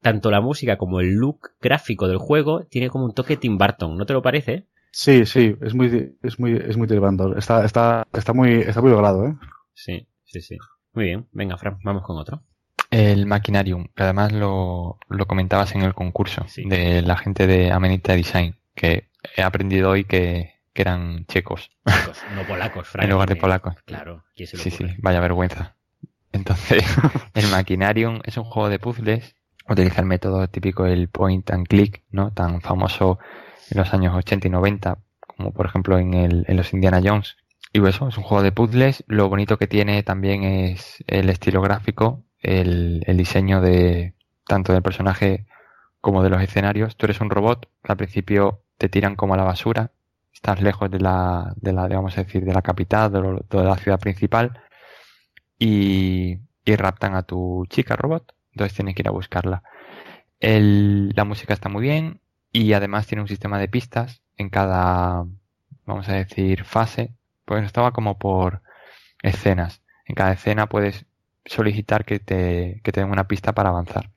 [0.01, 3.97] tanto la música como el look gráfico del juego tiene como un toque Tim Burton,
[3.97, 4.67] ¿no te lo parece?
[4.99, 7.37] Sí, sí, es muy es muy es muy Burton.
[7.37, 9.37] Está está está muy está muy logrado, ¿eh?
[9.75, 10.57] Sí, sí, sí.
[10.95, 11.29] Muy bien.
[11.33, 12.43] Venga, Fran, vamos con otro.
[12.91, 18.15] El Machinarium, que además lo, lo comentabas en el concurso de la gente de Amenita
[18.15, 21.71] Design, que he aprendido hoy que que eran checos.
[22.35, 23.75] no polacos, En lugar de polacos.
[23.85, 25.77] Claro, sí, sí, vaya vergüenza.
[26.33, 26.83] Entonces,
[27.35, 29.37] el Machinarium es un juego de puzzles.
[29.69, 32.33] Utiliza el método típico el point and click, ¿no?
[32.33, 33.19] Tan famoso
[33.71, 37.37] en los años 80 y 90, como por ejemplo en, el, en los Indiana Jones.
[37.73, 39.05] Y eso, es un juego de puzzles.
[39.07, 44.15] Lo bonito que tiene también es el estilo gráfico, el, el diseño de
[44.47, 45.47] tanto del personaje
[46.01, 46.97] como de los escenarios.
[46.97, 49.93] Tú eres un robot, al principio te tiran como a la basura,
[50.33, 53.99] estás lejos de la, de la digamos a decir, de la capital, de, la ciudad
[53.99, 54.61] principal,
[55.59, 58.35] y, y, raptan a tu chica robot.
[58.53, 59.63] Entonces tienes que ir a buscarla.
[60.41, 62.21] El, la música está muy bien
[62.57, 65.27] y además tiene un sistema de pistas en cada,
[65.85, 67.15] vamos a decir, fase.
[67.45, 68.63] Pues estaba como por
[69.23, 69.83] escenas.
[70.07, 71.05] En cada escena puedes
[71.45, 74.11] solicitar que te, que te den una pista para avanzar.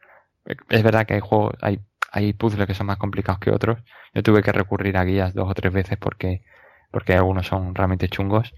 [0.70, 3.80] Es verdad que hay juegos, hay hay puzzles que son más complicados que otros.
[4.14, 6.44] Yo tuve que recurrir a guías dos o tres veces porque,
[6.92, 8.54] porque algunos son realmente chungos.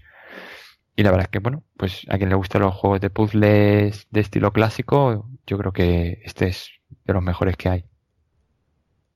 [0.94, 4.06] Y la verdad es que, bueno, pues a quien le gustan los juegos de puzzles
[4.10, 6.70] de estilo clásico, yo creo que este es
[7.04, 7.91] de los mejores que hay.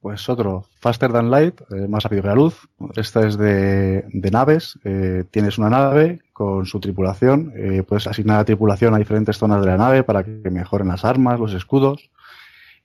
[0.01, 2.69] Pues otro, Faster Than Light, eh, más rápido que la luz.
[2.95, 4.79] Esta es de, de naves.
[4.85, 7.53] Eh, tienes una nave con su tripulación.
[7.57, 11.05] Eh, puedes asignar a tripulación a diferentes zonas de la nave para que mejoren las
[11.05, 12.11] armas, los escudos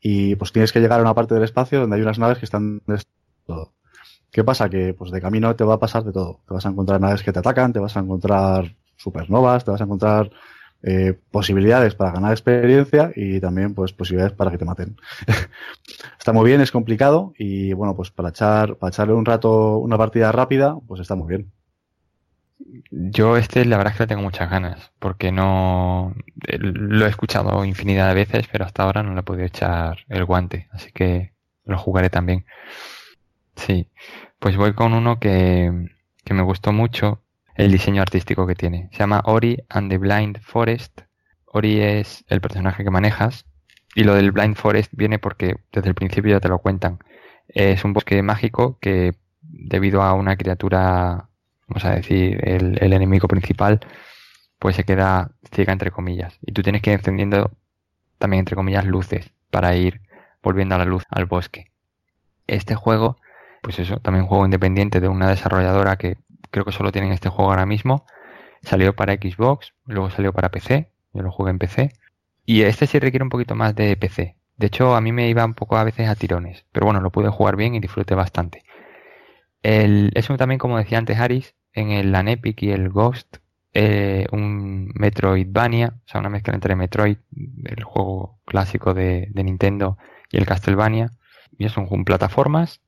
[0.02, 2.46] y pues tienes que llegar a una parte del espacio donde hay unas naves que
[2.46, 2.82] están
[3.46, 3.74] todo.
[4.32, 4.70] ¿Qué pasa?
[4.70, 6.40] Que pues de camino te va a pasar de todo.
[6.48, 9.82] Te vas a encontrar naves que te atacan, te vas a encontrar supernovas, te vas
[9.82, 10.32] a encontrar
[10.84, 14.98] eh, posibilidades para ganar experiencia y también pues posibilidades para que te maten.
[16.18, 19.98] está muy bien, es complicado y bueno, pues para echar, para echarle un rato una
[19.98, 21.52] partida rápida, pues está muy bien.
[22.92, 26.16] Yo este la verdad es que le tengo muchas ganas, porque no
[26.60, 30.26] lo he escuchado infinidad de veces, pero hasta ahora no le he podido echar el
[30.26, 31.34] guante, así que
[31.66, 32.46] lo jugaré también.
[33.56, 33.88] Sí,
[34.40, 35.90] pues voy con uno que,
[36.24, 37.22] que me gustó mucho,
[37.56, 38.90] el diseño artístico que tiene.
[38.92, 41.02] Se llama Ori and the Blind Forest.
[41.46, 43.46] Ori es el personaje que manejas
[43.96, 47.00] y lo del Blind Forest viene porque desde el principio ya te lo cuentan.
[47.48, 51.28] Es un bosque mágico que debido a una criatura
[51.72, 53.80] vamos a decir, el, el enemigo principal,
[54.60, 56.38] pues se queda ciega entre comillas.
[56.42, 57.52] Y tú tienes que ir encendiendo
[58.18, 60.02] también entre comillas luces para ir
[60.44, 61.72] volviendo a la luz al bosque.
[62.46, 63.18] Este juego,
[63.62, 66.18] pues eso, también un juego independiente de una desarrolladora que
[66.52, 68.06] creo que solo tienen este juego ahora mismo.
[68.62, 71.92] Salió para Xbox, luego salió para PC, yo lo jugué en PC.
[72.46, 74.36] Y este sí requiere un poquito más de PC.
[74.58, 77.12] De hecho, a mí me iba un poco a veces a tirones, pero bueno, lo
[77.12, 78.64] pude jugar bien y disfruté bastante.
[79.64, 83.38] El, eso también, como decía antes Aris, en el Anepic y el Ghost
[83.74, 87.18] eh, un Metroidvania, o sea, una mezcla entre Metroid,
[87.64, 89.98] el juego clásico de, Nintendo,
[90.30, 91.12] y el Castlevania.
[91.58, 92.82] Y es un, juego plataformas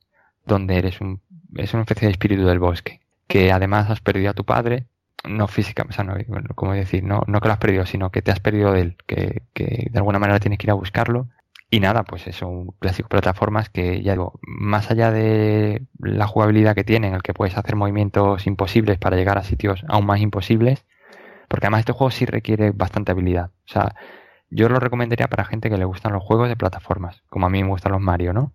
[0.46, 1.22] donde eres un,
[1.56, 4.88] es una especie de espíritu del bosque, que además has perdido a tu padre,
[5.24, 6.16] no físicamente, o sea, no,
[6.56, 8.98] como decir, no, no que lo has perdido, sino que te has perdido de él,
[9.08, 11.30] que, que de alguna manera tienes que ir a buscarlo
[11.74, 16.76] y nada, pues eso, un clásico plataformas que ya digo, más allá de la jugabilidad
[16.76, 20.20] que tiene, en el que puedes hacer movimientos imposibles para llegar a sitios aún más
[20.20, 20.86] imposibles,
[21.48, 23.50] porque además este juego sí requiere bastante habilidad.
[23.66, 23.96] O sea,
[24.52, 27.64] yo lo recomendaría para gente que le gustan los juegos de plataformas, como a mí
[27.64, 28.54] me gustan los Mario, ¿no?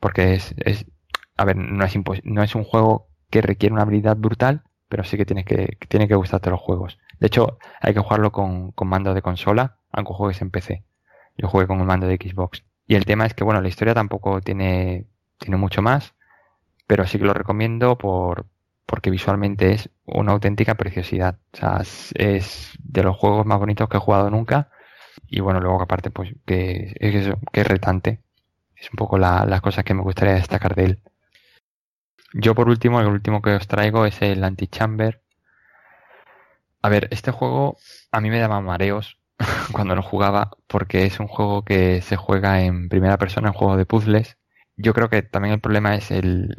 [0.00, 0.84] Porque es, es
[1.36, 1.94] a ver, no es,
[2.24, 6.08] no es un juego que requiere una habilidad brutal, pero sí que tiene que, tiene
[6.08, 6.98] que gustarte los juegos.
[7.20, 10.84] De hecho, hay que jugarlo con, con mando de consola, aunque juegues en PC.
[11.36, 12.64] Yo jugué con el mando de Xbox.
[12.86, 15.06] Y el tema es que, bueno, la historia tampoco tiene,
[15.38, 16.14] tiene mucho más,
[16.86, 18.46] pero sí que lo recomiendo por,
[18.86, 21.38] porque visualmente es una auténtica preciosidad.
[21.52, 21.82] O sea,
[22.14, 24.70] es, de los juegos más bonitos que he jugado nunca.
[25.26, 28.22] Y bueno, luego aparte, pues, que, es, que es retante.
[28.74, 31.02] Es un poco la, las cosas que me gustaría destacar de él.
[32.34, 35.22] Yo por último, el último que os traigo es el Antichamber.
[36.82, 37.78] A ver, este juego
[38.12, 39.18] a mí me daba mareos
[39.72, 43.76] cuando lo jugaba porque es un juego que se juega en primera persona, un juego
[43.76, 44.36] de puzzles.
[44.76, 46.54] Yo creo que también el problema es el,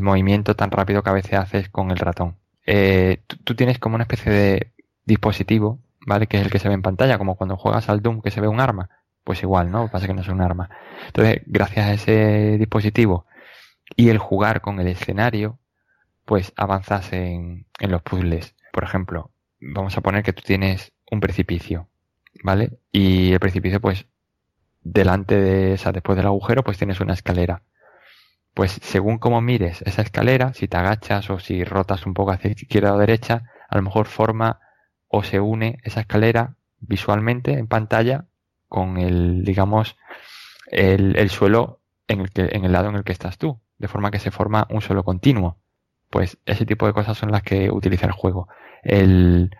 [0.00, 2.36] movimiento tan rápido que a veces haces con el ratón.
[2.66, 4.72] Eh, tú, tienes como una especie de
[5.04, 6.28] dispositivo, ¿vale?
[6.28, 8.40] Que es el que se ve en pantalla, como cuando juegas al Doom que se
[8.40, 8.90] ve un arma.
[9.24, 9.88] Pues igual, ¿no?
[9.88, 10.70] Pasa que no es un arma.
[11.06, 13.26] Entonces, gracias a ese dispositivo
[13.96, 15.58] y el jugar con el escenario,
[16.24, 18.54] pues avanzas en, en los puzzles.
[18.72, 21.88] Por ejemplo, vamos a poner que tú tienes un precipicio,
[22.42, 22.78] ¿vale?
[22.90, 24.06] Y el precipicio, pues,
[24.82, 27.62] delante de esa, después del agujero, pues tienes una escalera.
[28.54, 32.50] Pues según cómo mires esa escalera, si te agachas o si rotas un poco hacia
[32.50, 34.60] izquierda o derecha, a lo mejor forma
[35.08, 38.26] o se une esa escalera visualmente en pantalla
[38.68, 39.96] con el, digamos,
[40.66, 43.88] el, el suelo en el, que, en el lado en el que estás tú de
[43.88, 45.58] forma que se forma un solo continuo.
[46.08, 48.48] Pues ese tipo de cosas son las que utiliza el juego.
[48.82, 49.50] El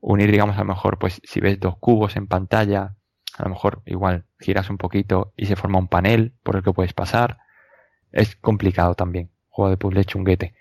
[0.00, 2.96] unir, digamos, a lo mejor, pues si ves dos cubos en pantalla,
[3.36, 6.72] a lo mejor igual giras un poquito y se forma un panel por el que
[6.72, 7.38] puedes pasar.
[8.12, 9.30] Es complicado también.
[9.50, 10.54] Juego de puzzle chunguete.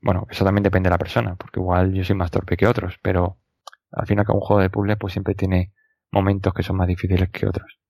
[0.00, 2.96] Bueno, eso también depende de la persona, porque igual yo soy más torpe que otros,
[3.02, 3.38] pero
[3.90, 5.72] al final que un juego de puzzle pues siempre tiene
[6.12, 7.80] momentos que son más difíciles que otros.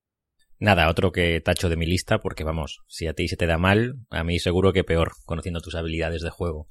[0.58, 3.58] Nada, otro que tacho de mi lista, porque vamos, si a ti se te da
[3.58, 6.66] mal, a mí seguro que peor, conociendo tus habilidades de juego.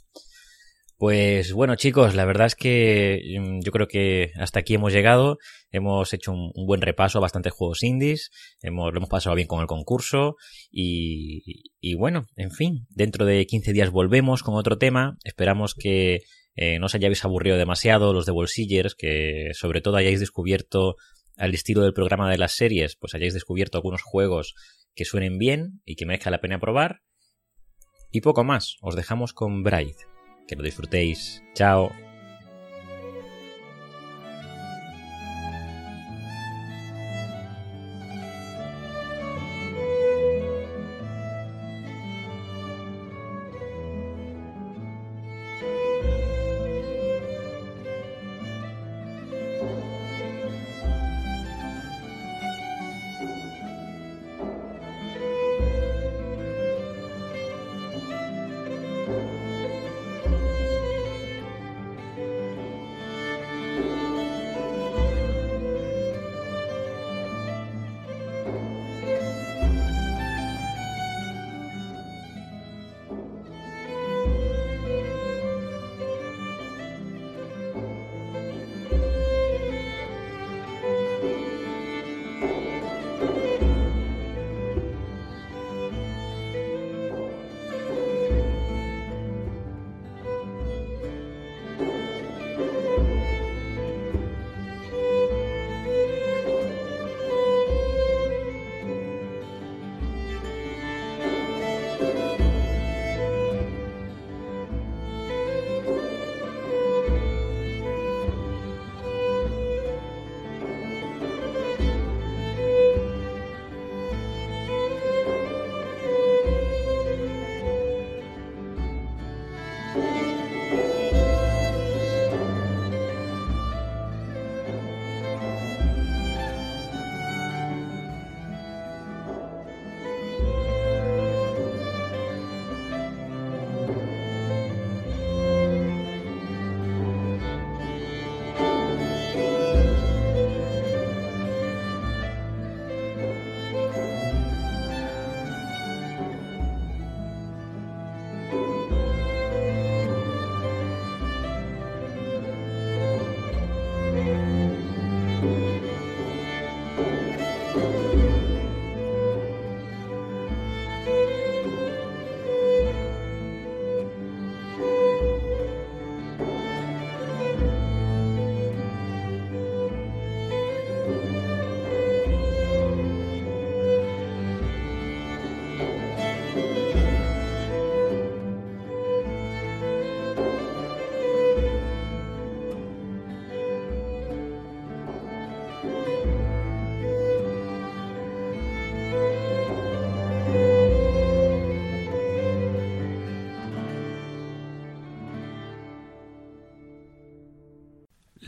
[0.98, 5.38] Pues bueno chicos, la verdad es que mm, yo creo que hasta aquí hemos llegado,
[5.70, 8.32] hemos hecho un, buen repaso a bastantes juegos indies,
[8.62, 10.38] hemos, lo hemos pasado bien con el concurso.
[10.72, 16.22] Y, y bueno, en fin, dentro de 15 días volvemos con otro tema, esperamos que
[16.56, 20.96] eh, no os hayáis aburrido demasiado los de Bolsillers, que sobre todo hayáis descubierto
[21.38, 24.56] al estilo del programa de las series, pues hayáis descubierto algunos juegos
[24.96, 27.02] que suenen bien y que merezca la pena probar.
[28.12, 29.96] Y poco más, os dejamos con Bride.
[30.48, 31.42] Que lo disfrutéis.
[31.54, 32.05] Chao.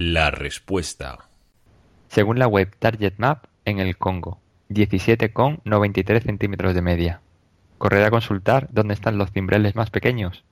[0.09, 1.27] La respuesta.
[2.07, 4.39] Según la web Target Map, en el Congo,
[4.69, 7.19] 17,93 centímetros de media.
[7.77, 10.45] Correr a consultar dónde están los cimbreles más pequeños.